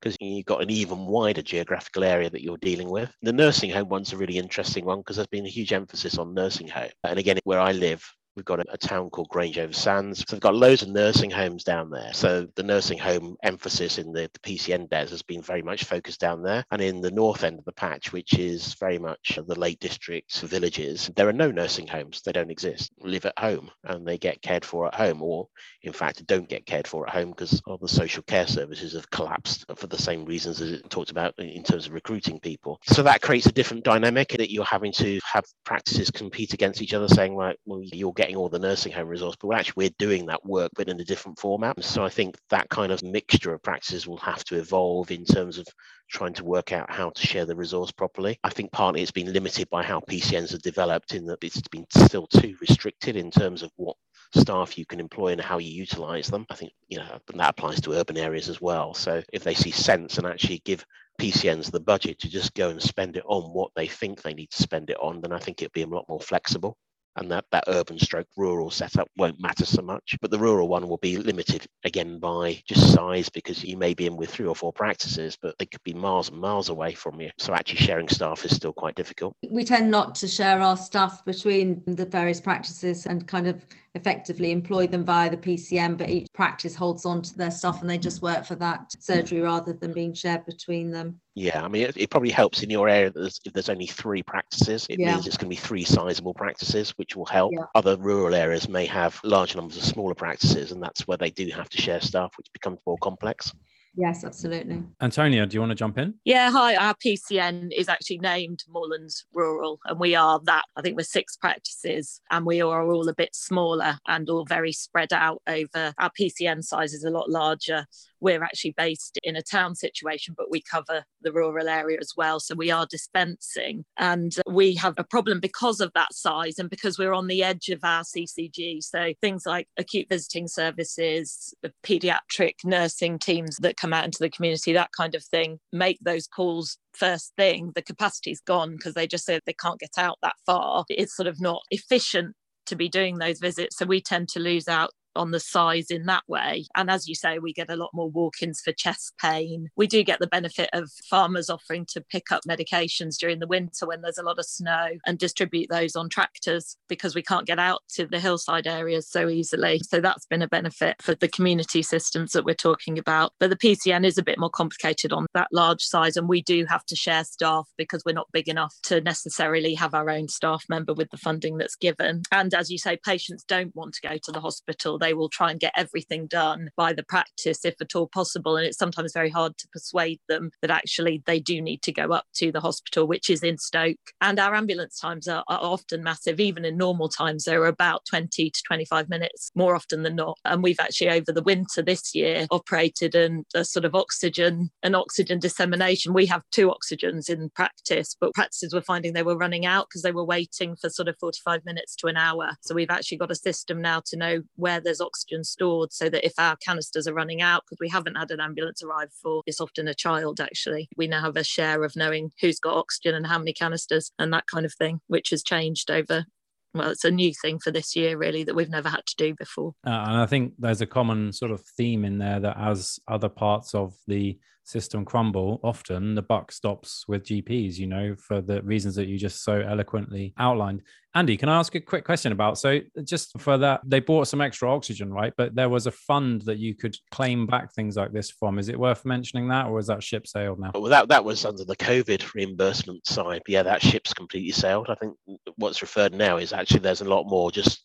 because 0.00 0.16
you've 0.20 0.46
got 0.46 0.62
an 0.62 0.70
even 0.70 1.06
wider 1.06 1.42
geographical 1.42 2.02
area 2.02 2.28
that 2.28 2.42
you're 2.42 2.56
dealing 2.58 2.90
with. 2.90 3.10
The 3.22 3.32
nursing 3.32 3.70
home 3.70 3.88
one's 3.88 4.12
a 4.12 4.16
really 4.16 4.36
interesting 4.36 4.84
one 4.84 4.98
because 4.98 5.16
there's 5.16 5.28
been 5.28 5.46
a 5.46 5.50
huge 5.50 5.72
emphasis 5.72 6.18
on 6.18 6.34
nursing 6.34 6.66
home. 6.66 6.90
And 7.04 7.18
again, 7.20 7.38
where 7.44 7.60
I 7.60 7.70
live, 7.70 8.04
We've 8.36 8.44
got 8.44 8.60
a, 8.60 8.64
a, 8.72 8.78
town 8.78 9.10
called 9.10 9.28
Grange 9.28 9.58
over 9.58 9.72
Sands. 9.72 10.20
So 10.20 10.24
they've 10.30 10.40
got 10.40 10.54
loads 10.54 10.82
of 10.82 10.88
nursing 10.88 11.30
homes 11.30 11.64
down 11.64 11.90
there. 11.90 12.12
So 12.12 12.46
the 12.54 12.62
nursing 12.62 12.98
home 12.98 13.36
emphasis 13.42 13.98
in 13.98 14.12
the, 14.12 14.30
the 14.32 14.38
PCN 14.40 14.88
DES 14.88 15.10
has 15.10 15.22
been 15.22 15.42
very 15.42 15.62
much 15.62 15.84
focused 15.84 16.20
down 16.20 16.42
there. 16.42 16.64
And 16.70 16.80
in 16.80 17.00
the 17.00 17.10
north 17.10 17.44
end 17.44 17.58
of 17.58 17.64
the 17.64 17.72
patch, 17.72 18.12
which 18.12 18.38
is 18.38 18.74
very 18.74 18.98
much 18.98 19.38
the 19.46 19.58
Lake 19.58 19.80
District 19.80 20.34
villages, 20.40 21.10
there 21.14 21.28
are 21.28 21.32
no 21.32 21.50
nursing 21.50 21.86
homes. 21.86 22.22
They 22.22 22.32
don't 22.32 22.50
exist. 22.50 22.90
Live 23.00 23.26
at 23.26 23.38
home 23.38 23.70
and 23.84 24.06
they 24.06 24.18
get 24.18 24.42
cared 24.42 24.64
for 24.64 24.86
at 24.86 24.94
home, 24.94 25.22
or 25.22 25.48
in 25.82 25.92
fact, 25.92 26.26
don't 26.26 26.48
get 26.48 26.66
cared 26.66 26.88
for 26.88 27.06
at 27.06 27.12
home 27.12 27.30
because 27.30 27.60
all 27.66 27.78
the 27.78 27.88
social 27.88 28.22
care 28.22 28.46
services 28.46 28.94
have 28.94 29.10
collapsed 29.10 29.64
for 29.76 29.86
the 29.86 29.98
same 29.98 30.24
reasons 30.24 30.60
as 30.60 30.72
it 30.72 30.88
talked 30.90 31.10
about 31.10 31.34
in 31.38 31.62
terms 31.62 31.86
of 31.86 31.92
recruiting 31.92 32.40
people. 32.40 32.80
So 32.84 33.02
that 33.02 33.20
creates 33.20 33.46
a 33.46 33.52
different 33.52 33.84
dynamic 33.84 34.30
that 34.30 34.50
you're 34.50 34.64
having 34.64 34.92
to 34.92 35.20
have 35.30 35.44
practices 35.64 36.10
compete 36.10 36.54
against 36.54 36.80
each 36.80 36.94
other, 36.94 37.08
saying, 37.08 37.36
right, 37.36 37.58
well, 37.66 37.80
you're 37.82 38.12
getting 38.22 38.36
all 38.36 38.48
the 38.48 38.56
nursing 38.56 38.92
home 38.92 39.08
resource, 39.08 39.34
but 39.34 39.52
actually 39.52 39.74
we're 39.84 39.94
doing 39.98 40.26
that 40.26 40.46
work, 40.46 40.70
but 40.76 40.88
in 40.88 41.00
a 41.00 41.04
different 41.04 41.36
format. 41.36 41.82
So 41.82 42.04
I 42.04 42.08
think 42.08 42.38
that 42.50 42.68
kind 42.68 42.92
of 42.92 43.02
mixture 43.02 43.52
of 43.52 43.60
practices 43.64 44.06
will 44.06 44.18
have 44.18 44.44
to 44.44 44.58
evolve 44.58 45.10
in 45.10 45.24
terms 45.24 45.58
of 45.58 45.66
trying 46.08 46.32
to 46.34 46.44
work 46.44 46.70
out 46.70 46.88
how 46.88 47.10
to 47.10 47.26
share 47.26 47.46
the 47.46 47.56
resource 47.56 47.90
properly. 47.90 48.38
I 48.44 48.50
think 48.50 48.70
partly 48.70 49.02
it's 49.02 49.10
been 49.10 49.32
limited 49.32 49.68
by 49.70 49.82
how 49.82 49.98
PCNs 49.98 50.54
are 50.54 50.58
developed 50.58 51.14
in 51.14 51.26
that 51.26 51.42
it's 51.42 51.60
been 51.66 51.84
still 51.90 52.28
too 52.28 52.54
restricted 52.60 53.16
in 53.16 53.28
terms 53.28 53.64
of 53.64 53.72
what 53.74 53.96
staff 54.36 54.78
you 54.78 54.86
can 54.86 55.00
employ 55.00 55.32
and 55.32 55.40
how 55.40 55.58
you 55.58 55.72
utilize 55.72 56.28
them. 56.28 56.46
I 56.48 56.54
think, 56.54 56.74
you 56.86 56.98
know, 56.98 57.18
that 57.34 57.50
applies 57.50 57.80
to 57.80 57.94
urban 57.94 58.18
areas 58.18 58.48
as 58.48 58.60
well. 58.60 58.94
So 58.94 59.20
if 59.32 59.42
they 59.42 59.54
see 59.54 59.72
sense 59.72 60.18
and 60.18 60.28
actually 60.28 60.62
give 60.64 60.86
PCNs 61.20 61.72
the 61.72 61.80
budget 61.80 62.20
to 62.20 62.28
just 62.28 62.54
go 62.54 62.70
and 62.70 62.80
spend 62.80 63.16
it 63.16 63.24
on 63.26 63.52
what 63.52 63.72
they 63.74 63.88
think 63.88 64.22
they 64.22 64.32
need 64.32 64.52
to 64.52 64.62
spend 64.62 64.90
it 64.90 64.96
on, 65.02 65.20
then 65.20 65.32
I 65.32 65.40
think 65.40 65.60
it'd 65.60 65.72
be 65.72 65.82
a 65.82 65.88
lot 65.88 66.08
more 66.08 66.20
flexible 66.20 66.78
and 67.16 67.30
that, 67.30 67.44
that 67.52 67.64
urban 67.68 67.98
stroke 67.98 68.26
rural 68.36 68.70
setup 68.70 69.08
won't 69.16 69.40
matter 69.40 69.66
so 69.66 69.82
much. 69.82 70.16
But 70.20 70.30
the 70.30 70.38
rural 70.38 70.68
one 70.68 70.88
will 70.88 70.98
be 70.98 71.16
limited 71.16 71.66
again 71.84 72.18
by 72.18 72.62
just 72.66 72.92
size 72.92 73.28
because 73.28 73.62
you 73.64 73.76
may 73.76 73.94
be 73.94 74.06
in 74.06 74.16
with 74.16 74.30
three 74.30 74.46
or 74.46 74.54
four 74.54 74.72
practices, 74.72 75.36
but 75.40 75.56
they 75.58 75.66
could 75.66 75.82
be 75.82 75.94
miles 75.94 76.30
and 76.30 76.38
miles 76.38 76.68
away 76.68 76.94
from 76.94 77.20
you. 77.20 77.30
So 77.38 77.54
actually 77.54 77.78
sharing 77.78 78.08
staff 78.08 78.44
is 78.44 78.56
still 78.56 78.72
quite 78.72 78.94
difficult. 78.94 79.36
We 79.50 79.64
tend 79.64 79.90
not 79.90 80.14
to 80.16 80.28
share 80.28 80.60
our 80.60 80.76
staff 80.76 81.24
between 81.24 81.82
the 81.86 82.06
various 82.06 82.40
practices 82.40 83.06
and 83.06 83.26
kind 83.26 83.46
of 83.46 83.64
effectively 83.94 84.52
employ 84.52 84.86
them 84.86 85.04
via 85.04 85.30
the 85.30 85.36
PCN, 85.36 85.98
but 85.98 86.08
each 86.08 86.26
practice 86.32 86.74
holds 86.74 87.04
on 87.04 87.20
to 87.20 87.36
their 87.36 87.50
stuff 87.50 87.82
and 87.82 87.90
they 87.90 87.98
just 87.98 88.22
work 88.22 88.44
for 88.44 88.54
that 88.54 88.90
surgery 88.98 89.40
rather 89.40 89.72
than 89.74 89.92
being 89.92 90.14
shared 90.14 90.46
between 90.46 90.90
them. 90.90 91.20
Yeah, 91.34 91.62
I 91.62 91.68
mean, 91.68 91.82
it, 91.82 91.96
it 91.96 92.10
probably 92.10 92.30
helps 92.30 92.62
in 92.62 92.70
your 92.70 92.88
area 92.88 93.10
that 93.10 93.20
there's, 93.20 93.40
if 93.44 93.52
there's 93.52 93.68
only 93.68 93.86
three 93.86 94.22
practices, 94.22 94.86
it 94.88 94.98
yeah. 94.98 95.14
means 95.14 95.26
it's 95.26 95.36
going 95.36 95.50
to 95.50 95.56
be 95.56 95.60
three 95.60 95.84
sizable 95.84 96.34
practices, 96.34 96.90
which 96.96 97.16
will 97.16 97.26
help. 97.26 97.52
Yeah. 97.52 97.66
Other 97.74 97.96
rural 97.96 98.34
areas 98.34 98.68
may 98.68 98.86
have 98.86 99.20
large 99.24 99.54
numbers 99.54 99.76
of 99.76 99.84
smaller 99.84 100.14
practices, 100.14 100.72
and 100.72 100.82
that's 100.82 101.06
where 101.06 101.18
they 101.18 101.30
do 101.30 101.48
have 101.48 101.68
to 101.70 101.80
share 101.80 102.00
staff, 102.00 102.32
which 102.38 102.52
becomes 102.52 102.78
more 102.86 102.98
complex. 102.98 103.52
Yes, 103.94 104.24
absolutely. 104.24 104.82
Antonia, 105.02 105.44
do 105.44 105.54
you 105.54 105.60
want 105.60 105.70
to 105.70 105.76
jump 105.76 105.98
in? 105.98 106.14
Yeah, 106.24 106.50
hi. 106.50 106.76
Our 106.76 106.94
PCN 106.94 107.72
is 107.76 107.90
actually 107.90 108.18
named 108.18 108.64
Moorlands 108.68 109.26
Rural, 109.34 109.80
and 109.84 110.00
we 110.00 110.14
are 110.14 110.40
that. 110.44 110.64
I 110.76 110.80
think 110.80 110.96
we're 110.96 111.02
six 111.02 111.36
practices, 111.36 112.20
and 112.30 112.46
we 112.46 112.62
are 112.62 112.90
all 112.90 113.08
a 113.08 113.14
bit 113.14 113.34
smaller 113.34 113.98
and 114.08 114.30
all 114.30 114.46
very 114.46 114.72
spread 114.72 115.12
out 115.12 115.42
over. 115.46 115.92
Our 115.98 116.10
PCN 116.18 116.64
size 116.64 116.94
is 116.94 117.04
a 117.04 117.10
lot 117.10 117.28
larger 117.28 117.84
we're 118.22 118.42
actually 118.42 118.74
based 118.76 119.18
in 119.22 119.36
a 119.36 119.42
town 119.42 119.74
situation, 119.74 120.34
but 120.36 120.50
we 120.50 120.62
cover 120.62 121.04
the 121.20 121.32
rural 121.32 121.68
area 121.68 121.98
as 122.00 122.12
well. 122.16 122.40
So 122.40 122.54
we 122.54 122.70
are 122.70 122.86
dispensing. 122.88 123.84
And 123.98 124.34
we 124.48 124.74
have 124.76 124.94
a 124.96 125.04
problem 125.04 125.40
because 125.40 125.80
of 125.80 125.92
that 125.94 126.14
size 126.14 126.58
and 126.58 126.70
because 126.70 126.98
we're 126.98 127.12
on 127.12 127.26
the 127.26 127.42
edge 127.42 127.68
of 127.68 127.80
our 127.82 128.02
CCG. 128.02 128.82
So 128.82 129.12
things 129.20 129.44
like 129.44 129.68
acute 129.76 130.06
visiting 130.08 130.46
services, 130.46 131.52
the 131.62 131.72
paediatric 131.84 132.54
nursing 132.64 133.18
teams 133.18 133.56
that 133.56 133.76
come 133.76 133.92
out 133.92 134.04
into 134.04 134.18
the 134.20 134.30
community, 134.30 134.72
that 134.72 134.90
kind 134.96 135.14
of 135.14 135.24
thing, 135.24 135.58
make 135.72 135.98
those 136.00 136.28
calls 136.28 136.78
first 136.94 137.32
thing. 137.36 137.72
The 137.74 137.82
capacity's 137.82 138.40
gone 138.40 138.76
because 138.76 138.94
they 138.94 139.06
just 139.06 139.26
say 139.26 139.40
they 139.44 139.52
can't 139.52 139.80
get 139.80 139.98
out 139.98 140.18
that 140.22 140.36
far. 140.46 140.84
It's 140.88 141.16
sort 141.16 141.26
of 141.26 141.40
not 141.40 141.62
efficient 141.70 142.36
to 142.66 142.76
be 142.76 142.88
doing 142.88 143.18
those 143.18 143.40
visits. 143.40 143.76
So 143.76 143.86
we 143.86 144.00
tend 144.00 144.28
to 144.30 144.40
lose 144.40 144.68
out 144.68 144.90
on 145.16 145.30
the 145.30 145.40
size 145.40 145.90
in 145.90 146.06
that 146.06 146.22
way. 146.28 146.66
And 146.74 146.90
as 146.90 147.08
you 147.08 147.14
say, 147.14 147.38
we 147.38 147.52
get 147.52 147.70
a 147.70 147.76
lot 147.76 147.90
more 147.92 148.10
walk 148.10 148.42
ins 148.42 148.60
for 148.60 148.72
chest 148.72 149.14
pain. 149.20 149.68
We 149.76 149.86
do 149.86 150.02
get 150.02 150.18
the 150.20 150.26
benefit 150.26 150.70
of 150.72 150.90
farmers 151.08 151.50
offering 151.50 151.86
to 151.92 152.00
pick 152.00 152.32
up 152.32 152.42
medications 152.48 153.16
during 153.18 153.38
the 153.38 153.46
winter 153.46 153.86
when 153.86 154.02
there's 154.02 154.18
a 154.18 154.22
lot 154.22 154.38
of 154.38 154.46
snow 154.46 154.88
and 155.06 155.18
distribute 155.18 155.68
those 155.70 155.96
on 155.96 156.08
tractors 156.08 156.76
because 156.88 157.14
we 157.14 157.22
can't 157.22 157.46
get 157.46 157.58
out 157.58 157.80
to 157.94 158.06
the 158.06 158.20
hillside 158.20 158.66
areas 158.66 159.08
so 159.08 159.28
easily. 159.28 159.80
So 159.84 160.00
that's 160.00 160.26
been 160.26 160.42
a 160.42 160.48
benefit 160.48 161.02
for 161.02 161.14
the 161.14 161.28
community 161.28 161.82
systems 161.82 162.32
that 162.32 162.44
we're 162.44 162.54
talking 162.54 162.98
about. 162.98 163.32
But 163.38 163.50
the 163.50 163.56
PCN 163.56 164.04
is 164.04 164.18
a 164.18 164.22
bit 164.22 164.38
more 164.38 164.50
complicated 164.50 165.12
on 165.12 165.26
that 165.34 165.48
large 165.52 165.82
size, 165.82 166.16
and 166.16 166.28
we 166.28 166.42
do 166.42 166.64
have 166.68 166.84
to 166.86 166.96
share 166.96 167.24
staff 167.24 167.68
because 167.76 168.02
we're 168.04 168.12
not 168.12 168.32
big 168.32 168.48
enough 168.48 168.74
to 168.84 169.00
necessarily 169.00 169.74
have 169.74 169.94
our 169.94 170.10
own 170.10 170.28
staff 170.28 170.64
member 170.68 170.94
with 170.94 171.10
the 171.10 171.16
funding 171.16 171.58
that's 171.58 171.76
given. 171.76 172.22
And 172.30 172.54
as 172.54 172.70
you 172.70 172.78
say, 172.78 172.98
patients 173.04 173.44
don't 173.44 173.74
want 173.74 173.94
to 173.94 174.08
go 174.08 174.16
to 174.22 174.32
the 174.32 174.40
hospital 174.40 174.98
they 175.02 175.14
will 175.14 175.28
try 175.28 175.50
and 175.50 175.60
get 175.60 175.72
everything 175.76 176.26
done 176.26 176.70
by 176.76 176.92
the 176.92 177.02
practice 177.02 177.64
if 177.64 177.74
at 177.80 177.94
all 177.94 178.06
possible. 178.06 178.56
And 178.56 178.66
it's 178.66 178.78
sometimes 178.78 179.12
very 179.12 179.30
hard 179.30 179.58
to 179.58 179.68
persuade 179.68 180.20
them 180.28 180.50
that 180.60 180.70
actually 180.70 181.22
they 181.26 181.40
do 181.40 181.60
need 181.60 181.82
to 181.82 181.92
go 181.92 182.12
up 182.12 182.26
to 182.36 182.52
the 182.52 182.60
hospital, 182.60 183.06
which 183.06 183.28
is 183.28 183.42
in 183.42 183.58
Stoke. 183.58 184.12
And 184.20 184.38
our 184.38 184.54
ambulance 184.54 184.98
times 184.98 185.28
are, 185.28 185.44
are 185.48 185.58
often 185.60 186.02
massive, 186.02 186.40
even 186.40 186.64
in 186.64 186.76
normal 186.76 187.08
times, 187.08 187.44
they're 187.44 187.66
about 187.66 188.04
20 188.08 188.50
to 188.50 188.62
25 188.66 189.08
minutes 189.08 189.50
more 189.54 189.74
often 189.74 190.02
than 190.02 190.16
not. 190.16 190.38
And 190.44 190.62
we've 190.62 190.80
actually 190.80 191.10
over 191.10 191.32
the 191.32 191.42
winter 191.42 191.82
this 191.82 192.14
year 192.14 192.46
operated 192.50 193.14
and 193.14 193.44
a 193.54 193.64
sort 193.64 193.84
of 193.84 193.94
oxygen 193.94 194.70
and 194.82 194.94
oxygen 194.94 195.38
dissemination. 195.38 196.14
We 196.14 196.26
have 196.26 196.42
two 196.50 196.70
oxygens 196.72 197.28
in 197.28 197.50
practice, 197.50 198.16
but 198.20 198.34
practices 198.34 198.72
were 198.72 198.82
finding 198.82 199.12
they 199.12 199.22
were 199.22 199.36
running 199.36 199.66
out 199.66 199.86
because 199.88 200.02
they 200.02 200.12
were 200.12 200.24
waiting 200.24 200.76
for 200.76 200.88
sort 200.90 201.08
of 201.08 201.16
45 201.18 201.64
minutes 201.64 201.96
to 201.96 202.06
an 202.06 202.16
hour. 202.16 202.52
So 202.60 202.74
we've 202.74 202.90
actually 202.90 203.18
got 203.18 203.30
a 203.30 203.36
system 203.36 203.80
now 203.80 204.02
to 204.06 204.16
know 204.16 204.42
where 204.56 204.80
there's 204.92 205.00
oxygen 205.00 205.42
stored 205.42 205.90
so 205.90 206.10
that 206.10 206.26
if 206.26 206.34
our 206.38 206.56
canisters 206.56 207.08
are 207.08 207.14
running 207.14 207.40
out, 207.40 207.62
because 207.64 207.80
we 207.80 207.88
haven't 207.88 208.16
had 208.16 208.30
an 208.30 208.40
ambulance 208.40 208.82
arrive 208.82 209.08
for, 209.22 209.42
it's 209.46 209.60
often 209.60 209.88
a 209.88 209.94
child 209.94 210.38
actually, 210.38 210.88
we 210.98 211.06
now 211.06 211.22
have 211.22 211.36
a 211.36 211.44
share 211.44 211.82
of 211.82 211.96
knowing 211.96 212.30
who's 212.42 212.60
got 212.60 212.76
oxygen 212.76 213.14
and 213.14 213.26
how 213.26 213.38
many 213.38 213.54
canisters 213.54 214.12
and 214.18 214.32
that 214.32 214.44
kind 214.52 214.66
of 214.66 214.74
thing, 214.74 215.00
which 215.06 215.30
has 215.30 215.42
changed 215.42 215.90
over 215.90 216.26
well, 216.74 216.88
it's 216.88 217.04
a 217.04 217.10
new 217.10 217.32
thing 217.34 217.58
for 217.58 217.70
this 217.70 217.94
year, 217.94 218.16
really, 218.16 218.44
that 218.44 218.54
we've 218.54 218.70
never 218.70 218.88
had 218.88 219.04
to 219.04 219.16
do 219.16 219.34
before. 219.34 219.74
Uh, 219.86 219.90
and 219.90 220.16
I 220.16 220.24
think 220.24 220.54
there's 220.58 220.80
a 220.80 220.86
common 220.86 221.30
sort 221.30 221.50
of 221.50 221.60
theme 221.76 222.02
in 222.02 222.16
there 222.16 222.40
that 222.40 222.56
as 222.58 222.98
other 223.06 223.28
parts 223.28 223.74
of 223.74 223.94
the 224.06 224.38
system 224.64 225.04
crumble, 225.04 225.60
often 225.62 226.14
the 226.14 226.22
buck 226.22 226.52
stops 226.52 227.04
with 227.08 227.24
GPs, 227.24 227.78
you 227.78 227.86
know, 227.86 228.14
for 228.16 228.40
the 228.40 228.62
reasons 228.62 228.94
that 228.96 229.08
you 229.08 229.18
just 229.18 229.42
so 229.42 229.60
eloquently 229.60 230.34
outlined. 230.38 230.82
Andy, 231.14 231.36
can 231.36 231.50
I 231.50 231.58
ask 231.58 231.74
a 231.74 231.80
quick 231.80 232.04
question 232.04 232.32
about? 232.32 232.58
So, 232.58 232.80
just 233.04 233.38
for 233.38 233.58
that, 233.58 233.82
they 233.84 234.00
bought 234.00 234.28
some 234.28 234.40
extra 234.40 234.72
oxygen, 234.72 235.12
right? 235.12 235.32
But 235.36 235.54
there 235.54 235.68
was 235.68 235.86
a 235.86 235.90
fund 235.90 236.42
that 236.42 236.58
you 236.58 236.74
could 236.74 236.96
claim 237.10 237.46
back 237.46 237.74
things 237.74 237.96
like 237.96 238.12
this 238.12 238.30
from. 238.30 238.58
Is 238.58 238.70
it 238.70 238.78
worth 238.78 239.04
mentioning 239.04 239.48
that, 239.48 239.66
or 239.66 239.78
is 239.78 239.88
that 239.88 240.02
ship 240.02 240.26
sailed 240.26 240.58
now? 240.58 240.70
Well, 240.74 240.84
that 240.84 241.08
that 241.08 241.24
was 241.24 241.44
under 241.44 241.64
the 241.64 241.76
COVID 241.76 242.32
reimbursement 242.32 243.06
side. 243.06 243.42
Yeah, 243.46 243.62
that 243.62 243.82
ship's 243.82 244.14
completely 244.14 244.52
sailed. 244.52 244.88
I 244.88 244.94
think 244.94 245.14
what's 245.56 245.82
referred 245.82 246.14
now 246.14 246.38
is 246.38 246.54
actually 246.54 246.80
there's 246.80 247.02
a 247.02 247.08
lot 247.08 247.24
more 247.24 247.52
just 247.52 247.84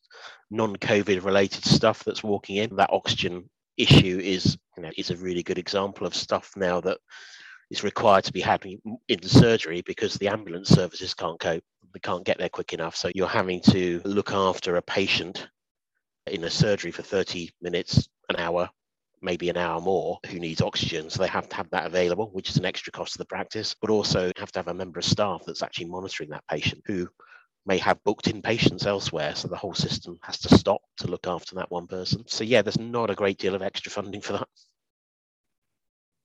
non-COVID 0.49 1.25
related 1.25 1.65
stuff 1.65 2.05
that's 2.05 2.23
walking 2.23 2.55
in. 2.57 2.77
That 2.77 2.93
oxygen 2.93 3.49
issue 3.75 4.19
is 4.23 4.57
you 4.77 4.83
know 4.83 4.91
is 4.97 5.11
a 5.11 5.17
really 5.17 5.43
good 5.43 5.57
example 5.57 6.07
of 6.07 6.15
stuff 6.15 6.51
now 6.55 6.79
that 6.81 6.97
is 7.69 7.83
required 7.83 8.23
to 8.23 8.31
be 8.31 8.39
happening 8.39 8.79
in 9.09 9.21
surgery 9.21 9.81
because 9.81 10.15
the 10.15 10.27
ambulance 10.29 10.69
services 10.69 11.13
can't 11.13 11.39
cope 11.39 11.63
they 11.93 11.99
can't 11.99 12.25
get 12.25 12.37
there 12.37 12.49
quick 12.49 12.73
enough. 12.73 12.95
So 12.95 13.09
you're 13.15 13.27
having 13.27 13.61
to 13.71 14.01
look 14.05 14.31
after 14.31 14.75
a 14.75 14.81
patient 14.81 15.47
in 16.27 16.43
a 16.43 16.49
surgery 16.49 16.91
for 16.91 17.01
30 17.01 17.49
minutes 17.61 18.07
an 18.29 18.35
hour 18.37 18.69
maybe 19.19 19.49
an 19.49 19.57
hour 19.57 19.81
more 19.81 20.19
who 20.27 20.37
needs 20.39 20.61
oxygen. 20.61 21.09
So 21.09 21.23
they 21.23 21.27
have 21.29 21.49
to 21.49 21.55
have 21.55 21.69
that 21.71 21.87
available 21.87 22.29
which 22.33 22.49
is 22.49 22.57
an 22.57 22.65
extra 22.65 22.91
cost 22.91 23.13
to 23.13 23.17
the 23.17 23.25
practice 23.25 23.75
but 23.81 23.89
also 23.89 24.31
have 24.37 24.51
to 24.51 24.59
have 24.59 24.67
a 24.67 24.73
member 24.73 24.99
of 24.99 25.05
staff 25.05 25.41
that's 25.45 25.63
actually 25.63 25.85
monitoring 25.85 26.29
that 26.29 26.43
patient 26.47 26.83
who 26.85 27.07
may 27.67 27.77
have 27.77 28.03
booked 28.03 28.27
in 28.27 28.41
patients 28.41 28.85
elsewhere. 28.85 29.35
So 29.35 29.47
the 29.47 29.57
whole 29.57 29.73
system 29.73 30.17
has 30.23 30.39
to 30.39 30.57
stop 30.57 30.81
to 30.97 31.07
look 31.07 31.27
after 31.27 31.55
that 31.55 31.69
one 31.69 31.85
person. 31.85 32.23
So, 32.27 32.43
yeah, 32.43 32.61
there's 32.61 32.79
not 32.79 33.09
a 33.09 33.15
great 33.15 33.37
deal 33.37 33.55
of 33.55 33.61
extra 33.61 33.91
funding 33.91 34.21
for 34.21 34.33
that. 34.33 34.47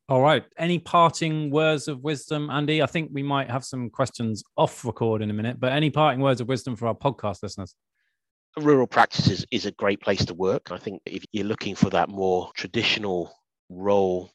All 0.08 0.20
right. 0.20 0.44
Any 0.58 0.78
parting 0.78 1.50
words 1.50 1.88
of 1.88 2.02
wisdom, 2.02 2.50
Andy? 2.50 2.82
I 2.82 2.86
think 2.86 3.10
we 3.12 3.22
might 3.22 3.50
have 3.50 3.64
some 3.64 3.90
questions 3.90 4.42
off 4.56 4.84
record 4.84 5.22
in 5.22 5.30
a 5.30 5.34
minute, 5.34 5.58
but 5.58 5.72
any 5.72 5.90
parting 5.90 6.20
words 6.20 6.40
of 6.40 6.48
wisdom 6.48 6.76
for 6.76 6.86
our 6.86 6.94
podcast 6.94 7.42
listeners? 7.42 7.74
Rural 8.58 8.86
practices 8.86 9.46
is 9.50 9.64
a 9.64 9.72
great 9.72 10.00
place 10.00 10.24
to 10.26 10.34
work. 10.34 10.70
I 10.70 10.76
think 10.76 11.00
if 11.06 11.24
you're 11.32 11.46
looking 11.46 11.74
for 11.74 11.88
that 11.90 12.08
more 12.08 12.50
traditional 12.54 13.32
role 13.70 14.30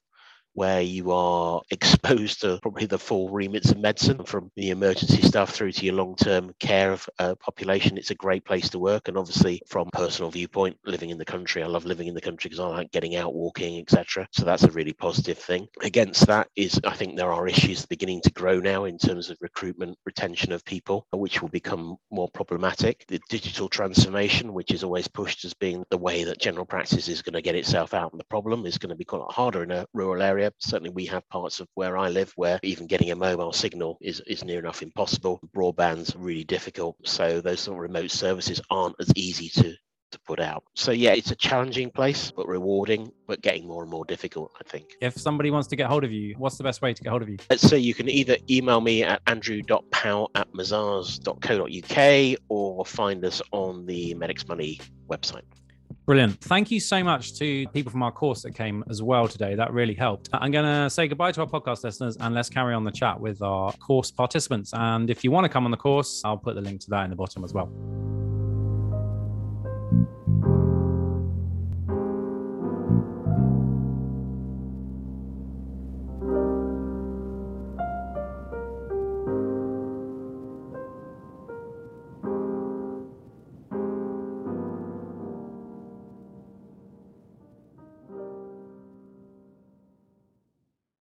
where 0.58 0.82
you 0.82 1.12
are 1.12 1.62
exposed 1.70 2.42
to 2.42 2.58
probably 2.64 2.88
the 2.88 2.98
full 2.98 3.30
remits 3.30 3.70
of 3.70 3.78
medicine 3.78 4.24
from 4.24 4.52
the 4.56 4.72
emergency 4.72 5.22
stuff 5.22 5.52
through 5.52 5.72
to 5.72 5.86
your 5.86 5.94
long-term 5.94 6.52
care 6.60 6.92
of 6.92 7.08
uh, 7.20 7.36
population. 7.36 7.96
It's 7.96 8.10
a 8.10 8.16
great 8.16 8.44
place 8.44 8.68
to 8.70 8.80
work. 8.80 9.08
And 9.08 9.18
obviously 9.18 9.62
from 9.68 9.88
personal 9.94 10.32
viewpoint, 10.32 10.76
living 10.84 11.12
in 11.12 11.20
the 11.20 11.26
country, 11.26 11.62
I 11.62 11.68
love 11.68 11.86
living 11.86 12.08
in 12.08 12.16
the 12.16 12.22
country 12.22 12.50
because 12.50 12.60
I 12.60 12.68
like 12.70 12.92
getting 12.92 13.16
out, 13.16 13.36
walking, 13.36 13.80
etc. 13.80 14.28
So 14.32 14.46
that's 14.46 14.64
a 14.64 14.72
really 14.72 14.94
positive 14.94 15.38
thing. 15.38 15.68
Against 15.84 16.26
that 16.26 16.48
is 16.56 16.80
I 16.84 16.96
think 16.96 17.18
there 17.18 17.32
are 17.32 17.48
issues 17.48 17.86
beginning 17.86 18.22
to 18.22 18.32
grow 18.32 18.60
now 18.60 18.86
in 18.86 18.98
terms 18.98 19.30
of 19.30 19.38
recruitment, 19.42 19.96
retention 20.08 20.52
of 20.52 20.66
people, 20.66 21.06
which 21.12 21.40
will 21.40 21.50
become 21.50 21.98
more 22.10 22.30
problematic. 22.34 23.06
The 23.08 23.22
digital 23.30 23.70
transformation, 23.70 24.54
which 24.54 24.72
is 24.72 24.84
always 24.84 25.08
pushed 25.08 25.46
as 25.46 25.54
being 25.54 25.86
the 25.92 26.00
way 26.00 26.24
that 26.24 26.40
general 26.40 26.66
practice 26.66 27.08
is 27.08 27.22
going 27.22 27.34
to 27.34 27.44
get 27.44 27.54
itself 27.54 27.94
out 27.94 28.12
and 28.12 28.20
the 28.20 28.26
problem 28.26 28.66
is 28.66 28.80
going 28.80 28.90
to 28.90 28.96
be 28.96 29.06
quite 29.06 29.22
a 29.22 29.32
harder 29.32 29.62
in 29.62 29.70
a 29.70 29.86
rural 29.94 30.24
area. 30.48 30.54
Certainly 30.60 30.92
we 30.92 31.06
have 31.06 31.28
parts 31.30 31.60
of 31.60 31.68
where 31.76 31.98
I 31.98 32.10
live 32.10 32.32
where 32.36 32.60
even 32.64 32.88
getting 32.88 33.12
a 33.12 33.16
mobile 33.16 33.54
signal 33.54 33.98
is, 34.02 34.22
is 34.22 34.44
near 34.44 34.60
enough 34.60 34.82
impossible. 34.82 35.40
Broadband's 35.56 36.16
really 36.16 36.44
difficult. 36.44 36.96
So 37.04 37.42
those 37.42 37.62
sort 37.62 37.78
of 37.78 37.82
remote 37.82 38.12
services 38.12 38.62
aren't 38.70 38.96
as 39.00 39.12
easy 39.16 39.50
to 39.62 39.74
to 40.10 40.20
put 40.20 40.40
out. 40.40 40.64
So 40.74 40.92
yeah, 40.94 41.12
it's 41.12 41.32
a 41.32 41.36
challenging 41.36 41.92
place, 41.92 42.32
but 42.32 42.48
rewarding, 42.48 43.12
but 43.28 43.42
getting 43.42 43.68
more 43.68 43.82
and 43.82 43.92
more 43.92 44.06
difficult, 44.06 44.54
I 44.58 44.64
think. 44.64 44.86
If 45.02 45.18
somebody 45.18 45.52
wants 45.52 45.68
to 45.68 45.76
get 45.76 45.88
hold 45.88 46.06
of 46.06 46.14
you, 46.14 46.34
what's 46.38 46.58
the 46.58 46.64
best 46.64 46.82
way 46.82 46.94
to 46.94 47.04
get 47.04 47.10
hold 47.10 47.24
of 47.24 47.28
you? 47.28 47.38
So 47.58 47.76
you 47.76 47.94
can 47.94 48.08
either 48.08 48.38
email 48.50 48.80
me 48.80 49.04
at 49.04 49.22
andrew.powell 49.28 50.32
at 50.34 50.50
mazars.co.uk 50.54 52.40
or 52.48 52.86
find 52.86 53.26
us 53.26 53.42
on 53.52 53.86
the 53.86 54.14
Medics 54.14 54.48
Money 54.48 54.80
website. 55.10 55.44
Brilliant. 56.08 56.40
Thank 56.40 56.72
you 56.72 56.80
so 56.80 57.04
much 57.04 57.38
to 57.38 57.68
people 57.74 57.92
from 57.92 58.02
our 58.02 58.14
course 58.14 58.42
that 58.44 58.56
came 58.56 58.82
as 58.90 59.04
well 59.04 59.28
today. 59.28 59.56
That 59.56 59.74
really 59.74 59.94
helped. 59.94 60.30
Uh, 60.32 60.38
I'm 60.40 60.52
going 60.52 60.64
to 60.64 60.90
say 60.90 61.06
goodbye 61.06 61.34
to 61.34 61.42
our 61.42 61.48
podcast 61.48 61.84
listeners 61.84 62.16
and 62.22 62.34
let's 62.34 62.50
carry 62.50 62.74
on 62.74 62.86
the 62.86 62.92
chat 62.92 63.20
with 63.20 63.42
our 63.42 63.74
course 63.74 64.10
participants. 64.10 64.72
And 64.74 65.10
if 65.10 65.26
you 65.26 65.32
want 65.32 65.44
to 65.44 65.50
come 65.50 65.66
on 65.66 65.72
the 65.72 65.76
course, 65.76 66.22
I'll 66.24 66.38
put 66.38 66.56
the 66.56 66.62
link 66.62 66.80
to 66.82 66.90
that 66.92 67.04
in 67.04 67.10
the 67.10 67.18
bottom 67.18 67.44
as 67.44 67.54
well. 67.54 67.70